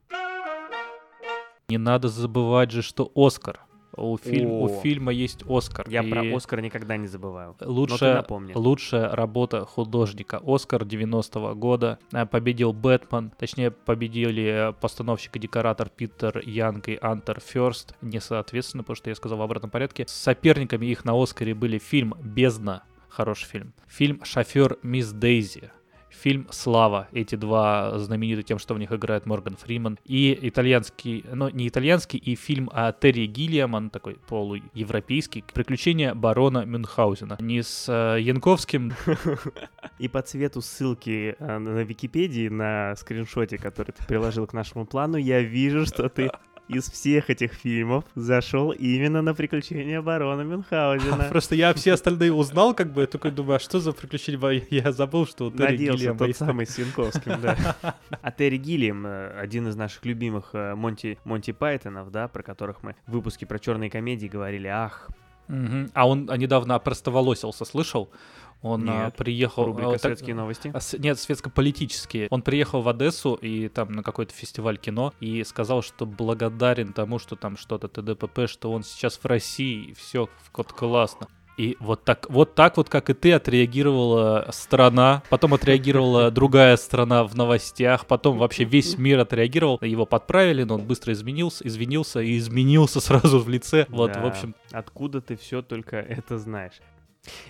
Не 1.67 1.77
надо 1.77 2.07
забывать 2.07 2.71
же, 2.71 2.81
что 2.81 3.11
Оскар. 3.15 3.59
У, 3.97 4.17
фильм- 4.17 4.51
у 4.51 4.67
фильма 4.81 5.11
есть 5.11 5.43
Оскар. 5.49 5.87
Я 5.89 6.03
и 6.03 6.09
про 6.09 6.21
Оскар 6.35 6.61
никогда 6.61 6.97
не 6.97 7.07
забываю. 7.07 7.55
Лучшая, 7.61 8.15
лучшая 8.59 9.09
работа 9.15 9.65
художника. 9.65 10.41
Оскар 10.45 10.83
90-го 10.83 11.55
года. 11.55 11.99
Э, 12.11 12.25
Победил 12.25 12.73
Бэтмен. 12.73 13.31
Точнее, 13.37 13.71
победили 13.71 14.69
э, 14.69 14.73
постановщик 14.73 15.35
и 15.35 15.39
декоратор 15.39 15.89
Питер 15.89 16.41
Янг 16.45 16.89
и 16.89 16.97
Антер 17.01 17.39
Ферст. 17.39 17.95
Не 18.01 18.19
соответственно, 18.19 18.83
потому 18.83 18.95
что 18.95 19.09
я 19.09 19.15
сказал 19.15 19.37
в 19.37 19.41
обратном 19.41 19.69
порядке. 19.71 20.05
Соперниками 20.07 20.85
их 20.87 21.05
на 21.05 21.21
Оскаре 21.21 21.53
были 21.53 21.77
фильм 21.77 22.13
«Бездна». 22.21 22.83
Хороший 23.09 23.45
фильм. 23.45 23.73
Фильм 23.87 24.23
«Шофер 24.25 24.77
Мисс 24.83 25.11
Дейзи». 25.11 25.71
Фильм 26.21 26.47
«Слава». 26.51 27.07
Эти 27.11 27.35
два 27.35 27.97
знамениты 27.99 28.43
тем, 28.43 28.59
что 28.59 28.73
в 28.73 28.79
них 28.79 28.91
играет 28.91 29.25
Морган 29.25 29.55
Фриман. 29.55 29.99
И 30.05 30.37
итальянский, 30.41 31.25
ну 31.31 31.49
не 31.49 31.67
итальянский, 31.67 32.19
и 32.19 32.35
фильм 32.35 32.69
о 32.73 32.91
Терри 32.91 33.25
Гиллиам, 33.25 33.73
он 33.73 33.89
такой 33.89 34.17
полуевропейский. 34.27 35.43
«Приключения 35.53 36.13
барона 36.13 36.65
Мюнхгаузена». 36.65 37.37
Не 37.39 37.61
с 37.61 37.87
э, 37.89 38.21
Янковским, 38.21 38.93
И 39.99 40.07
по 40.07 40.21
цвету 40.21 40.61
ссылки 40.61 41.35
а, 41.39 41.59
на 41.59 41.81
Википедии 41.81 42.49
на 42.49 42.95
скриншоте, 42.95 43.57
который 43.57 43.91
ты 43.91 44.03
приложил 44.05 44.45
к 44.45 44.53
нашему 44.53 44.85
плану, 44.85 45.17
я 45.17 45.41
вижу, 45.41 45.85
что 45.85 46.09
ты 46.09 46.31
из 46.67 46.89
всех 46.89 47.29
этих 47.29 47.53
фильмов 47.53 48.05
зашел 48.15 48.71
именно 48.71 49.21
на 49.21 49.33
приключения 49.33 50.01
барона 50.01 50.41
Мюнхгаузена. 50.41 51.25
Просто 51.29 51.55
я 51.55 51.73
все 51.73 51.93
остальные 51.93 52.33
узнал, 52.33 52.73
как 52.73 52.91
бы, 52.93 53.01
я 53.01 53.07
такой 53.07 53.31
думаю, 53.31 53.57
а 53.57 53.59
что 53.59 53.79
за 53.79 53.91
приключения? 53.91 54.15
Я 54.69 54.91
забыл, 54.91 55.27
что 55.27 55.47
у 55.47 55.51
Терри 55.51 55.71
Надеялся, 55.71 55.97
Гиллиама 55.99 56.19
тот 56.19 56.27
есть 56.27 56.39
самый 56.39 56.65
с 56.65 56.77
Янковским, 56.77 57.41
да. 57.41 57.75
А 58.21 58.31
Терри 58.31 58.57
Гиллиам, 58.57 59.05
э, 59.05 59.39
один 59.39 59.67
из 59.67 59.75
наших 59.75 60.03
любимых 60.05 60.49
э, 60.53 60.73
Монти, 60.75 61.19
Монти 61.23 61.51
Пайтонов, 61.51 62.11
да, 62.11 62.27
про 62.27 62.41
которых 62.43 62.81
мы 62.81 62.95
в 63.05 63.11
выпуске 63.11 63.45
про 63.45 63.59
черные 63.59 63.89
комедии 63.89 64.27
говорили, 64.27 64.67
ах, 64.67 65.09
Мгм. 65.47 65.91
А 65.93 66.07
он 66.07 66.29
а, 66.29 66.37
недавно 66.37 66.75
опростоволосился, 66.75 67.65
слышал? 67.65 68.09
Он 68.61 68.89
а, 68.89 69.05
Нет. 69.05 69.15
приехал... 69.15 69.65
рубрика 69.65 69.91
а, 69.91 69.99
«Светские 69.99 70.35
новости». 70.35 70.71
а, 70.73 70.79
с- 70.79 70.97
Нет, 70.97 71.19
светско-политические. 71.19 72.27
Он 72.31 72.41
приехал 72.41 72.81
в 72.81 72.89
Одессу 72.89 73.35
и 73.35 73.67
там 73.67 73.91
на 73.91 74.01
какой-то 74.01 74.33
фестиваль 74.33 74.77
кино 74.77 75.13
и 75.19 75.43
сказал, 75.43 75.81
что 75.83 76.05
благодарен 76.05 76.93
тому, 76.93 77.19
что 77.19 77.35
там 77.35 77.57
что-то 77.57 77.87
ТДПП, 77.87 78.47
что 78.47 78.71
он 78.71 78.83
сейчас 78.83 79.17
в 79.17 79.25
России, 79.25 79.89
и 79.89 79.93
все 79.93 80.29
вот 80.55 80.73
классно. 80.73 81.27
И 81.57 81.77
вот 81.79 82.03
так, 82.03 82.29
вот 82.29 82.53
так 82.53 82.75
вот, 82.77 82.89
как 82.89 83.09
и 83.09 83.13
ты, 83.13 83.31
отреагировала 83.33 84.47
страна, 84.51 85.23
потом 85.29 85.53
отреагировала 85.53 86.29
другая 86.39 86.75
страна 86.77 87.23
в 87.23 87.35
новостях, 87.35 88.05
потом 88.07 88.37
вообще 88.37 88.65
весь 88.65 88.97
мир 88.97 89.19
отреагировал, 89.19 89.79
его 89.81 90.05
подправили, 90.05 90.63
но 90.63 90.75
он 90.75 90.81
быстро 90.81 91.13
изменился, 91.13 91.65
извинился 91.65 92.19
и 92.19 92.37
изменился 92.37 92.99
сразу 93.01 93.39
в 93.39 93.47
лице. 93.49 93.85
Вот, 93.89 94.11
Да. 94.13 94.21
в 94.21 94.25
общем, 94.25 94.55
Откуда 94.71 95.21
ты 95.21 95.37
все 95.37 95.61
только 95.61 95.97
это 95.97 96.37
знаешь? 96.37 96.73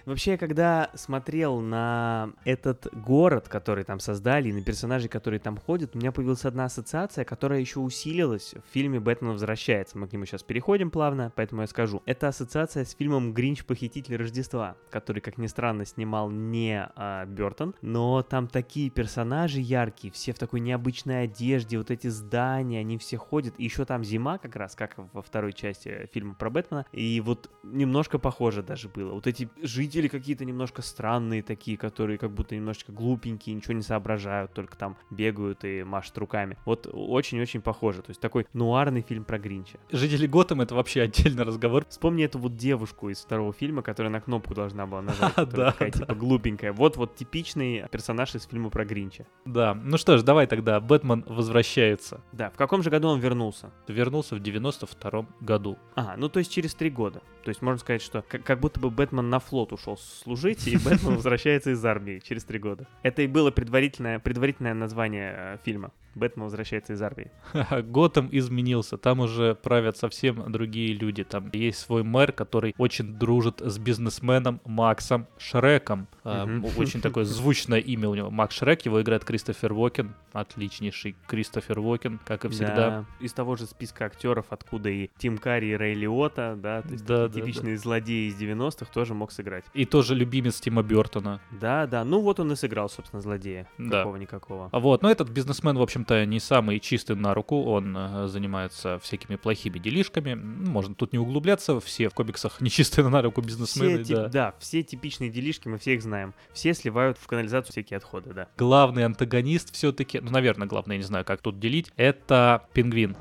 Вообще, 0.06 0.38
когда 0.38 0.90
смотрел 0.94 1.60
на 1.60 2.32
этот 2.46 2.88
город, 2.94 3.50
который 3.50 3.84
там 3.84 4.00
создали, 4.00 4.50
и 4.50 4.54
на 4.54 4.64
персонажей, 4.64 5.10
которые 5.10 5.40
там 5.40 5.58
ходят, 5.58 5.96
у 5.96 6.00
меня 6.00 6.12
появилась 6.12 6.46
одна 6.46 6.66
ассоциация, 6.66 7.26
которая 7.26 7.60
еще 7.60 7.80
усилилась 7.80 8.54
в 8.54 8.74
фильме 8.74 9.00
«Бэтмен 9.00 9.32
возвращается». 9.32 9.98
Мы 9.98 10.08
к 10.08 10.14
нему 10.14 10.26
сейчас 10.26 10.44
переходим 10.44 10.92
плавно, 10.92 11.32
поэтому 11.36 11.62
я 11.62 11.68
скажу. 11.68 12.02
Это 12.06 12.28
ассоциация 12.28 12.86
с 12.86 12.96
фильмом 12.96 13.34
«Гринч. 13.34 13.66
Похититель 13.66 14.18
Рождества», 14.18 14.76
который, 14.90 15.20
как 15.20 15.38
ни 15.38 15.48
странно, 15.48 15.86
снимал 15.86 16.30
не 16.30 16.88
а, 16.96 17.26
Бертон, 17.26 17.76
но 17.82 18.22
там 18.22 18.48
такие 18.48 18.90
персонажи 18.90 19.60
яркие, 19.60 20.12
все 20.12 20.34
в 20.34 20.40
такой 20.40 20.60
необычной 20.60 21.24
одежде, 21.24 21.78
вот 21.78 21.92
эти 21.92 22.08
здания, 22.08 22.80
они 22.80 22.98
все 22.98 23.18
ходят. 23.18 23.54
И 23.58 23.64
еще 23.64 23.86
там 23.86 24.04
зима 24.04 24.38
как 24.38 24.56
раз, 24.56 24.76
как 24.76 24.96
во 25.14 25.22
второй 25.22 25.54
части 25.54 26.10
фильма 26.14 26.36
про 26.36 26.50
Бэтмена, 26.50 26.86
и 26.92 27.22
вот 27.22 27.50
немножко 27.64 28.20
похоже 28.20 28.64
даже 28.64 28.90
было. 28.90 29.14
Вот 29.14 29.28
эти 29.28 29.50
жители 29.66 30.08
какие-то 30.08 30.46
немножко 30.46 30.82
странные 30.82 31.44
такие, 31.44 31.78
которые 31.78 32.18
как 32.18 32.32
будто 32.32 32.56
немножечко 32.56 32.92
глупенькие, 32.92 33.56
ничего 33.56 33.74
не 33.74 33.82
соображают, 33.82 34.54
только 34.54 34.78
там 34.78 34.98
бегают 35.10 35.64
и 35.64 35.84
машут 35.84 36.18
руками. 36.18 36.58
Вот 36.66 36.88
очень-очень 36.92 37.62
похоже. 37.62 38.02
То 38.02 38.12
есть 38.12 38.22
такой 38.22 38.46
нуарный 38.54 39.02
фильм 39.02 39.24
про 39.24 39.40
Гринча. 39.40 39.80
Жители 39.92 40.28
Готэм 40.28 40.62
это 40.62 40.76
вообще 40.76 41.02
отдельный 41.02 41.44
разговор. 41.44 41.86
Вспомни 41.90 42.24
эту 42.24 42.40
вот 42.40 42.56
девушку 42.56 43.10
из 43.10 43.20
второго 43.20 43.54
фильма, 43.54 43.82
которая 43.82 44.12
на 44.12 44.22
кнопку 44.22 44.54
должна 44.54 44.86
была 44.86 45.02
нажать. 45.02 45.34
Да, 45.56 45.72
такая, 45.72 45.92
да. 45.92 46.00
типа 46.00 46.16
глупенькая. 46.16 46.74
Вот 46.74 46.98
вот 46.98 47.16
типичный 47.16 47.86
персонаж 47.92 48.36
из 48.36 48.46
фильма 48.46 48.70
про 48.70 48.84
Гринча. 48.84 49.26
Да, 49.46 49.74
ну 49.74 49.98
что 49.98 50.18
ж, 50.18 50.24
давай 50.24 50.48
тогда, 50.48 50.80
Бэтмен 50.80 51.24
возвращается. 51.28 52.22
Да, 52.32 52.50
в 52.50 52.58
каком 52.58 52.84
же 52.84 52.90
году 52.90 53.10
он 53.10 53.20
вернулся? 53.20 53.72
Вернулся 53.88 54.36
в 54.36 54.40
92 54.40 55.28
году. 55.40 55.78
Ага, 55.96 56.16
ну 56.18 56.30
то 56.30 56.40
есть 56.40 56.52
через 56.52 56.74
три 56.76 56.90
года. 56.90 57.22
То 57.44 57.50
есть 57.50 57.62
можно 57.62 57.80
сказать, 57.80 58.02
что 58.02 58.24
как, 58.28 58.44
как 58.44 58.60
будто 58.60 58.80
бы 58.80 58.90
Бэтмен 58.90 59.30
на 59.30 59.40
флот 59.40 59.55
ушел 59.72 59.98
служить, 59.98 60.68
и 60.68 60.78
Бэтмен 60.78 61.16
возвращается 61.16 61.72
из 61.72 61.84
армии 61.86 62.20
через 62.20 62.44
три 62.44 62.60
года. 62.60 62.88
Это 63.04 63.22
и 63.22 63.28
было 63.28 63.52
предварительное, 63.52 64.20
предварительное 64.20 64.74
название 64.74 65.34
э, 65.36 65.58
фильма. 65.64 65.92
Бэтмен 66.16 66.46
возвращается 66.46 66.94
из 66.94 67.02
армии. 67.02 67.32
Готэм 67.84 68.30
изменился, 68.32 68.98
там 68.98 69.20
уже 69.20 69.56
правят 69.56 69.98
совсем 69.98 70.52
другие 70.52 70.94
люди. 70.94 71.24
Там 71.24 71.50
есть 71.54 71.80
свой 71.80 72.04
мэр, 72.04 72.32
который 72.32 72.74
очень 72.78 73.14
дружит 73.14 73.62
с 73.62 73.78
бизнесменом 73.78 74.62
Максом 74.66 75.28
Шреком. 75.38 76.08
А. 76.24 76.48
Очень 76.78 77.02
такое 77.02 77.26
звучное 77.26 77.80
имя 77.80 78.10
у 78.10 78.16
него. 78.16 78.32
Макс 78.32 78.56
Шрек, 78.56 78.84
его 78.86 79.02
играет 79.02 79.26
Кристофер 79.26 79.74
Уокен. 79.74 80.16
Отличнейший 80.34 81.16
Кристофер 81.28 81.80
Уокен, 81.80 82.20
как 82.26 82.46
и 82.46 82.50
всегда. 82.50 82.76
Да, 82.76 83.06
из 83.20 83.34
того 83.34 83.56
же 83.56 83.66
списка 83.66 84.06
актеров, 84.06 84.48
откуда 84.50 84.90
и 84.90 85.10
Тим 85.18 85.38
Карри, 85.38 85.68
и 85.68 85.76
Рэй 85.76 85.94
Лиота, 85.94 86.58
да, 86.62 86.82
то 86.82 86.92
есть 86.92 87.06
Да, 87.06 87.28
такие 87.28 87.44
да, 87.44 87.52
типичные 87.52 87.78
злодеи 87.78 88.30
из 88.30 88.42
90-х 88.42 88.92
тоже 88.94 89.14
мог 89.14 89.32
сыграть. 89.32 89.66
И 89.74 89.86
тоже 89.86 90.16
любимец 90.16 90.60
Тима 90.60 90.84
Бертона. 90.84 91.40
Да, 91.52 91.88
да, 91.88 92.04
ну 92.04 92.22
вот 92.22 92.40
он 92.40 92.52
и 92.52 92.56
сыграл, 92.56 92.90
собственно, 92.90 93.22
злодея. 93.22 93.68
Да. 93.78 94.00
Какого-никакого. 94.00 94.70
А 94.72 94.80
Вот, 94.80 95.02
но 95.02 95.12
этот 95.12 95.30
бизнесмен, 95.30 95.78
в 95.78 95.82
общем-то, 96.06 96.26
не 96.26 96.40
самый 96.40 96.80
чистый 96.80 97.16
на 97.16 97.34
руку, 97.34 97.64
он 97.66 97.96
э, 97.98 98.28
занимается 98.28 99.00
всякими 99.00 99.36
плохими 99.38 99.80
делишками. 99.80 100.32
М, 100.32 100.66
Можно 100.66 100.94
тут 100.96 101.14
не 101.14 101.20
углубляться, 101.20 101.80
все 101.80 102.10
в 102.10 102.14
комиксах 102.14 102.62
нечистые 102.62 103.08
на 103.10 103.22
руку 103.22 103.42
Все 103.42 103.48
бизнесмены, 103.48 104.04
тип- 104.04 104.16
да. 104.16 104.28
да, 104.28 104.56
все 104.60 104.84
типичные 104.84 105.30
делишки, 105.30 105.68
мы 105.68 105.78
все 105.78 105.96
их 105.96 106.02
знаем. 106.04 106.34
Все 106.54 106.74
сливают 106.74 107.18
в 107.18 107.26
канализацию 107.28 107.72
всякие 107.72 107.98
отходы, 107.98 108.34
да. 108.34 108.48
Главный 108.58 109.04
антагонист 109.06 109.74
все-таки, 109.74 110.20
ну, 110.20 110.32
наверное, 110.32 110.68
главный, 110.68 110.96
я 110.96 110.98
не 111.00 111.04
знаю, 111.08 111.26
как 111.26 111.42
тут 111.42 111.60
делить, 111.60 111.92
это 111.98 112.68
пингвин. 112.74 113.16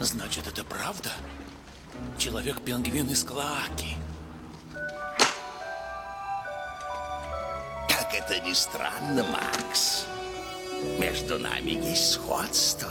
Значит, 0.00 0.46
это 0.46 0.64
правда? 0.64 1.10
Человек-пингвин 2.18 3.06
из 3.08 3.24
Клоаки. 3.24 3.96
Как 7.88 8.12
это 8.14 8.40
ни 8.46 8.52
странно, 8.52 9.24
Макс. 9.24 10.06
Между 10.98 11.38
нами 11.38 11.70
есть 11.70 12.12
сходство. 12.12 12.90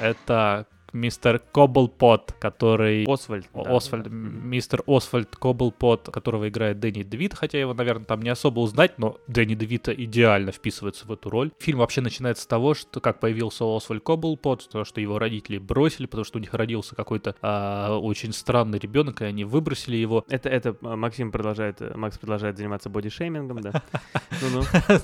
Это 0.00 0.66
мистер 0.96 1.40
Коблпот, 1.52 2.34
который... 2.38 3.04
Освальд. 3.04 3.46
Да, 3.54 3.76
Освальд, 3.76 4.04
да. 4.04 4.10
мистер 4.10 4.82
Освальд 4.86 5.34
Коблпот, 5.36 6.10
которого 6.12 6.48
играет 6.48 6.80
Дэнни 6.80 7.02
Девит, 7.02 7.34
хотя 7.34 7.58
его, 7.58 7.74
наверное, 7.74 8.06
там 8.06 8.22
не 8.22 8.30
особо 8.30 8.60
узнать, 8.60 8.98
но 8.98 9.18
Дэнни 9.28 9.54
Девита 9.54 9.92
идеально 9.92 10.52
вписывается 10.52 11.06
в 11.06 11.12
эту 11.12 11.30
роль. 11.30 11.52
Фильм 11.58 11.78
вообще 11.78 12.00
начинается 12.00 12.44
с 12.44 12.46
того, 12.46 12.74
что 12.74 13.00
как 13.00 13.20
появился 13.20 13.64
Освальд 13.64 14.02
Коблпот, 14.02 14.68
то, 14.68 14.84
что 14.84 15.00
его 15.00 15.18
родители 15.18 15.58
бросили, 15.58 16.06
потому 16.06 16.24
что 16.24 16.38
у 16.38 16.40
них 16.40 16.54
родился 16.54 16.94
какой-то 16.94 17.36
а, 17.42 17.98
очень 17.98 18.32
странный 18.32 18.78
ребенок, 18.78 19.22
и 19.22 19.24
они 19.24 19.44
выбросили 19.44 19.96
его. 19.96 20.24
Это, 20.28 20.48
это 20.48 20.76
а, 20.82 20.96
Максим 20.96 21.30
продолжает, 21.30 21.80
э, 21.80 21.92
Макс 21.96 22.18
продолжает 22.18 22.56
заниматься 22.56 22.88
бодишеймингом, 22.88 23.60
да. 23.60 23.82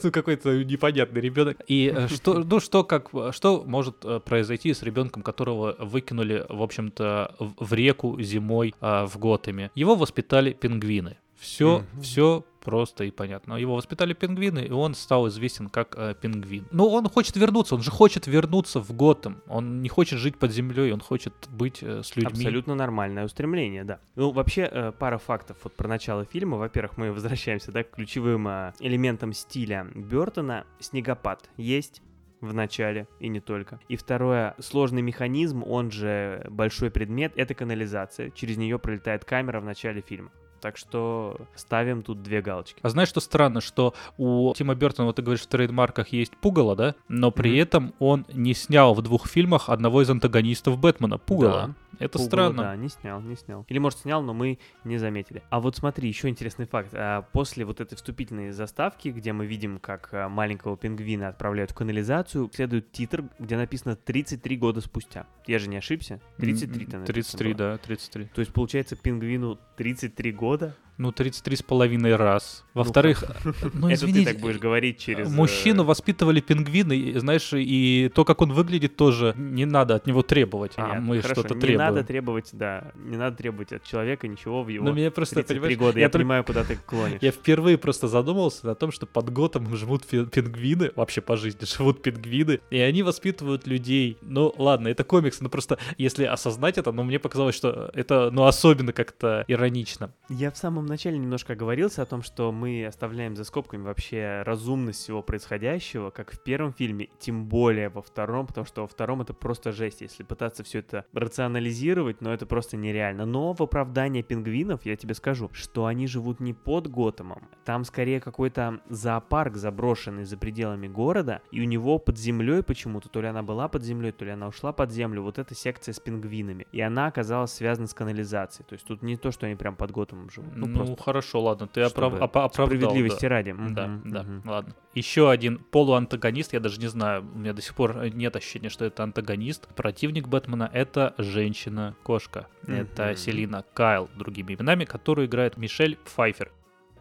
Ну, 0.02 0.10
какой-то 0.10 0.62
непонятный 0.64 1.20
ребенок. 1.20 1.58
И 1.66 1.92
э, 1.94 2.08
что, 2.08 2.38
ну, 2.38 2.60
что, 2.60 2.84
как, 2.84 3.10
что 3.32 3.64
может 3.64 4.04
э, 4.04 4.20
произойти 4.20 4.72
с 4.72 4.82
ребенком, 4.82 5.22
которого 5.22 5.76
выкинули, 5.82 6.44
в 6.48 6.62
общем-то, 6.62 7.34
в 7.38 7.72
реку 7.74 8.20
зимой 8.20 8.74
а, 8.80 9.06
в 9.06 9.18
Готэме? 9.18 9.70
Его 9.74 9.94
воспитали 9.94 10.52
пингвины. 10.52 11.16
Все, 11.36 11.78
Мгм. 11.92 12.00
все 12.02 12.44
просто 12.60 13.02
и 13.02 13.10
понятно. 13.10 13.54
Его 13.54 13.74
воспитали 13.74 14.14
пингвины, 14.14 14.60
и 14.60 14.70
он 14.70 14.94
стал 14.94 15.26
известен 15.26 15.68
как 15.68 15.94
э, 15.98 16.14
пингвин. 16.14 16.68
Но 16.70 16.88
он 16.88 17.08
хочет 17.08 17.34
вернуться, 17.36 17.74
он 17.74 17.82
же 17.82 17.90
хочет 17.90 18.28
вернуться 18.28 18.78
в 18.78 18.92
Готэм. 18.94 19.42
Он 19.48 19.82
не 19.82 19.88
хочет 19.88 20.20
жить 20.20 20.38
под 20.38 20.52
землей, 20.52 20.92
он 20.92 21.00
хочет 21.00 21.34
быть 21.50 21.82
э, 21.82 22.02
с 22.04 22.14
людьми. 22.14 22.30
Абсолютно 22.30 22.76
нормальное 22.76 23.24
устремление, 23.24 23.82
да. 23.82 23.98
Ну, 24.14 24.30
вообще, 24.30 24.68
э, 24.70 24.92
пара 24.96 25.18
фактов 25.18 25.56
вот 25.64 25.74
про 25.74 25.88
начало 25.88 26.24
фильма. 26.24 26.58
Во-первых, 26.58 26.96
мы 26.96 27.10
возвращаемся, 27.10 27.72
да, 27.72 27.82
к 27.82 27.90
ключевым 27.90 28.46
э, 28.46 28.72
элементам 28.78 29.32
стиля 29.32 29.88
Бертона. 29.96 30.64
Снегопад 30.78 31.50
есть 31.56 32.00
в 32.42 32.52
начале 32.52 33.08
и 33.20 33.28
не 33.28 33.40
только. 33.40 33.80
И 33.88 33.96
второе, 33.96 34.54
сложный 34.58 35.00
механизм, 35.00 35.62
он 35.64 35.90
же 35.90 36.46
большой 36.50 36.90
предмет, 36.90 37.32
это 37.36 37.54
канализация. 37.54 38.30
Через 38.30 38.58
нее 38.58 38.78
пролетает 38.78 39.24
камера 39.24 39.60
в 39.60 39.64
начале 39.64 40.02
фильма. 40.02 40.30
Так 40.62 40.76
что 40.76 41.36
ставим 41.56 42.02
тут 42.02 42.22
две 42.22 42.40
галочки. 42.40 42.78
А 42.82 42.88
знаешь, 42.88 43.08
что 43.08 43.20
странно, 43.20 43.60
что 43.60 43.94
у 44.16 44.54
Тима 44.54 44.76
Бертона, 44.76 45.06
вот 45.06 45.16
ты 45.16 45.22
говоришь, 45.22 45.42
в 45.42 45.48
трейдмарках 45.48 46.08
есть 46.08 46.36
пугало, 46.36 46.76
да? 46.76 46.94
Но 47.08 47.32
при 47.32 47.50
Мгм. 47.50 47.58
этом 47.58 47.94
он 47.98 48.26
не 48.32 48.54
снял 48.54 48.94
в 48.94 49.02
двух 49.02 49.26
фильмах 49.28 49.68
одного 49.68 50.02
из 50.02 50.08
антагонистов 50.08 50.78
Бэтмена, 50.78 51.18
пугало. 51.18 51.66
Да. 51.66 51.74
Это 51.98 52.18
Пугало, 52.18 52.26
странно. 52.26 52.62
Да, 52.62 52.76
не 52.76 52.88
снял, 52.88 53.20
не 53.20 53.36
снял. 53.36 53.66
Или, 53.68 53.78
может, 53.78 53.98
снял, 53.98 54.22
но 54.22 54.32
мы 54.32 54.58
не 54.82 54.96
заметили. 54.96 55.42
А 55.50 55.60
вот 55.60 55.76
смотри, 55.76 56.08
еще 56.08 56.28
интересный 56.28 56.66
факт. 56.66 56.88
А, 56.94 57.22
После 57.32 57.64
вот 57.66 57.80
этой 57.82 57.96
вступительной 57.96 58.50
заставки, 58.52 59.08
где 59.08 59.32
мы 59.34 59.44
видим, 59.46 59.78
как 59.78 60.08
а, 60.12 60.28
маленького 60.30 60.76
пингвина 60.78 61.28
отправляют 61.28 61.70
в 61.70 61.74
канализацию, 61.74 62.50
следует 62.54 62.92
титр, 62.92 63.24
где 63.38 63.56
написано 63.58 63.94
33 63.94 64.56
года 64.56 64.80
спустя. 64.80 65.26
Я 65.46 65.58
же 65.58 65.68
не 65.68 65.76
ошибся? 65.76 66.20
33 66.38 66.86
там 66.86 67.00
написано 67.00 67.38
33, 67.38 67.48
было. 67.52 67.58
да, 67.58 67.78
33. 67.78 68.24
То 68.34 68.40
есть, 68.40 68.52
получается, 68.54 68.96
пингвину 68.96 69.58
33 69.76 70.32
года? 70.32 70.51
toda. 70.52 70.74
Ну, 70.98 71.10
33 71.10 71.56
с 71.56 71.62
половиной 71.62 72.16
раз. 72.16 72.64
Во-вторых, 72.74 73.24
ну, 73.72 73.88
Это 73.88 74.00
ты 74.00 74.10
извините, 74.10 74.32
так 74.32 74.40
будешь 74.40 74.58
говорить 74.58 74.98
через... 74.98 75.26
э, 75.26 75.30
Мужчину 75.34 75.84
воспитывали 75.84 76.40
пингвины, 76.40 76.96
и, 76.96 77.18
знаешь, 77.18 77.50
и 77.54 78.10
то, 78.14 78.24
как 78.24 78.40
он 78.42 78.52
выглядит, 78.52 78.94
тоже 78.96 79.34
не 79.36 79.64
надо 79.64 79.94
от 79.96 80.06
него 80.06 80.22
требовать. 80.22 80.72
А 80.76 80.82
Понятно, 80.82 81.00
мы 81.00 81.20
хорошо, 81.22 81.40
что-то 81.40 81.54
не 81.54 81.60
требуем. 81.60 81.78
надо 81.88 82.04
требовать, 82.04 82.50
да, 82.52 82.92
не 82.94 83.16
надо 83.16 83.36
требовать 83.36 83.72
от 83.72 83.84
человека 83.84 84.28
ничего 84.28 84.62
в 84.62 84.68
его 84.68 84.84
Но 84.84 84.92
меня 84.92 85.10
просто, 85.10 85.36
33 85.36 85.56
понимаешь, 85.58 85.78
года. 85.78 85.98
я 85.98 86.02
Я, 86.04 86.08
только- 86.10 86.22
понимаю, 86.24 86.44
куда 86.44 86.64
ты 86.64 86.76
клонишь. 86.76 87.18
Я 87.22 87.30
впервые 87.32 87.78
просто 87.78 88.06
задумался 88.06 88.70
о 88.70 88.74
том, 88.74 88.92
что 88.92 89.06
под 89.06 89.30
Готом 89.32 89.74
живут 89.76 90.06
пи- 90.06 90.26
пингвины, 90.26 90.92
вообще 90.94 91.20
по 91.22 91.36
жизни 91.36 91.64
живут 91.64 92.02
пингвины, 92.02 92.60
и 92.70 92.78
они 92.78 93.02
воспитывают 93.02 93.66
людей. 93.66 94.18
Ну, 94.22 94.54
ладно, 94.58 94.88
это 94.88 95.04
комикс, 95.04 95.40
но 95.40 95.48
просто 95.48 95.78
если 95.98 96.24
осознать 96.24 96.76
это, 96.78 96.92
ну, 96.92 97.02
мне 97.02 97.18
показалось, 97.18 97.54
что 97.56 97.90
это, 97.94 98.30
ну, 98.30 98.44
особенно 98.44 98.92
как-то 98.92 99.44
иронично. 99.48 100.12
Я 100.28 100.50
в 100.50 100.56
самом 100.56 100.81
начале 100.86 101.18
немножко 101.18 101.52
оговорился 101.52 102.02
о 102.02 102.06
том, 102.06 102.22
что 102.22 102.52
мы 102.52 102.86
оставляем 102.86 103.36
за 103.36 103.44
скобками 103.44 103.82
вообще 103.82 104.42
разумность 104.44 105.00
всего 105.00 105.22
происходящего, 105.22 106.10
как 106.10 106.32
в 106.32 106.42
первом 106.42 106.72
фильме, 106.72 107.08
тем 107.18 107.46
более 107.46 107.88
во 107.88 108.02
втором, 108.02 108.46
потому 108.46 108.66
что 108.66 108.82
во 108.82 108.86
втором 108.86 109.22
это 109.22 109.34
просто 109.34 109.72
жесть, 109.72 110.00
если 110.00 110.22
пытаться 110.22 110.62
все 110.64 110.80
это 110.80 111.04
рационализировать, 111.12 112.20
но 112.20 112.32
это 112.32 112.46
просто 112.46 112.76
нереально. 112.76 113.26
Но 113.26 113.52
в 113.52 113.62
оправдание 113.62 114.22
пингвинов 114.22 114.84
я 114.84 114.96
тебе 114.96 115.14
скажу, 115.14 115.50
что 115.52 115.86
они 115.86 116.06
живут 116.06 116.40
не 116.40 116.52
под 116.52 116.88
Готэмом, 116.88 117.48
там 117.64 117.84
скорее 117.84 118.20
какой-то 118.20 118.80
зоопарк 118.88 119.56
заброшенный 119.56 120.24
за 120.24 120.36
пределами 120.36 120.88
города, 120.88 121.42
и 121.50 121.60
у 121.60 121.64
него 121.64 121.98
под 121.98 122.18
землей 122.18 122.62
почему-то, 122.62 123.08
то 123.08 123.20
ли 123.20 123.28
она 123.28 123.42
была 123.42 123.68
под 123.68 123.82
землей, 123.82 124.12
то 124.12 124.24
ли 124.24 124.30
она 124.30 124.48
ушла 124.48 124.72
под 124.72 124.90
землю, 124.90 125.22
вот 125.22 125.38
эта 125.38 125.54
секция 125.54 125.92
с 125.92 126.00
пингвинами, 126.00 126.66
и 126.72 126.80
она 126.80 127.06
оказалась 127.06 127.52
связана 127.52 127.86
с 127.86 127.94
канализацией, 127.94 128.66
то 128.68 128.74
есть 128.74 128.86
тут 128.86 129.02
не 129.02 129.16
то, 129.16 129.30
что 129.30 129.46
они 129.46 129.56
прям 129.56 129.76
под 129.76 129.90
Готэмом 129.92 130.30
живут. 130.30 130.56
Ну, 130.56 130.71
Ну, 130.72 130.84
просто 130.86 131.02
хорошо, 131.02 131.42
ладно, 131.42 131.66
ты 131.68 131.80
оправ... 131.82 132.12
чтобы 132.12 132.24
опа- 132.24 132.44
оправдал. 132.44 132.66
справедливости 132.66 133.22
да. 133.22 133.28
ради. 133.28 133.52
Да, 133.52 133.86
Мгм, 133.86 134.10
да, 134.10 134.22
мгм. 134.22 134.42
ладно. 134.48 134.74
Еще 134.94 135.30
один 135.30 135.58
полуантагонист, 135.58 136.52
я 136.52 136.60
даже 136.60 136.80
не 136.80 136.88
знаю, 136.88 137.24
у 137.34 137.38
меня 137.38 137.52
до 137.52 137.62
сих 137.62 137.74
пор 137.74 138.04
нет 138.12 138.34
ощущения, 138.36 138.68
что 138.68 138.84
это 138.84 139.02
антагонист. 139.02 139.68
Противник 139.74 140.28
Бэтмена— 140.28 140.68
это 140.72 141.14
женщина-кошка. 141.18 142.46
Это 142.66 143.06
Мгм. 143.06 143.16
Селина 143.16 143.64
Кайл, 143.74 144.08
другими 144.16 144.54
именами, 144.54 144.84
которую 144.84 145.26
играет 145.26 145.56
Мишель 145.56 145.96
Пфайфер. 146.04 146.50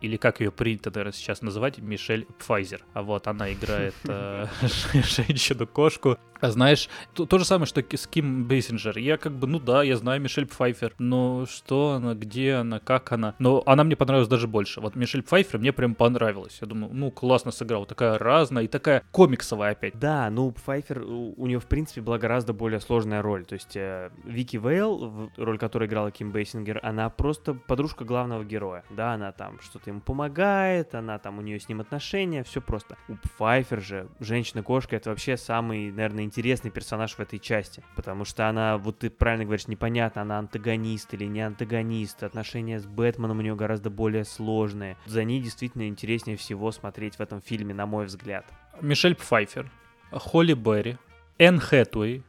Или 0.02 0.18
как 0.18 0.40
ее 0.42 0.52
принято, 0.52 0.90
наверное, 0.90 1.14
сейчас 1.14 1.42
называть, 1.42 1.78
Мишель 1.78 2.26
Пфайзер. 2.40 2.84
А 2.94 3.04
вот 3.04 3.28
она 3.28 3.54
играет 3.54 3.96
э, 4.04 4.48
женщину-кошку. 4.94 6.18
А 6.42 6.50
знаешь, 6.50 6.90
то, 7.14 7.28
то 7.28 7.38
же 7.38 7.46
самое, 7.46 7.68
что 7.68 7.84
с 7.96 8.08
Ким 8.08 8.46
Бейсинджер. 8.46 8.98
Я 8.98 9.18
как 9.18 9.34
бы, 9.34 9.46
ну 9.46 9.60
да, 9.60 9.84
я 9.84 9.96
знаю 9.96 10.20
Мишель 10.20 10.48
Пфайфер, 10.48 10.96
но 10.98 11.46
что 11.46 11.92
она, 11.92 12.16
где 12.16 12.54
она, 12.54 12.80
как 12.80 13.12
она. 13.12 13.36
Но 13.38 13.62
она 13.68 13.84
мне 13.84 13.96
понравилась 13.96 14.28
даже 14.28 14.48
больше. 14.48 14.82
Вот 14.82 14.96
Мишель 14.96 15.22
Пфайфер 15.22 15.60
мне 15.60 15.72
прям 15.72 15.94
понравилась. 15.94 16.58
Я 16.60 16.68
думаю, 16.68 16.92
ну 16.94 17.12
классно 17.12 17.52
сыграла, 17.52 17.86
такая 17.86 18.18
разная 18.18 18.64
и 18.64 18.68
такая 18.68 19.04
комиксовая 19.12 19.74
опять. 19.74 19.98
Да, 20.00 20.30
ну 20.32 20.52
Пфайфер, 20.52 21.04
у, 21.04 21.36
у 21.38 21.46
нее 21.46 21.60
в 21.60 21.68
принципе 21.68 22.02
была 22.02 22.18
гораздо 22.18 22.54
более 22.54 22.80
сложная 22.80 23.22
роль. 23.22 23.46
То 23.46 23.54
есть 23.54 23.76
э, 23.76 24.10
Вики 24.24 24.58
Вейл, 24.58 25.30
роль 25.38 25.60
которой 25.60 25.88
играла 25.88 26.10
Ким 26.10 26.32
Бейсингер, 26.32 26.80
она 26.82 27.10
просто 27.12 27.54
подружка 27.54 28.04
главного 28.04 28.44
героя. 28.44 28.84
Да, 28.90 29.14
она 29.14 29.32
там 29.32 29.60
что-то 29.62 29.91
ему 29.92 30.02
помогает, 30.02 30.96
она 30.96 31.20
там 31.20 31.38
у 31.38 31.42
нее 31.42 31.60
с 31.60 31.70
ним 31.70 31.82
отношения, 31.82 32.44
все 32.44 32.62
просто. 32.62 32.98
У 33.08 33.16
Пфайфер 33.16 33.82
же 33.82 34.10
женщина-кошка 34.20 34.96
это 34.96 35.10
вообще 35.12 35.38
самый, 35.38 35.92
наверное, 35.92 36.24
интересный 36.24 36.72
персонаж 36.72 37.14
в 37.14 37.20
этой 37.20 37.40
части. 37.40 37.84
Потому 37.96 38.26
что 38.26 38.50
она, 38.50 38.78
вот 38.78 39.00
ты 39.00 39.10
правильно 39.10 39.46
говоришь, 39.46 39.68
непонятно, 39.68 40.24
она 40.24 40.40
антагонист 40.40 41.14
или 41.14 41.26
не 41.26 41.42
антагонист. 41.42 42.24
Отношения 42.24 42.80
с 42.80 42.86
Бэтменом 42.86 43.40
у 43.40 43.42
нее 43.42 43.56
гораздо 43.56 43.90
более 43.90 44.26
сложные. 44.26 44.98
За 45.06 45.24
ней 45.24 45.42
действительно 45.42 45.88
интереснее 45.88 46.38
всего 46.38 46.72
смотреть 46.72 47.16
в 47.16 47.20
этом 47.22 47.42
фильме, 47.42 47.74
на 47.74 47.86
мой 47.86 48.06
взгляд. 48.06 48.46
Мишель 48.82 49.16
Пфайфер, 49.16 49.70
Холли 50.12 50.54
Берри, 50.54 50.98
Энн 51.38 51.60
Хэтуэй 51.60 52.24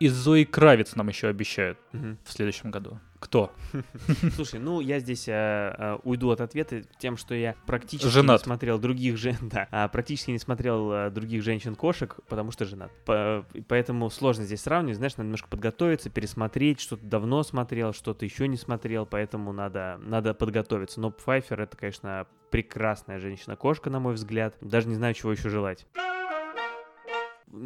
и 0.00 0.08
Зои 0.08 0.44
Кравец 0.44 0.96
нам 0.96 1.08
еще 1.08 1.28
обещают 1.28 1.78
Мгм. 1.92 2.18
в 2.24 2.32
следующем 2.32 2.70
году. 2.70 2.98
Кто? 3.22 3.52
Слушай, 4.34 4.58
ну 4.58 4.80
я 4.80 4.98
здесь 4.98 5.28
э, 5.28 5.98
уйду 6.02 6.30
от 6.30 6.40
ответа 6.40 6.82
тем, 6.98 7.16
что 7.16 7.36
я 7.36 7.54
практически 7.66 8.08
Женат. 8.08 8.40
не 8.40 8.44
смотрел 8.44 8.80
других 8.80 9.16
жен, 9.16 9.36
да, 9.42 9.68
а, 9.70 9.86
практически 9.86 10.32
не 10.32 10.40
смотрел 10.40 10.90
э, 10.92 11.10
других 11.10 11.44
женщин-кошек, 11.44 12.16
потому 12.28 12.50
что 12.50 12.64
женат. 12.64 12.90
По- 13.04 13.46
поэтому 13.68 14.10
сложно 14.10 14.42
здесь 14.42 14.62
сравнивать, 14.62 14.96
знаешь, 14.96 15.16
надо 15.16 15.26
немножко 15.26 15.48
подготовиться, 15.48 16.10
пересмотреть, 16.10 16.80
что-то 16.80 17.06
давно 17.06 17.44
смотрел, 17.44 17.92
что-то 17.92 18.24
еще 18.24 18.48
не 18.48 18.56
смотрел, 18.56 19.06
поэтому 19.06 19.52
надо, 19.52 20.00
надо 20.02 20.34
подготовиться. 20.34 21.00
Но 21.00 21.12
Пфайфер 21.12 21.60
это, 21.60 21.76
конечно, 21.76 22.26
прекрасная 22.50 23.20
женщина-кошка, 23.20 23.88
на 23.88 24.00
мой 24.00 24.14
взгляд. 24.14 24.56
Даже 24.60 24.88
не 24.88 24.96
знаю, 24.96 25.14
чего 25.14 25.30
еще 25.30 25.48
желать. 25.48 25.86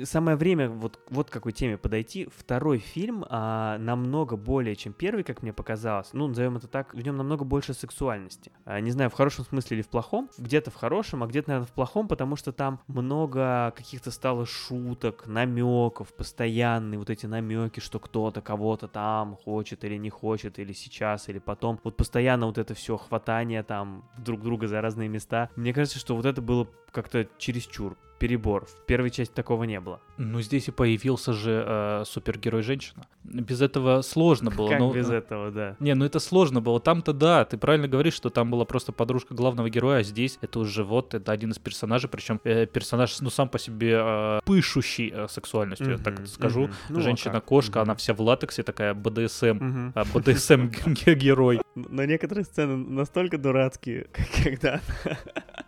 Самое 0.03 0.37
время 0.37 0.69
вот, 0.69 0.99
вот 1.11 1.31
к 1.31 1.33
какой 1.33 1.53
теме 1.53 1.79
подойти. 1.79 2.29
Второй 2.37 2.79
фильм 2.79 3.25
а, 3.29 3.79
намного 3.79 4.37
более, 4.37 4.75
чем 4.75 4.93
первый, 4.93 5.23
как 5.23 5.43
мне 5.43 5.53
показалось. 5.53 6.09
Ну, 6.13 6.27
назовем 6.27 6.57
это 6.57 6.67
так, 6.67 6.93
в 6.93 7.01
нем 7.01 7.17
намного 7.17 7.45
больше 7.45 7.73
сексуальности. 7.73 8.51
А, 8.65 8.81
не 8.81 8.91
знаю, 8.91 9.11
в 9.11 9.15
хорошем 9.15 9.45
смысле 9.45 9.77
или 9.77 9.83
в 9.83 9.89
плохом. 9.89 10.29
Где-то 10.39 10.73
в 10.73 10.75
хорошем, 10.75 11.23
а 11.23 11.27
где-то, 11.29 11.51
наверное, 11.51 11.69
в 11.69 11.73
плохом, 11.73 12.09
потому 12.09 12.35
что 12.35 12.53
там 12.53 12.81
много 12.89 13.73
каких-то 13.77 14.11
стало 14.11 14.45
шуток, 14.45 15.27
намеков, 15.27 16.13
постоянные 16.15 16.99
вот 16.99 17.11
эти 17.11 17.27
намеки, 17.27 17.79
что 17.79 18.01
кто-то 18.01 18.41
кого-то 18.41 18.89
там 18.89 19.37
хочет 19.37 19.85
или 19.85 19.97
не 19.97 20.11
хочет, 20.11 20.59
или 20.59 20.73
сейчас, 20.73 21.29
или 21.29 21.39
потом. 21.39 21.79
Вот 21.85 21.97
постоянно 21.97 22.47
вот 22.47 22.59
это 22.59 22.75
все 22.75 22.97
хватание 22.97 23.63
там 23.63 24.09
друг 24.19 24.43
друга 24.43 24.67
за 24.67 24.81
разные 24.81 25.09
места. 25.09 25.51
Мне 25.55 25.73
кажется, 25.73 25.99
что 25.99 26.17
вот 26.17 26.27
это 26.27 26.43
было 26.43 26.67
как-то 26.91 27.29
чересчур 27.39 27.97
перебор. 28.19 28.67
В 28.67 28.87
первой 28.87 29.11
части 29.11 29.33
такого 29.33 29.65
не 29.65 29.81
было. 29.81 30.01
Ну, 30.17 30.41
здесь 30.41 30.69
и 30.69 30.71
появился 30.71 31.33
же 31.33 31.65
э, 31.67 32.05
супергерой-женщина. 32.07 33.07
Без 33.25 33.61
этого 33.61 34.03
сложно 34.03 34.51
было. 34.51 34.69
как 34.69 34.79
ну, 34.79 34.93
без 34.93 35.11
э, 35.11 35.17
этого, 35.17 35.51
да. 35.51 35.77
Не, 35.81 35.95
ну 35.95 36.05
это 36.05 36.19
сложно 36.19 36.61
было. 36.61 36.81
Там-то 36.81 37.13
да, 37.13 37.45
ты 37.45 37.59
правильно 37.59 37.89
говоришь, 37.89 38.15
что 38.15 38.31
там 38.31 38.51
была 38.51 38.65
просто 38.65 38.93
подружка 38.93 39.35
главного 39.35 39.69
героя, 39.69 40.01
а 40.01 40.03
здесь 40.03 40.39
это 40.41 40.59
уже 40.59 40.85
вот, 40.85 41.15
это 41.15 41.33
один 41.33 41.51
из 41.51 41.59
персонажей, 41.59 42.09
причем 42.09 42.41
э, 42.45 42.67
персонаж, 42.67 43.21
ну, 43.21 43.31
сам 43.31 43.49
по 43.49 43.59
себе 43.59 43.99
э, 44.01 44.41
пышущий 44.45 45.13
э, 45.13 45.27
сексуальностью, 45.29 45.91
я 45.91 45.99
так 45.99 46.21
это 46.21 46.29
скажу. 46.29 46.63
мгм. 46.63 46.73
Ну, 46.89 47.01
Женщина-кошка, 47.01 47.73
как? 47.75 47.83
она 47.83 47.95
вся 47.95 48.15
в 48.15 48.21
латексе, 48.21 48.63
такая 48.63 48.95
БДСМ, 48.95 49.93
а, 49.95 50.05
БДСМ-герой. 50.15 51.61
Но 51.75 52.05
некоторые 52.05 52.45
сцены 52.45 52.77
настолько 52.77 53.39
дурацкие, 53.39 54.07
когда, 54.45 54.81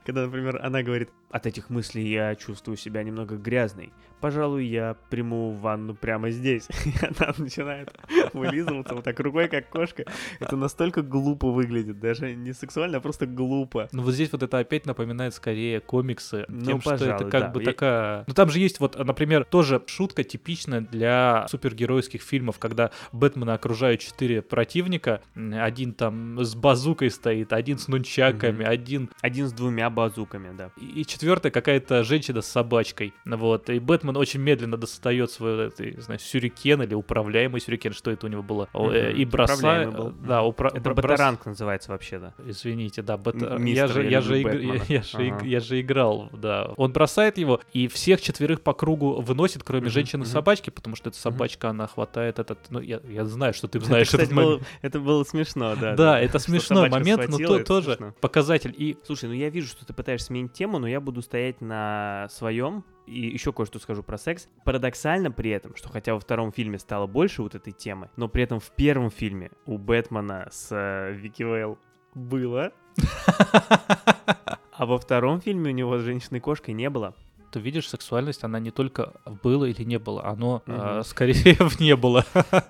когда, 0.09 0.25
например, 0.25 0.59
она 0.63 0.83
говорит, 0.83 1.11
от 1.31 1.45
этих 1.45 1.69
мыслей 1.69 2.09
я 2.09 2.35
чувствую 2.35 2.79
себя 2.79 3.03
немного 3.03 3.37
грязной. 3.37 3.93
Пожалуй, 4.21 4.67
я 4.67 4.97
приму 5.11 5.53
ванну 5.53 5.95
прямо 5.95 6.31
здесь. 6.31 6.69
И 6.85 6.93
она 7.05 7.33
начинает 7.39 7.93
вылизываться 8.33 8.95
вот 8.95 9.05
так 9.05 9.19
рукой, 9.21 9.49
как 9.49 9.69
кошка. 9.69 10.05
Это 10.41 10.57
настолько 10.57 11.03
глупо 11.03 11.51
выглядит. 11.51 12.01
Даже 12.01 12.35
не 12.35 12.53
сексуально, 12.53 12.99
а 12.99 13.01
просто 13.01 13.27
глупо. 13.27 13.89
Ну 13.93 14.03
вот 14.03 14.13
здесь 14.15 14.33
вот 14.33 14.43
это 14.43 14.59
опять 14.59 14.87
напоминает 14.87 15.35
скорее 15.35 15.81
комиксы, 15.81 16.45
Ну, 16.49 16.65
тем, 16.65 16.81
что 16.81 16.95
это 16.95 17.05
пожалуй, 17.13 17.31
как 17.31 17.41
да. 17.43 17.49
бы 17.51 17.61
Я- 17.63 17.67
такая... 17.67 18.25
Ну 18.27 18.35
там 18.35 18.51
же 18.51 18.59
есть 18.59 18.81
вот, 18.81 18.99
например, 18.99 19.45
тоже 19.45 19.83
шутка 19.87 20.25
типичная 20.25 20.81
для 20.81 21.47
супергеройских 21.49 22.23
фильмов, 22.23 22.59
когда 22.59 22.91
Бэтмена 23.13 23.55
окружают 23.55 24.01
четыре 24.01 24.43
противника, 24.43 25.21
один 25.37 25.93
там 25.93 26.43
с 26.43 26.55
базукой 26.55 27.11
стоит, 27.11 27.53
один 27.53 27.79
с 27.79 27.89
нунчаками, 27.89 28.63
Мгм. 28.63 28.71
один... 28.71 29.11
Один 29.21 29.47
с 29.49 29.53
двумя 29.53 29.91
базуками, 29.91 30.55
да. 30.57 30.71
И 30.81 31.05
четвертая 31.05 31.53
какая-то 31.53 32.03
женщина 32.05 32.41
с 32.43 32.47
собачкой. 32.49 33.13
Вот, 33.25 33.71
и 33.71 33.79
Бэтмен 33.79 34.08
очень 34.17 34.41
медленно 34.41 34.77
достает 34.77 35.31
свой, 35.31 35.67
это, 35.67 35.85
не 35.85 36.01
знаю, 36.01 36.19
сюрикен 36.21 36.83
или 36.83 36.95
управляемый 36.95 37.61
сюрикен, 37.61 37.93
что 37.93 38.11
это 38.11 38.27
у 38.27 38.29
него 38.29 38.43
было, 38.43 38.69
Мгм. 38.73 38.93
и 38.95 39.25
бросает... 39.25 39.93
Был. 39.95 40.13
Да, 40.27 40.43
упра... 40.43 40.69
Это 40.69 40.81
бро- 40.81 40.93
брос- 40.93 41.03
батаранг 41.03 41.47
называется 41.47 41.91
вообще-то. 41.93 42.35
Извините, 42.47 43.03
да, 43.03 43.15
М- 43.25 43.65
я, 43.67 43.87
же, 43.87 44.09
я 44.09 44.21
же 44.21 44.41
иг- 44.41 44.85
я, 44.89 45.03
же 45.03 45.29
Ага. 45.33 45.45
я 45.45 45.61
же 45.61 45.81
играл, 45.81 46.29
да. 46.33 46.71
Он 46.77 46.93
бросает 46.93 47.39
его 47.39 47.61
и 47.73 47.89
всех 47.89 48.21
четверых 48.21 48.61
по 48.63 48.73
кругу 48.73 49.21
выносит, 49.21 49.63
кроме 49.63 49.83
Мгм, 49.83 49.91
женщины-собачки, 49.91 50.71
потому 50.71 50.97
что 50.97 51.11
эта 51.11 51.19
собачка, 51.19 51.71
она 51.71 51.87
хватает 51.87 52.39
этот... 52.39 52.59
Ну, 52.71 52.81
я, 52.81 53.01
я 53.09 53.25
знаю, 53.25 53.53
что 53.55 53.69
ты 53.69 53.79
Это, 53.79 53.87
знаешь 53.87 54.07
кстати, 54.07 54.23
этот 54.25 54.35
момент. 54.35 54.59
было, 54.61 54.67
это 54.83 55.01
было 55.01 55.25
смешно, 55.25 55.75
да. 55.81 55.95
Да, 55.95 56.21
это 56.21 56.39
смешной 56.39 56.89
момент, 56.89 57.29
но 57.29 57.39
то, 57.39 57.57
это 57.57 57.65
тоже 57.65 57.97
смешно. 57.97 58.15
показатель. 58.21 58.75
И 58.77 58.97
Слушай, 59.05 59.27
ну 59.29 59.35
я 59.35 59.51
вижу, 59.51 59.69
что 59.69 59.85
ты 59.87 59.93
пытаешься 59.93 60.27
сменить 60.29 60.53
тему, 60.53 60.79
но 60.79 60.87
я 60.89 61.01
буду 61.01 61.23
стоять 61.23 61.61
на 61.61 62.29
своем. 62.31 62.85
И 63.09 63.27
еще 63.27 63.53
кое-что 63.53 63.79
скажу 63.79 64.03
про 64.03 64.19
секс. 64.19 64.49
Парадоксально 64.65 65.31
при 65.31 65.51
этом, 65.51 65.75
что 65.77 65.89
хотя 65.89 66.15
во 66.15 66.21
втором 66.21 66.53
фильме 66.53 66.79
стало 66.79 67.07
больше 67.07 67.43
вот 67.43 67.55
этой 67.55 67.73
темы, 67.73 68.11
но 68.17 68.29
при 68.29 68.43
этом 68.43 68.61
в 68.61 68.71
первом 68.71 69.11
фильме 69.11 69.51
у 69.67 69.79
Бэтмена 69.79 70.49
с 70.51 70.69
э, 70.71 71.13
Вики 71.13 71.43
Вейл 71.43 71.79
было, 72.15 72.73
а 74.73 74.87
во 74.87 74.99
втором 74.99 75.41
фильме 75.41 75.71
у 75.71 75.75
него 75.75 75.99
с 75.99 76.03
женщиной-кошкой 76.03 76.75
не 76.75 76.91
было. 76.91 77.15
ты 77.51 77.61
видишь, 77.61 77.89
сексуальность, 77.89 78.45
она 78.45 78.59
не 78.59 78.71
только 78.71 79.15
было 79.43 79.65
или 79.65 79.85
не 79.85 79.99
было, 79.99 80.25
оно 80.27 80.63
а, 80.67 81.03
скорее 81.03 81.55
в 81.69 81.81
не 81.81 81.97
было. 81.97 82.25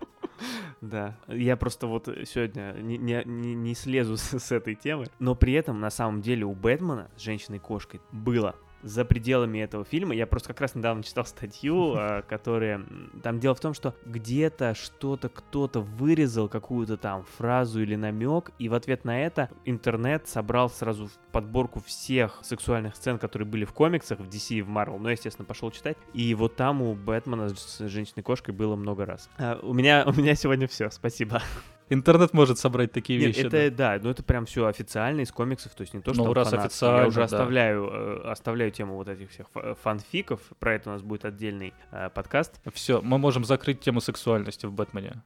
Да, 0.80 1.16
я 1.26 1.56
просто 1.56 1.88
вот 1.88 2.08
сегодня 2.24 2.72
не, 2.80 2.96
не, 2.98 3.20
не, 3.24 3.54
не 3.56 3.74
слезу 3.74 4.16
с, 4.16 4.38
с 4.38 4.52
этой 4.52 4.76
темы. 4.76 5.06
Но 5.18 5.34
при 5.34 5.54
этом, 5.54 5.80
на 5.80 5.90
самом 5.90 6.22
деле, 6.22 6.44
у 6.44 6.54
Бэтмена 6.54 7.10
с 7.16 7.20
женщиной-кошкой 7.20 8.00
было 8.12 8.54
за 8.82 9.04
пределами 9.04 9.58
этого 9.58 9.84
фильма. 9.84 10.14
Я 10.14 10.26
просто 10.26 10.48
как 10.48 10.60
раз 10.60 10.74
недавно 10.74 11.02
читал 11.02 11.24
статью, 11.24 11.94
а, 11.96 12.22
которая... 12.22 12.84
Там 13.22 13.40
дело 13.40 13.54
в 13.54 13.60
том, 13.60 13.74
что 13.74 13.94
где-то 14.04 14.74
что-то 14.74 15.28
кто-то 15.28 15.80
вырезал 15.80 16.48
какую-то 16.48 16.96
там 16.96 17.24
фразу 17.36 17.82
или 17.82 17.96
намек, 17.96 18.50
и 18.58 18.68
в 18.68 18.74
ответ 18.74 19.04
на 19.04 19.20
это 19.20 19.50
интернет 19.64 20.28
собрал 20.28 20.70
сразу 20.70 21.06
в 21.06 21.12
подборку 21.32 21.80
всех 21.80 22.40
сексуальных 22.42 22.96
сцен, 22.96 23.18
которые 23.18 23.46
были 23.48 23.64
в 23.64 23.72
комиксах, 23.72 24.20
в 24.20 24.28
DC 24.28 24.56
и 24.56 24.62
в 24.62 24.68
Marvel. 24.68 24.98
Ну, 24.98 25.08
естественно, 25.08 25.46
пошел 25.46 25.70
читать. 25.70 25.96
И 26.14 26.34
вот 26.34 26.56
там 26.56 26.82
у 26.82 26.94
Бэтмена 26.94 27.48
с 27.50 27.86
женщиной-кошкой 27.86 28.54
было 28.54 28.76
много 28.76 29.06
раз. 29.06 29.28
А, 29.38 29.58
у 29.62 29.72
меня, 29.72 30.04
у 30.06 30.12
меня 30.12 30.34
сегодня 30.34 30.66
все, 30.68 30.90
спасибо. 30.90 31.42
Интернет 31.90 32.34
может 32.34 32.58
собрать 32.58 32.92
такие 32.92 33.18
Нет, 33.18 33.28
вещи. 33.28 33.46
это 33.46 33.70
да. 33.70 33.96
да, 33.98 34.04
ну 34.04 34.10
это 34.10 34.22
прям 34.22 34.44
все 34.46 34.66
официально 34.66 35.22
из 35.22 35.32
комиксов, 35.32 35.72
то 35.74 35.80
есть 35.82 35.94
не 35.94 36.00
то, 36.00 36.12
что 36.12 36.22
Ну, 36.24 36.34
раз 36.34 36.50
фанатские. 36.50 36.66
официально, 36.66 37.00
Я 37.02 37.06
уже 37.08 37.18
да. 37.20 37.24
оставляю, 37.24 37.90
э, 37.90 38.20
оставляю 38.30 38.70
тему 38.70 38.94
вот 38.96 39.08
этих 39.08 39.30
всех 39.30 39.48
фа- 39.50 39.74
фанфиков, 39.74 40.40
про 40.58 40.74
это 40.74 40.90
у 40.90 40.92
нас 40.92 41.02
будет 41.02 41.24
отдельный 41.24 41.72
э, 41.90 42.10
подкаст. 42.10 42.60
Все, 42.74 43.00
мы 43.00 43.16
можем 43.18 43.44
закрыть 43.44 43.80
тему 43.80 44.00
сексуальности 44.00 44.66
в 44.66 44.72
Бэтмене. 44.72 45.22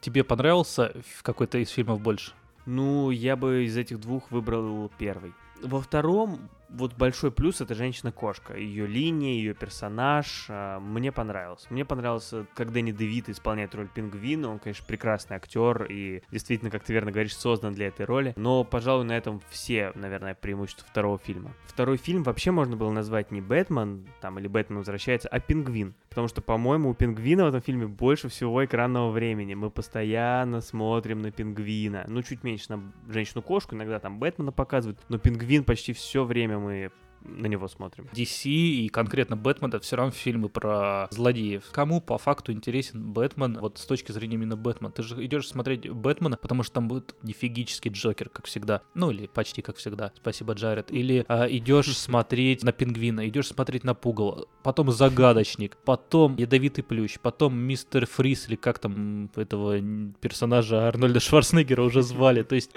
Тебе 0.00 0.22
понравился 0.24 0.92
какой-то 1.22 1.58
из 1.58 1.70
фильмов 1.70 2.00
больше? 2.00 2.32
Ну, 2.66 3.10
я 3.10 3.34
бы 3.36 3.64
из 3.64 3.76
этих 3.76 3.98
двух 4.00 4.30
выбрал 4.30 4.90
первый. 4.98 5.32
Во 5.62 5.80
втором 5.80 6.48
вот 6.68 6.94
большой 6.94 7.30
плюс 7.30 7.60
это 7.60 7.74
женщина-кошка. 7.74 8.56
Ее 8.56 8.86
линия, 8.86 9.34
ее 9.34 9.54
персонаж 9.54 10.46
а, 10.48 10.80
мне 10.80 11.12
понравился. 11.12 11.66
Мне 11.70 11.84
понравилось, 11.84 12.28
э, 12.32 12.44
как 12.54 12.72
Дэнни 12.72 12.92
Девит 12.92 13.28
исполняет 13.28 13.74
роль 13.74 13.88
пингвина. 13.88 14.50
Он, 14.50 14.58
конечно, 14.58 14.84
прекрасный 14.86 15.36
актер 15.36 15.84
и 15.84 16.22
действительно, 16.30 16.70
как 16.70 16.84
ты 16.84 16.92
верно 16.92 17.10
говоришь, 17.10 17.36
создан 17.36 17.74
для 17.74 17.88
этой 17.88 18.06
роли. 18.06 18.34
Но, 18.36 18.64
пожалуй, 18.64 19.04
на 19.04 19.16
этом 19.16 19.40
все, 19.48 19.92
наверное, 19.94 20.34
преимущества 20.34 20.86
второго 20.88 21.18
фильма. 21.18 21.54
Второй 21.64 21.96
фильм 21.96 22.22
вообще 22.22 22.50
можно 22.50 22.76
было 22.76 22.90
назвать 22.90 23.30
не 23.30 23.40
Бэтмен, 23.40 24.06
там, 24.20 24.38
или 24.38 24.46
Бэтмен 24.46 24.78
возвращается, 24.78 25.28
а 25.28 25.40
Пингвин. 25.40 25.94
Потому 26.08 26.28
что, 26.28 26.42
по-моему, 26.42 26.90
у 26.90 26.94
Пингвина 26.94 27.44
в 27.44 27.48
этом 27.48 27.62
фильме 27.62 27.86
больше 27.86 28.28
всего 28.28 28.64
экранного 28.64 29.10
времени. 29.10 29.54
Мы 29.54 29.70
постоянно 29.70 30.60
смотрим 30.60 31.20
на 31.20 31.30
Пингвина. 31.30 32.04
Ну, 32.08 32.22
чуть 32.22 32.44
меньше 32.44 32.66
на 32.68 32.92
женщину-кошку, 33.08 33.74
иногда 33.74 33.98
там 34.00 34.18
Бэтмена 34.18 34.52
показывают, 34.52 34.98
но 35.08 35.18
Пингвин 35.18 35.64
почти 35.64 35.92
все 35.92 36.24
время 36.24 36.57
мы 36.58 36.90
на 37.22 37.46
него 37.46 37.68
смотрим. 37.68 38.06
DC 38.12 38.48
и 38.48 38.88
конкретно 38.88 39.36
Бэтмен 39.36 39.68
это 39.68 39.80
все 39.80 39.96
равно 39.96 40.12
фильмы 40.12 40.48
про 40.48 41.08
злодеев. 41.10 41.64
Кому 41.70 42.00
по 42.00 42.18
факту 42.18 42.52
интересен 42.52 43.12
Бэтмен, 43.12 43.58
вот 43.60 43.78
с 43.78 43.86
точки 43.86 44.12
зрения 44.12 44.34
именно 44.34 44.56
Бэтмена? 44.56 44.92
Ты 44.92 45.02
же 45.02 45.24
идешь 45.24 45.48
смотреть 45.48 45.88
Бэтмена, 45.90 46.36
потому 46.36 46.62
что 46.62 46.74
там 46.74 46.88
будет 46.88 47.14
нефигический 47.22 47.90
Джокер, 47.90 48.28
как 48.28 48.46
всегда. 48.46 48.82
Ну, 48.94 49.10
или 49.10 49.26
почти 49.26 49.62
как 49.62 49.76
всегда. 49.76 50.12
Спасибо, 50.16 50.54
Джаред. 50.54 50.90
Или 50.90 51.24
а, 51.28 51.46
идешь 51.46 51.96
смотреть 51.96 52.62
на 52.62 52.72
Пингвина, 52.72 53.28
идешь 53.28 53.48
смотреть 53.48 53.84
на 53.84 53.94
Пугало, 53.94 54.46
потом 54.62 54.90
Загадочник, 54.90 55.76
потом 55.84 56.36
Ядовитый 56.36 56.84
Плющ, 56.84 57.18
потом 57.20 57.56
Мистер 57.56 58.06
Фрис, 58.06 58.48
или 58.48 58.56
как 58.56 58.78
там 58.78 59.30
этого 59.36 59.80
персонажа 60.20 60.88
Арнольда 60.88 61.20
Шварценеггера 61.20 61.82
уже 61.82 62.02
звали. 62.02 62.42
То 62.42 62.54
есть 62.54 62.70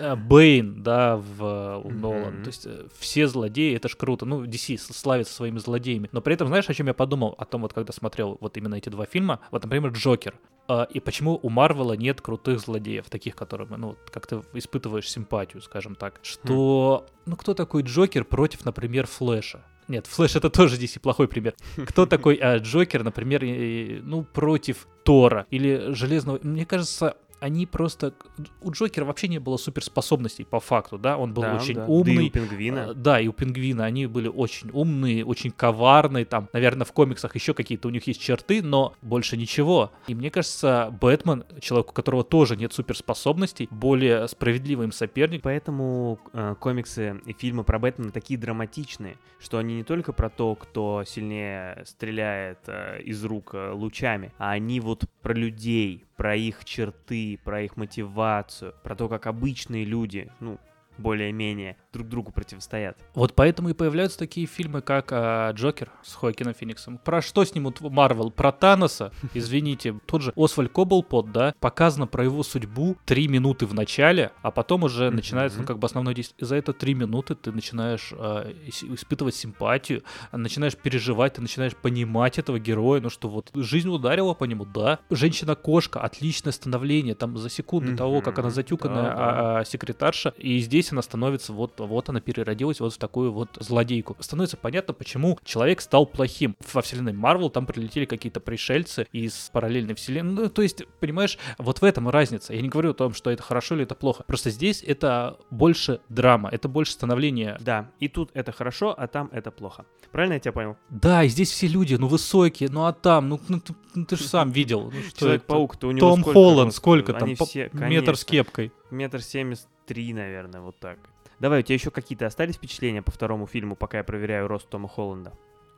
а, 0.00 0.16
Бэйн, 0.16 0.82
да, 0.82 1.16
в 1.16 1.80
у 1.84 1.90
Нолан. 1.90 2.42
То 2.42 2.48
есть 2.48 2.66
э, 2.66 2.86
все 2.98 3.26
злодеи, 3.26 3.55
это 3.62 3.88
ж 3.88 3.96
круто. 3.96 4.26
Ну, 4.26 4.44
DC 4.44 4.78
славится 4.78 5.34
своими 5.34 5.58
злодеями. 5.58 6.08
Но 6.12 6.20
при 6.20 6.34
этом, 6.34 6.48
знаешь, 6.48 6.68
о 6.68 6.74
чем 6.74 6.86
я 6.86 6.94
подумал? 6.94 7.34
О 7.38 7.44
том, 7.44 7.62
вот 7.62 7.72
когда 7.72 7.92
смотрел 7.92 8.38
вот 8.40 8.56
именно 8.56 8.74
эти 8.74 8.88
два 8.88 9.06
фильма. 9.06 9.40
Вот, 9.50 9.62
например, 9.62 9.90
Джокер. 9.92 10.34
А, 10.68 10.84
и 10.84 11.00
почему 11.00 11.38
у 11.42 11.48
Марвела 11.48 11.94
нет 11.94 12.20
крутых 12.20 12.60
злодеев, 12.60 13.08
таких, 13.08 13.36
которым, 13.36 13.68
ну, 13.78 13.96
как 14.10 14.26
ты 14.26 14.42
испытываешь 14.54 15.10
симпатию, 15.10 15.62
скажем 15.62 15.94
так. 15.94 16.18
Что, 16.22 17.06
ну, 17.24 17.36
кто 17.36 17.54
такой 17.54 17.82
Джокер 17.82 18.24
против, 18.24 18.64
например, 18.64 19.06
Флэша? 19.06 19.64
Нет, 19.88 20.06
Флэш 20.08 20.34
это 20.36 20.50
тоже 20.50 20.76
DC 20.76 20.98
плохой 20.98 21.28
пример. 21.28 21.54
Кто 21.86 22.06
такой 22.06 22.34
а, 22.36 22.58
Джокер, 22.58 23.04
например, 23.04 23.44
и, 23.44 24.00
ну, 24.02 24.24
против 24.24 24.88
Тора 25.04 25.46
или 25.50 25.92
Железного... 25.92 26.40
Мне 26.42 26.66
кажется, 26.66 27.16
они 27.40 27.66
просто... 27.66 28.14
У 28.62 28.70
Джокера 28.70 29.04
вообще 29.04 29.28
не 29.28 29.38
было 29.38 29.56
суперспособностей 29.56 30.44
по 30.44 30.60
факту, 30.60 30.98
да? 30.98 31.18
Он 31.18 31.34
был 31.34 31.42
Да, 31.42 31.56
очень 31.56 31.74
да. 31.74 31.86
умный. 31.86 32.16
Да 32.16 32.22
и 32.22 32.26
у 32.26 32.30
Пингвина. 32.30 32.78
Э, 32.78 32.94
Да, 32.94 33.20
и 33.20 33.28
у 33.28 33.32
Пингвина 33.32 33.84
они 33.84 34.06
были 34.06 34.28
очень 34.28 34.70
умные, 34.72 35.24
очень 35.24 35.50
коварные. 35.50 36.24
Там, 36.24 36.48
наверное, 36.52 36.84
в 36.84 36.92
комиксах 36.92 37.34
еще 37.34 37.54
какие-то 37.54 37.88
у 37.88 37.90
них 37.90 38.06
есть 38.06 38.20
черты, 38.20 38.62
но 38.62 38.94
больше 39.02 39.36
ничего. 39.36 39.92
И 40.06 40.14
мне 40.14 40.30
кажется, 40.30 40.96
Бэтмен, 41.00 41.44
человек, 41.60 41.90
у 41.90 41.92
которого 41.92 42.24
тоже 42.24 42.56
нет 42.56 42.72
суперспособностей, 42.72 43.68
более 43.70 44.26
справедливый 44.28 44.86
им 44.86 44.92
соперник. 44.92 45.42
Поэтому 45.42 46.18
э, 46.32 46.54
комиксы 46.58 47.20
и 47.26 47.32
фильмы 47.32 47.64
про 47.64 47.78
Бэтмена 47.78 48.12
такие 48.12 48.38
драматичные, 48.38 49.18
что 49.38 49.58
они 49.58 49.76
не 49.76 49.84
только 49.84 50.12
про 50.12 50.30
то, 50.30 50.54
кто 50.54 51.04
сильнее 51.06 51.82
стреляет 51.84 52.60
э, 52.66 53.02
из 53.02 53.22
рук 53.24 53.50
э, 53.52 53.72
лучами, 53.72 54.32
а 54.38 54.52
они 54.52 54.80
вот 54.80 55.04
про 55.22 55.34
людей, 55.34 56.05
про 56.16 56.34
их 56.34 56.64
черты, 56.64 57.38
про 57.44 57.62
их 57.62 57.76
мотивацию, 57.76 58.74
про 58.82 58.96
то, 58.96 59.08
как 59.08 59.26
обычные 59.26 59.84
люди, 59.84 60.30
ну, 60.40 60.58
более-менее, 60.98 61.76
друг 61.96 62.08
другу 62.08 62.32
противостоят. 62.32 62.98
Вот 63.14 63.34
поэтому 63.34 63.70
и 63.70 63.72
появляются 63.72 64.18
такие 64.18 64.46
фильмы, 64.46 64.82
как 64.82 65.08
а, 65.10 65.50
Джокер 65.52 65.90
с 66.02 66.14
Хоакином 66.14 66.54
Фениксом. 66.54 66.98
Про 66.98 67.22
что 67.22 67.44
снимут 67.44 67.80
Марвел? 67.80 68.30
Про 68.30 68.52
Таноса, 68.52 69.12
извините, 69.34 69.98
тот 70.06 70.22
же 70.22 70.32
Освальд 70.36 70.72
Коблпот, 70.72 71.32
да, 71.32 71.54
показано 71.60 72.06
про 72.06 72.24
его 72.24 72.42
судьбу 72.42 72.96
три 73.04 73.28
минуты 73.28 73.66
в 73.66 73.74
начале, 73.74 74.32
а 74.42 74.50
потом 74.50 74.84
уже 74.84 75.10
начинается, 75.10 75.60
ну, 75.60 75.64
как 75.64 75.78
бы 75.78 75.86
основное 75.86 76.14
действие. 76.14 76.36
И 76.40 76.44
за 76.44 76.56
это 76.56 76.72
три 76.72 76.94
минуты 76.94 77.34
ты 77.34 77.52
начинаешь 77.52 78.12
а, 78.12 78.50
ис- 78.66 78.94
испытывать 78.94 79.34
симпатию, 79.34 80.02
начинаешь 80.32 80.76
переживать, 80.76 81.34
ты 81.34 81.42
начинаешь 81.42 81.74
понимать 81.74 82.38
этого 82.38 82.58
героя, 82.58 83.00
ну 83.00 83.10
что 83.10 83.28
вот 83.28 83.50
жизнь 83.54 83.88
ударила 83.88 84.34
по 84.34 84.44
нему, 84.44 84.64
да. 84.64 84.98
Женщина-кошка, 85.10 86.00
отличное 86.00 86.52
становление, 86.52 87.14
там 87.14 87.36
за 87.36 87.48
секунду 87.48 87.92
до 87.92 87.96
того, 87.96 88.20
как 88.20 88.38
она 88.38 88.50
затюканная 88.50 89.12
а, 89.14 89.58
а, 89.60 89.64
секретарша, 89.64 90.34
и 90.36 90.58
здесь 90.58 90.92
она 90.92 91.02
становится 91.02 91.52
вот, 91.52 91.78
вот 91.86 92.08
она 92.08 92.20
переродилась 92.20 92.80
вот 92.80 92.94
в 92.94 92.98
такую 92.98 93.32
вот 93.32 93.56
злодейку. 93.60 94.16
Становится 94.20 94.56
понятно, 94.56 94.94
почему 94.94 95.38
человек 95.44 95.80
стал 95.80 96.06
плохим. 96.06 96.56
Во 96.72 96.82
вселенной 96.82 97.12
Марвел 97.12 97.50
там 97.50 97.66
прилетели 97.66 98.04
какие-то 98.04 98.40
пришельцы 98.40 99.06
из 99.12 99.50
параллельной 99.52 99.94
вселенной. 99.94 100.44
Ну, 100.44 100.48
то 100.48 100.62
есть, 100.62 100.84
понимаешь, 101.00 101.38
вот 101.58 101.80
в 101.80 101.84
этом 101.84 102.08
разница. 102.08 102.52
Я 102.54 102.60
не 102.62 102.68
говорю 102.68 102.90
о 102.90 102.94
том, 102.94 103.14
что 103.14 103.30
это 103.30 103.42
хорошо 103.42 103.74
или 103.74 103.84
это 103.84 103.94
плохо. 103.94 104.24
Просто 104.26 104.50
здесь 104.50 104.82
это 104.86 105.38
больше 105.50 106.00
драма, 106.08 106.48
это 106.50 106.68
больше 106.68 106.92
становление 106.92 107.56
Да, 107.60 107.90
и 108.00 108.08
тут 108.08 108.30
это 108.34 108.52
хорошо, 108.52 108.94
а 108.96 109.06
там 109.06 109.28
это 109.32 109.50
плохо. 109.50 109.86
Правильно 110.12 110.34
я 110.34 110.40
тебя 110.40 110.52
понял? 110.52 110.76
Да, 110.88 111.24
и 111.24 111.28
здесь 111.28 111.50
все 111.50 111.66
люди, 111.66 111.94
ну, 111.94 112.08
высокие, 112.08 112.68
ну, 112.70 112.84
а 112.84 112.92
там, 112.92 113.28
ну, 113.28 113.40
ну, 113.48 113.60
ты, 113.60 113.74
ну, 113.94 114.04
ты 114.04 114.16
же 114.16 114.24
сам 114.24 114.50
видел. 114.50 114.84
Ну, 114.84 114.90
что 114.90 115.08
это? 115.08 115.18
Человек-паук-то 115.18 115.88
у 115.88 115.90
него 115.90 116.08
Том 116.08 116.20
сколько 116.20 116.32
Холланд, 116.34 116.74
сколько 116.74 117.12
там? 117.12 117.24
Они 117.24 117.34
все, 117.34 117.70
метр 117.72 118.16
с 118.16 118.24
конечно. 118.24 118.30
кепкой. 118.30 118.72
Метр 118.90 119.22
семьдесят 119.22 119.68
три, 119.86 120.12
наверное, 120.12 120.60
вот 120.60 120.78
так. 120.78 120.98
Давай, 121.38 121.60
у 121.60 121.62
тебя 121.62 121.74
еще 121.74 121.90
какие-то 121.90 122.26
остались 122.26 122.56
впечатления 122.56 123.02
по 123.02 123.10
второму 123.10 123.46
фильму, 123.46 123.76
пока 123.76 123.98
я 123.98 124.04
проверяю 124.04 124.48
рост 124.48 124.68
Тома 124.68 124.88
Холланда? 124.88 125.32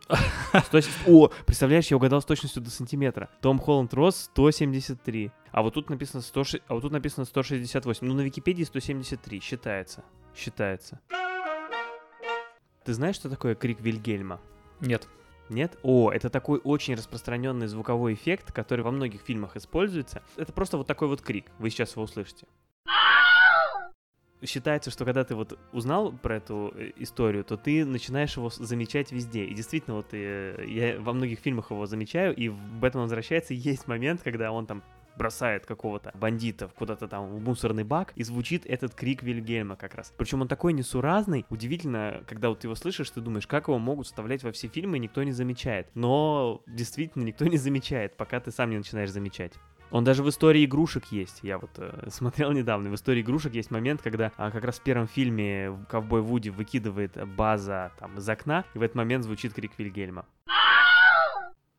100 0.67 0.81
О, 1.07 1.29
представляешь, 1.47 1.89
я 1.89 1.97
угадал 1.97 2.23
с 2.23 2.25
точностью 2.25 2.63
до 2.63 2.71
сантиметра. 2.71 3.29
Том 3.41 3.59
Холланд 3.59 3.93
рос 3.93 4.31
173. 4.33 5.31
А 5.51 5.63
вот 5.63 5.75
тут 5.75 5.91
написано 5.91 6.23
100, 6.23 6.45
а 6.67 6.75
вот 6.75 6.81
тут 6.83 6.93
написано 6.93 7.25
168. 7.25 8.07
Ну, 8.07 8.15
на 8.15 8.23
Википедии 8.23 8.65
173. 8.65 9.41
Считается. 9.41 10.05
Считается. 10.35 11.01
Ты 12.85 12.95
знаешь, 12.95 13.17
что 13.17 13.29
такое 13.29 13.55
крик 13.55 13.81
Вильгельма? 13.81 14.41
Нет. 14.81 15.09
Нет? 15.51 15.79
О, 15.83 16.11
это 16.11 16.31
такой 16.31 16.61
очень 16.63 16.95
распространенный 16.95 17.67
звуковой 17.67 18.15
эффект, 18.15 18.53
который 18.53 18.83
во 18.83 18.91
многих 18.91 19.23
фильмах 19.23 19.57
используется. 19.57 20.23
Это 20.37 20.53
просто 20.53 20.79
вот 20.79 20.87
такой 20.87 21.09
вот 21.09 21.21
крик. 21.21 21.47
Вы 21.59 21.71
сейчас 21.71 21.93
его 21.93 22.05
услышите. 22.05 22.47
Считается, 24.45 24.91
что 24.91 25.05
когда 25.05 25.25
ты 25.25 25.35
вот 25.35 25.59
узнал 25.73 26.13
про 26.13 26.37
эту 26.37 26.73
э, 26.77 26.93
историю, 26.97 27.45
то 27.45 27.57
ты 27.57 27.85
начинаешь 27.85 28.37
его 28.37 28.51
замечать 28.51 29.11
везде. 29.11 29.45
И 29.45 29.55
действительно, 29.55 29.97
вот 29.97 30.09
э, 30.13 30.65
я 30.67 31.01
во 31.01 31.13
многих 31.13 31.41
фильмах 31.41 31.71
его 31.71 31.87
замечаю, 31.87 32.35
и 32.37 32.49
в 32.49 32.57
«Бэтмен 32.81 33.03
возвращается» 33.03 33.55
есть 33.55 33.89
момент, 33.89 34.23
когда 34.23 34.53
он 34.53 34.67
там 34.67 34.83
бросает 35.19 35.67
какого-то 35.67 36.13
бандита 36.15 36.71
куда-то 36.79 37.09
там 37.09 37.27
в 37.27 37.41
мусорный 37.41 37.85
бак, 37.85 38.13
и 38.15 38.23
звучит 38.23 38.65
этот 38.65 38.95
крик 38.95 39.23
Вильгельма 39.23 39.77
как 39.77 39.95
раз. 39.95 40.15
Причем 40.17 40.41
он 40.41 40.49
такой 40.49 40.73
несуразный, 40.73 41.45
удивительно, 41.51 42.23
когда 42.27 42.49
вот 42.49 42.65
его 42.65 42.75
слышишь, 42.77 43.11
ты 43.11 43.21
думаешь, 43.21 43.47
как 43.47 43.69
его 43.69 43.79
могут 43.79 44.07
вставлять 44.07 44.45
во 44.45 44.53
все 44.53 44.69
фильмы, 44.69 44.97
и 44.97 45.01
никто 45.01 45.23
не 45.25 45.33
замечает. 45.33 45.89
Но 45.95 46.63
действительно 46.67 47.25
никто 47.25 47.45
не 47.49 47.59
замечает, 47.59 48.17
пока 48.17 48.41
ты 48.41 48.51
сам 48.53 48.71
не 48.71 48.79
начинаешь 48.79 49.11
замечать. 49.11 49.55
Он 49.91 50.05
даже 50.05 50.23
в 50.23 50.29
истории 50.29 50.65
игрушек 50.65 51.07
есть. 51.11 51.41
Я 51.43 51.59
вот 51.59 51.71
э, 51.77 52.09
смотрел 52.11 52.53
недавно. 52.53 52.91
В 52.91 52.95
истории 52.95 53.23
игрушек 53.23 53.55
есть 53.55 53.71
момент, 53.71 54.03
когда 54.03 54.33
а, 54.37 54.51
как 54.51 54.65
раз 54.65 54.79
в 54.79 54.83
первом 54.83 55.07
фильме 55.07 55.73
ковбой 55.89 56.21
Вуди 56.21 56.51
выкидывает 56.51 57.17
база 57.37 57.93
там 57.99 58.19
из 58.19 58.29
окна, 58.29 58.65
и 58.75 58.79
в 58.79 58.83
этот 58.83 58.97
момент 58.97 59.25
звучит 59.25 59.55
крик 59.55 59.73
Вильгельма. 59.79 60.27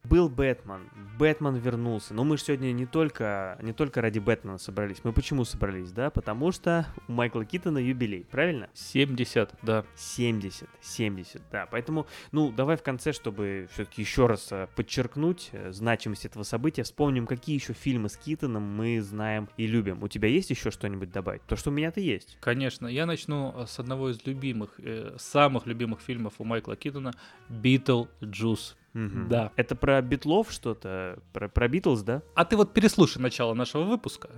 Был 0.10 0.28
Бэтмен, 0.28 0.89
Бэтмен 1.20 1.57
вернулся. 1.57 2.16
Но 2.16 2.24
мы 2.24 2.38
же 2.38 2.43
сегодня 2.43 2.72
не 2.72 2.88
только, 2.88 3.60
не 3.62 3.74
только 3.74 4.01
ради 4.01 4.18
Бэтмена 4.18 4.57
собрались. 4.57 5.03
Мы 5.03 5.14
почему 5.14 5.45
собрались, 5.45 5.91
да? 5.91 6.10
Потому 6.10 6.51
что 6.51 6.88
у 7.07 7.12
Майкла 7.12 7.45
Китона 7.45 7.78
юбилей, 7.78 8.26
правильно? 8.32 8.70
70, 8.74 9.53
да. 9.62 9.86
70, 9.95 10.68
70, 10.82 11.43
да. 11.51 11.68
Поэтому, 11.70 12.07
ну, 12.32 12.51
давай 12.51 12.76
в 12.76 12.82
конце, 12.82 13.14
чтобы 13.14 13.68
все-таки 13.72 14.01
еще 14.01 14.26
раз 14.26 14.51
э, 14.51 14.68
подчеркнуть 14.76 15.49
э, 15.51 15.72
значимость 15.72 16.26
этого 16.26 16.41
события, 16.41 16.82
вспомним, 16.82 17.28
какие 17.28 17.55
еще 17.55 17.74
фильмы 17.74 18.10
с 18.10 18.18
Китоном 18.18 18.64
мы 18.64 19.01
знаем 19.03 19.47
и 19.57 19.68
любим. 19.68 20.01
У 20.01 20.07
тебя 20.07 20.28
есть 20.28 20.49
еще 20.49 20.72
что-нибудь 20.72 21.12
добавить? 21.12 21.43
То, 21.43 21.55
что 21.55 21.70
у 21.70 21.74
меня-то 21.74 21.99
есть. 21.99 22.36
Конечно, 22.39 22.88
я 22.88 23.05
начну 23.05 23.53
э, 23.55 23.68
с 23.68 23.78
одного 23.78 24.10
из 24.10 24.26
любимых, 24.26 24.80
э, 24.80 25.16
самых 25.20 25.68
любимых 25.68 26.01
фильмов 26.01 26.34
у 26.39 26.45
Майкла 26.45 26.76
Китона 26.76 27.14
«Битл 27.47 28.05
Джус». 28.24 28.76
Мгм. 28.93 29.29
Да. 29.29 29.51
Это 29.55 29.75
про 29.75 30.01
Битлов 30.01 30.51
что-то? 30.51 31.19
Про, 31.33 31.47
про 31.47 31.67
Битлз, 31.67 32.01
да? 32.01 32.21
А 32.35 32.45
ты 32.45 32.57
вот 32.57 32.73
переслушай 32.73 33.21
начало 33.21 33.53
нашего 33.53 33.83
выпуска. 33.83 34.29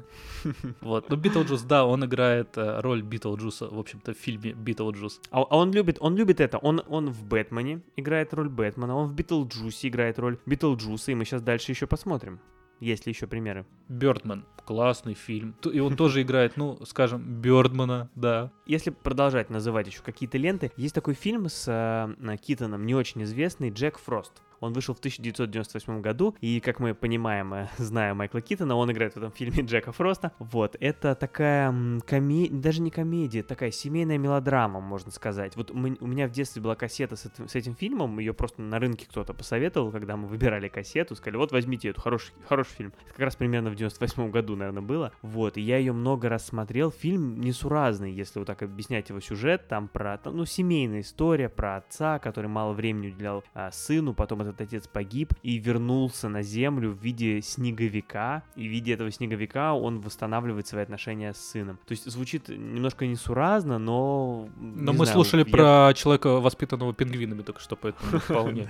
Вот, 0.81 1.09
ну 1.09 1.15
Битлджус, 1.15 1.61
да, 1.63 1.85
он 1.85 2.05
играет 2.05 2.57
э, 2.57 2.79
роль 2.81 3.01
Битлджуса, 3.01 3.67
в 3.67 3.79
общем-то, 3.79 4.13
в 4.13 4.17
фильме 4.17 4.53
Битлджус. 4.53 5.21
А, 5.31 5.41
а 5.41 5.57
он 5.57 5.71
любит, 5.71 5.97
он 5.99 6.15
любит 6.15 6.39
это. 6.39 6.57
Он, 6.57 6.81
он 6.87 7.09
в 7.09 7.23
Бэтмене 7.25 7.81
играет 7.95 8.33
роль 8.33 8.49
Бэтмена, 8.49 8.95
он 8.95 9.07
в 9.09 9.13
Битлджусе 9.13 9.87
играет 9.87 10.19
роль 10.19 10.37
Битлджуса, 10.45 11.11
и 11.11 11.15
мы 11.15 11.25
сейчас 11.25 11.41
дальше 11.41 11.71
еще 11.71 11.87
посмотрим. 11.87 12.39
Есть 12.81 13.05
ли 13.05 13.13
еще 13.13 13.27
примеры? 13.27 13.65
Бёрдман. 13.87 14.43
Классный 14.65 15.13
фильм. 15.13 15.55
И 15.71 15.79
он 15.79 15.95
тоже 15.95 16.23
играет, 16.23 16.57
ну, 16.57 16.79
скажем, 16.85 17.21
Бёрдмана, 17.41 18.09
да. 18.15 18.51
Если 18.65 18.89
продолжать 18.89 19.49
называть 19.49 19.87
еще 19.87 20.01
какие-то 20.01 20.37
ленты, 20.37 20.71
есть 20.75 20.95
такой 20.95 21.13
фильм 21.13 21.47
с 21.47 21.65
э, 21.67 22.37
Китоном, 22.37 22.85
не 22.85 22.95
очень 22.95 23.23
известный, 23.23 23.69
Джек 23.69 23.99
Фрост. 23.99 24.41
Он 24.61 24.73
вышел 24.73 24.93
в 24.93 24.99
1998 24.99 26.01
году, 26.01 26.35
и, 26.39 26.59
как 26.59 26.79
мы 26.79 26.93
понимаем, 26.93 27.53
э, 27.53 27.67
зная 27.77 28.13
Майкла 28.13 28.41
Китона, 28.41 28.75
он 28.75 28.91
играет 28.91 29.13
в 29.13 29.17
этом 29.17 29.31
фильме 29.31 29.63
Джека 29.63 29.91
Фроста. 29.91 30.31
Вот, 30.39 30.77
это 30.79 31.15
такая 31.15 31.73
комедия, 32.05 32.53
даже 32.53 32.81
не 32.81 32.91
комедия, 32.91 33.41
такая 33.41 33.71
семейная 33.71 34.19
мелодрама, 34.19 34.79
можно 34.79 35.11
сказать. 35.11 35.55
Вот 35.55 35.71
у 35.71 35.75
меня 35.75 36.27
в 36.27 36.31
детстве 36.31 36.61
была 36.61 36.75
кассета 36.75 37.15
с 37.15 37.25
этим, 37.25 37.47
с 37.47 37.55
этим 37.55 37.75
фильмом, 37.75 38.19
ее 38.19 38.33
просто 38.33 38.61
на 38.61 38.79
рынке 38.79 39.07
кто-то 39.09 39.33
посоветовал, 39.33 39.91
когда 39.91 40.15
мы 40.15 40.27
выбирали 40.27 40.67
кассету, 40.67 41.15
сказали, 41.15 41.37
вот 41.37 41.51
возьмите 41.51 41.89
эту, 41.89 41.99
хороший, 41.99 42.33
хороший 42.47 42.73
фильм. 42.75 42.93
Это 43.01 43.11
как 43.13 43.19
раз 43.19 43.35
примерно 43.35 43.71
в 43.71 43.75
98 43.75 44.29
году, 44.29 44.55
наверное, 44.55 44.83
было. 44.83 45.11
Вот, 45.23 45.57
и 45.57 45.61
я 45.61 45.77
ее 45.77 45.91
много 45.91 46.29
раз 46.29 46.45
смотрел. 46.45 46.91
Фильм 46.91 47.41
несуразный, 47.41 48.11
если 48.11 48.37
вот 48.37 48.45
так 48.45 48.61
объяснять 48.61 49.09
его 49.09 49.19
сюжет, 49.19 49.67
там 49.67 49.87
про, 49.87 50.19
ну, 50.23 50.45
семейная 50.45 51.01
история 51.01 51.49
про 51.49 51.77
отца, 51.77 52.19
который 52.19 52.47
мало 52.47 52.73
времени 52.73 53.07
уделял 53.07 53.43
а, 53.55 53.71
сыну, 53.71 54.13
потом 54.13 54.50
этот 54.51 54.61
отец 54.61 54.87
погиб 54.87 55.33
и 55.43 55.57
вернулся 55.57 56.29
на 56.29 56.43
землю 56.43 56.91
в 56.91 57.03
виде 57.03 57.41
снеговика, 57.41 58.43
и 58.55 58.67
в 58.67 58.71
виде 58.71 58.93
этого 58.93 59.11
снеговика 59.11 59.73
он 59.73 60.01
восстанавливает 60.01 60.67
свои 60.67 60.83
отношения 60.83 61.33
с 61.33 61.37
сыном. 61.37 61.79
То 61.85 61.91
есть 61.93 62.09
звучит 62.09 62.49
немножко 62.49 63.05
несуразно, 63.07 63.79
но... 63.79 64.47
Но 64.57 64.93
мы 64.93 65.05
знаю, 65.05 65.13
слушали 65.13 65.43
я- 65.45 65.51
про 65.51 65.93
человека, 65.95 66.39
воспитанного 66.39 66.93
пингвинами 66.93 67.41
только 67.41 67.59
что, 67.61 67.75
поэтому 67.75 68.19
вполне. 68.19 68.69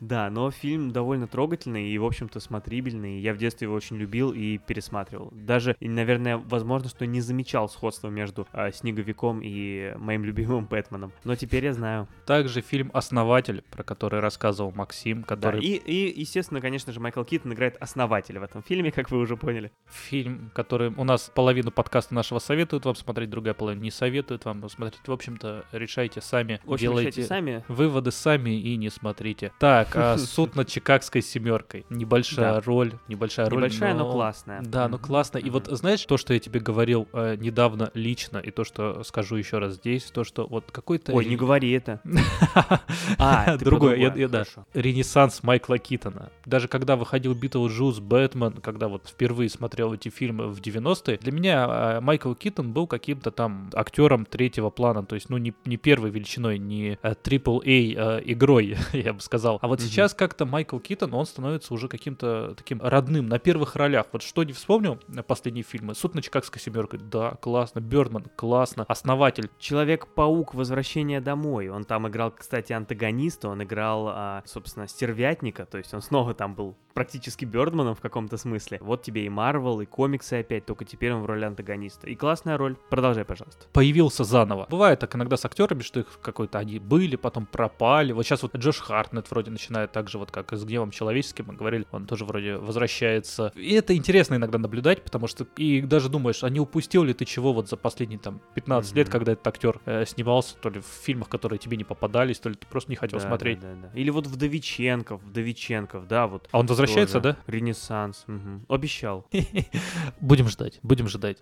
Да, 0.00 0.30
но 0.30 0.50
фильм 0.50 0.90
довольно 0.90 1.26
трогательный 1.26 1.90
и, 1.90 1.98
в 1.98 2.04
общем-то, 2.04 2.40
смотрибельный. 2.40 3.20
Я 3.20 3.34
в 3.34 3.36
детстве 3.36 3.66
его 3.66 3.74
очень 3.74 3.96
любил 3.96 4.32
и 4.32 4.58
пересматривал. 4.58 5.30
Даже, 5.32 5.76
наверное, 5.80 6.38
возможно, 6.38 6.88
что 6.88 7.06
не 7.06 7.20
замечал 7.20 7.68
сходства 7.68 8.08
между 8.08 8.46
а, 8.52 8.72
Снеговиком 8.72 9.40
и 9.42 9.94
моим 9.98 10.24
любимым 10.24 10.66
Бэтменом. 10.66 11.12
Но 11.24 11.34
теперь 11.34 11.64
я 11.64 11.74
знаю. 11.74 12.08
Также 12.26 12.60
фильм 12.60 12.90
«Основатель», 12.94 13.62
про 13.70 13.82
который 13.82 14.20
рассказывал 14.20 14.72
Максим, 14.72 14.99
Да, 15.04 15.22
который... 15.26 15.60
и, 15.62 15.76
и, 15.76 16.20
естественно, 16.20 16.60
конечно 16.60 16.92
же, 16.92 17.00
Майкл 17.00 17.22
Киттон 17.24 17.52
играет 17.52 17.76
основателя 17.80 18.40
в 18.40 18.42
этом 18.42 18.62
фильме, 18.62 18.90
как 18.92 19.10
вы 19.10 19.18
уже 19.18 19.36
поняли. 19.36 19.72
Фильм, 19.88 20.50
который 20.54 20.88
у 20.96 21.04
нас 21.04 21.30
половину 21.34 21.70
подкаста 21.70 22.14
нашего 22.14 22.38
советует 22.38 22.84
вам 22.84 22.94
смотреть, 22.94 23.30
другая 23.30 23.54
половина 23.54 23.82
не 23.82 23.90
советует 23.90 24.44
вам 24.44 24.68
смотреть. 24.68 25.06
В 25.06 25.12
общем-то, 25.12 25.64
решайте 25.72 26.20
сами, 26.20 26.60
общем, 26.66 26.76
делайте 26.78 27.22
сами. 27.24 27.64
выводы 27.68 28.10
сами 28.10 28.50
и 28.60 28.76
не 28.76 28.90
смотрите. 28.90 29.52
Так, 29.58 29.88
а 29.94 30.18
суд 30.18 30.56
над 30.56 30.68
Чикагской 30.68 31.22
семеркой. 31.22 31.84
Небольшая 31.90 32.54
Да. 32.54 32.60
роль, 32.60 32.92
небольшая 33.08 33.48
роль. 33.48 33.58
Небольшая, 33.58 33.94
но 33.94 34.10
классная. 34.10 34.62
Да, 34.62 34.88
Мгм. 34.88 34.98
классно. 34.98 35.38
И 35.38 35.50
вот 35.50 35.66
знаешь, 35.70 36.04
то, 36.04 36.16
что 36.16 36.34
я 36.34 36.40
тебе 36.40 36.60
говорил 36.60 37.08
э, 37.12 37.36
недавно 37.36 37.90
лично, 37.94 38.38
и 38.38 38.50
то, 38.50 38.64
что 38.64 39.02
скажу 39.04 39.36
еще 39.36 39.58
раз 39.58 39.74
здесь, 39.74 40.04
то, 40.04 40.24
что 40.24 40.46
вот 40.46 40.70
какой-то... 40.70 41.12
Ой, 41.12 41.24
не 41.26 41.36
говори 41.36 41.70
это. 41.72 42.00
А, 43.18 43.56
другое, 43.56 43.96
я- 43.96 44.28
да. 44.28 44.44
Ренессанс 44.90 45.42
Майкла 45.44 45.78
Китона. 45.78 46.30
Даже 46.46 46.66
когда 46.66 46.96
выходил 46.96 47.34
Битлджус, 47.34 48.00
Бэтмен, 48.00 48.54
когда 48.54 48.88
вот 48.88 49.06
впервые 49.08 49.48
смотрел 49.48 49.94
эти 49.94 50.08
фильмы 50.08 50.48
в 50.48 50.60
90-е, 50.60 51.18
для 51.18 51.32
меня 51.32 51.66
э, 51.68 52.00
Майкл 52.00 52.34
Китон 52.34 52.72
был 52.72 52.86
каким-то 52.88 53.30
там 53.30 53.70
актером 53.74 54.26
третьего 54.26 54.70
плана, 54.70 55.04
то 55.04 55.14
есть, 55.14 55.28
ну, 55.30 55.36
не, 55.38 55.54
не 55.64 55.76
первой 55.76 56.10
величиной, 56.10 56.58
не 56.58 56.98
э, 57.02 57.12
AAA 57.12 57.94
э, 57.96 58.22
игрой, 58.24 58.76
я 58.92 59.12
бы 59.12 59.20
сказал. 59.20 59.58
А 59.62 59.68
вот 59.68 59.78
Мгм. 59.78 59.88
сейчас 59.88 60.12
как-то 60.12 60.44
Майкл 60.44 60.78
Китон, 60.78 61.14
он 61.14 61.24
становится 61.24 61.72
уже 61.72 61.86
каким-то 61.88 62.54
таким 62.56 62.80
родным, 62.82 63.28
на 63.28 63.38
первых 63.38 63.76
ролях. 63.76 64.06
Вот 64.12 64.22
что 64.22 64.42
не 64.42 64.52
вспомнил 64.52 64.98
э, 65.14 65.22
последние 65.22 65.62
фильмы? 65.62 65.94
«Суд 65.94 66.14
на 66.14 66.22
Чикагской 66.22 66.60
семерке», 66.60 66.98
да, 66.98 67.32
классно. 67.40 67.78
Бёрдман, 67.80 68.24
классно. 68.34 68.84
«Основатель», 68.88 69.48
Человек-паук. 69.58 70.54
Возвращение 70.54 71.20
домой. 71.20 71.68
Он 71.68 71.84
там 71.84 72.08
играл, 72.08 72.32
кстати, 72.32 72.72
антагониста. 72.72 73.48
Он 73.48 73.62
играл, 73.62 74.08
а, 74.08 74.42
собственно, 74.70 74.86
стервятника. 74.88 75.66
То 75.66 75.78
есть 75.78 75.92
он 75.94 76.00
снова 76.00 76.32
там 76.34 76.54
был 76.54 76.76
практически 76.94 77.44
Бёрдманом 77.44 77.94
в 77.94 78.00
каком-то 78.00 78.36
смысле. 78.36 78.78
Вот 78.80 79.02
тебе 79.02 79.24
и 79.24 79.28
Марвел, 79.28 79.80
и 79.80 79.86
комиксы 79.86 80.34
опять, 80.34 80.66
только 80.66 80.84
теперь 80.84 81.12
он 81.12 81.22
в 81.22 81.26
роли 81.26 81.44
антагониста. 81.44 82.08
И 82.08 82.14
классная 82.14 82.56
роль. 82.56 82.76
Продолжай, 82.90 83.24
пожалуйста. 83.24 83.66
появился 83.72 84.24
заново. 84.24 84.66
Бывает 84.70 84.98
так 85.00 85.14
иногда 85.16 85.36
с 85.36 85.44
актерами, 85.44 85.80
что 85.82 86.00
их 86.00 86.20
какой-то 86.20 86.58
они 86.58 86.78
были, 86.78 87.16
потом 87.16 87.46
пропали. 87.46 88.12
Вот 88.12 88.24
сейчас 88.24 88.42
вот 88.42 88.54
Джош 88.56 88.78
Хартнет 88.80 89.30
вроде 89.30 89.50
начинает 89.50 89.92
так 89.92 90.08
же, 90.08 90.18
вот 90.18 90.30
как 90.30 90.52
и 90.52 90.56
с 90.56 90.64
гневом 90.64 90.90
человеческим, 90.90 91.46
мы 91.48 91.54
говорили, 91.54 91.86
он 91.90 92.06
тоже 92.06 92.24
вроде 92.24 92.56
возвращается. 92.56 93.52
И 93.56 93.72
это 93.74 93.96
интересно 93.96 94.34
иногда 94.36 94.58
наблюдать, 94.58 95.02
потому 95.02 95.26
что 95.26 95.46
и 95.56 95.80
даже 95.80 96.08
думаешь, 96.08 96.42
а 96.44 96.50
не 96.50 96.60
упустил 96.60 97.04
ли 97.04 97.14
ты 97.14 97.24
чего 97.24 97.52
вот 97.52 97.68
за 97.68 97.76
последние 97.76 98.18
там 98.18 98.40
15 98.54 98.94
лет, 98.94 99.06
Мгм. 99.08 99.12
когда 99.12 99.32
этот 99.32 99.46
актер 99.46 99.80
э, 99.86 100.04
снимался, 100.06 100.56
то 100.56 100.68
ли 100.70 100.80
в 100.80 100.86
фильмах, 100.86 101.28
которые 101.28 101.58
тебе 101.58 101.76
не 101.76 101.84
попадались, 101.84 102.38
то 102.40 102.48
ли 102.48 102.56
ты 102.56 102.66
просто 102.66 102.90
не 102.90 102.96
хотел 102.96 103.18
Да, 103.20 103.26
смотреть. 103.26 103.60
да, 103.60 103.74
да, 103.74 103.88
да. 103.92 103.98
Или 103.98 104.10
вот 104.10 104.26
Вдовиченков, 104.60 105.22
Вдовиченков, 105.22 106.06
да, 106.06 106.26
вот. 106.26 106.48
А 106.52 106.58
он 106.58 106.66
возвращается, 106.66 107.20
тоже. 107.20 107.36
да? 107.46 107.52
Ренессанс. 107.52 108.24
мгм. 108.26 108.64
Обещал. 108.68 109.26
Будем 110.20 110.48
ждать, 110.48 110.78
будем 110.82 111.08
ждать. 111.08 111.38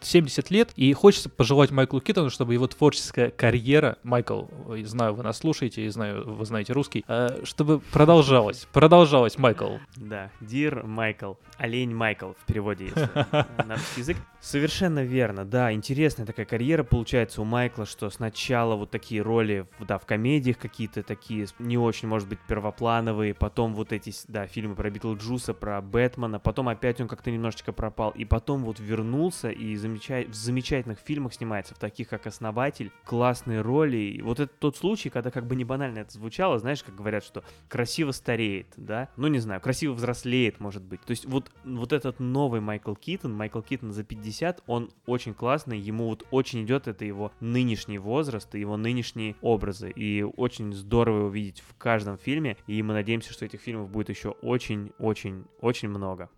70 0.00 0.50
лет, 0.50 0.72
и 0.74 0.92
хочется 0.94 1.28
пожелать 1.28 1.70
Майклу 1.70 2.00
Китону, 2.00 2.28
чтобы 2.28 2.54
его 2.54 2.66
творческая 2.66 3.30
карьера, 3.30 3.98
Майкл, 4.02 4.46
ой, 4.66 4.82
знаю, 4.82 5.14
вы 5.14 5.22
нас 5.22 5.38
слушаете, 5.38 5.86
и 5.86 5.88
знаю, 5.90 6.28
вы 6.34 6.44
знаете 6.44 6.72
русский, 6.72 7.04
э, 7.06 7.44
чтобы 7.44 7.78
продолжалась, 7.78 8.66
продолжалась, 8.72 9.38
Майкл. 9.38 9.76
Да, 9.94 10.32
Dear 10.40 10.82
Майкл. 10.84 11.34
Олень 11.56 11.94
Майкл 11.94 12.32
в 12.32 12.44
переводе, 12.46 12.86
если 12.86 13.08
на 13.64 13.74
русский 13.76 14.00
язык. 14.00 14.16
Совершенно 14.42 15.04
верно, 15.04 15.44
да, 15.44 15.72
интересная 15.72 16.26
такая 16.26 16.44
карьера 16.44 16.82
получается 16.82 17.40
у 17.40 17.44
Майкла, 17.44 17.86
что 17.86 18.10
сначала 18.10 18.74
вот 18.74 18.90
такие 18.90 19.22
роли, 19.22 19.68
да, 19.78 19.98
в 19.98 20.04
комедиях 20.04 20.58
какие-то 20.58 21.04
такие, 21.04 21.46
не 21.60 21.78
очень, 21.78 22.08
может 22.08 22.28
быть, 22.28 22.40
первоплановые, 22.48 23.34
потом 23.34 23.72
вот 23.72 23.92
эти, 23.92 24.12
да, 24.26 24.48
фильмы 24.48 24.74
про 24.74 24.90
Битлджуса, 24.90 25.54
про 25.54 25.80
Бэтмена, 25.80 26.40
потом 26.40 26.68
опять 26.68 27.00
он 27.00 27.06
как-то 27.06 27.30
немножечко 27.30 27.72
пропал, 27.72 28.10
и 28.10 28.24
потом 28.24 28.64
вот 28.64 28.80
вернулся 28.80 29.48
и 29.48 29.76
замечай- 29.76 30.26
в 30.26 30.34
замечательных 30.34 30.98
фильмах 30.98 31.34
снимается, 31.34 31.76
в 31.76 31.78
таких 31.78 32.08
как 32.08 32.26
«Основатель», 32.26 32.90
классные 33.04 33.60
роли, 33.60 33.96
и 33.96 34.22
вот 34.22 34.40
это 34.40 34.52
тот 34.58 34.76
случай, 34.76 35.08
когда 35.08 35.30
как 35.30 35.46
бы 35.46 35.54
не 35.54 35.64
банально 35.64 36.00
это 36.00 36.14
звучало, 36.14 36.58
знаешь, 36.58 36.82
как 36.82 36.96
говорят, 36.96 37.22
что 37.22 37.44
красиво 37.68 38.10
стареет, 38.10 38.66
да, 38.76 39.08
ну 39.16 39.28
не 39.28 39.38
знаю, 39.38 39.60
красиво 39.60 39.92
взрослеет, 39.92 40.58
может 40.58 40.82
быть. 40.82 41.00
То 41.02 41.12
есть 41.12 41.26
вот, 41.26 41.52
вот 41.62 41.92
этот 41.92 42.18
новый 42.18 42.60
Майкл 42.60 42.94
Китон, 42.94 43.32
Майкл 43.34 43.60
Китон 43.60 43.92
за 43.92 44.02
50, 44.02 44.31
он 44.66 44.90
очень 45.06 45.34
классный, 45.34 45.78
ему 45.78 46.08
вот 46.08 46.26
очень 46.30 46.64
идет 46.64 46.88
это 46.88 47.04
его 47.04 47.32
нынешний 47.40 47.98
возраст 47.98 48.54
и 48.54 48.60
его 48.60 48.76
нынешние 48.76 49.36
образы, 49.40 49.90
и 49.90 50.22
очень 50.22 50.72
здорово 50.72 51.18
его 51.18 51.28
видеть 51.28 51.60
в 51.60 51.76
каждом 51.76 52.18
фильме, 52.18 52.56
и 52.66 52.82
мы 52.82 52.94
надеемся, 52.94 53.32
что 53.32 53.44
этих 53.44 53.60
фильмов 53.60 53.90
будет 53.90 54.08
еще 54.08 54.30
очень-очень-очень 54.30 55.88
много 55.88 56.30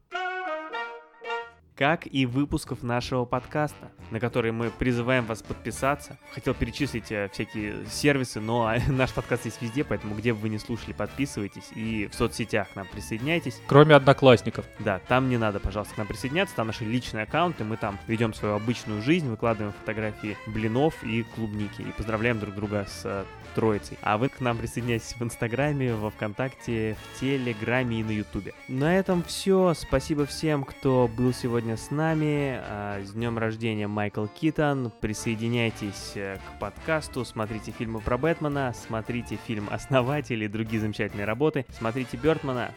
как 1.77 2.07
и 2.07 2.27
выпусков 2.27 2.83
нашего 2.83 3.25
подкаста, 3.25 3.91
на 4.11 4.21
которые 4.21 4.53
мы 4.53 4.71
призываем 4.71 5.25
вас 5.25 5.43
подписаться. 5.43 6.19
Хотел 6.33 6.55
перечислить 6.55 7.11
э, 7.11 7.29
всякие 7.33 7.87
сервисы, 7.87 8.41
но 8.41 8.73
наш 8.89 9.13
подкаст 9.13 9.45
есть 9.45 9.61
везде, 9.61 9.85
поэтому 9.85 10.15
где 10.15 10.33
бы 10.33 10.41
вы 10.41 10.49
не 10.49 10.59
слушали, 10.59 10.93
подписывайтесь 10.93 11.71
и 11.75 12.09
в 12.11 12.15
соцсетях 12.15 12.71
к 12.71 12.77
нам 12.77 12.87
присоединяйтесь. 12.87 13.61
Кроме 13.67 13.95
одноклассников. 13.95 14.65
Да, 14.79 15.01
там 15.09 15.29
не 15.29 15.37
надо, 15.37 15.59
пожалуйста, 15.59 15.95
к 15.95 15.99
нам 15.99 16.07
присоединяться, 16.07 16.55
там 16.55 16.69
наши 16.69 16.85
личные 16.85 17.25
аккаунты, 17.25 17.65
мы 17.65 17.77
там 17.77 17.99
ведем 18.07 18.35
свою 18.35 18.55
обычную 18.55 19.03
жизнь, 19.03 19.29
выкладываем 19.29 19.73
фотографии 19.73 20.37
блинов 20.47 21.03
и 21.03 21.23
клубники 21.23 21.83
и 21.83 21.93
поздравляем 21.93 22.39
друг 22.39 22.55
друга 22.55 22.87
с 22.89 23.03
э, 23.05 23.25
Троицей. 23.55 23.99
А 24.03 24.19
вы 24.19 24.29
к 24.29 24.41
нам 24.41 24.59
присоединяйтесь 24.59 25.15
в 25.19 25.23
Инстаграме, 25.23 25.95
во 25.95 26.11
Вконтакте, 26.11 26.97
в 26.97 27.21
Телеграме 27.21 28.01
и 28.01 28.05
на 28.05 28.11
Ютубе. 28.11 28.53
На 28.69 28.99
этом 28.99 29.23
все. 29.23 29.75
Спасибо 29.75 30.27
всем, 30.27 30.65
кто 30.65 31.09
был 31.09 31.33
сегодня 31.33 31.77
с 31.77 31.91
нами. 31.91 32.59
А, 32.61 33.03
С 33.03 33.13
днем 33.13 33.39
рождения, 33.39 33.87
Майкл 33.87 34.27
Китон. 34.27 34.93
Присоединяйтесь 35.01 36.13
э, 36.15 36.37
к 36.37 36.59
подкасту, 36.59 37.25
смотрите 37.25 37.73
фильмы 37.73 38.01
про 38.01 38.19
Бэтмена, 38.19 38.75
смотрите 38.75 39.39
фильм 39.47 39.69
«Основатель» 39.71 40.43
и 40.43 40.49
другие 40.49 40.81
замечательные 40.81 41.25
работы, 41.25 41.67
смотрите 41.71 42.17
Бёртмана. 42.17 42.73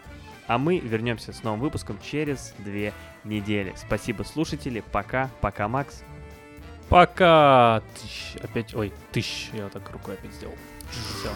А 0.47 0.57
мы 0.57 0.79
вернемся 0.79 1.33
с 1.33 1.43
новым 1.43 1.59
выпуском 1.59 1.99
через 2.01 2.53
две 2.59 2.93
недели. 3.25 3.73
Спасибо, 3.75 4.23
слушатели. 4.23 4.81
Пока. 4.91 5.29
Пока, 5.41 5.67
Макс. 5.67 6.03
Пока! 6.89 7.81
Тыщ, 7.95 8.35
опять, 8.41 8.73
ой, 8.73 8.93
тыщ, 9.11 9.49
я 9.53 9.67
так 9.69 9.89
рукой 9.91 10.13
опять 10.13 10.33
сделал. 10.33 10.55
Все. 10.89 11.29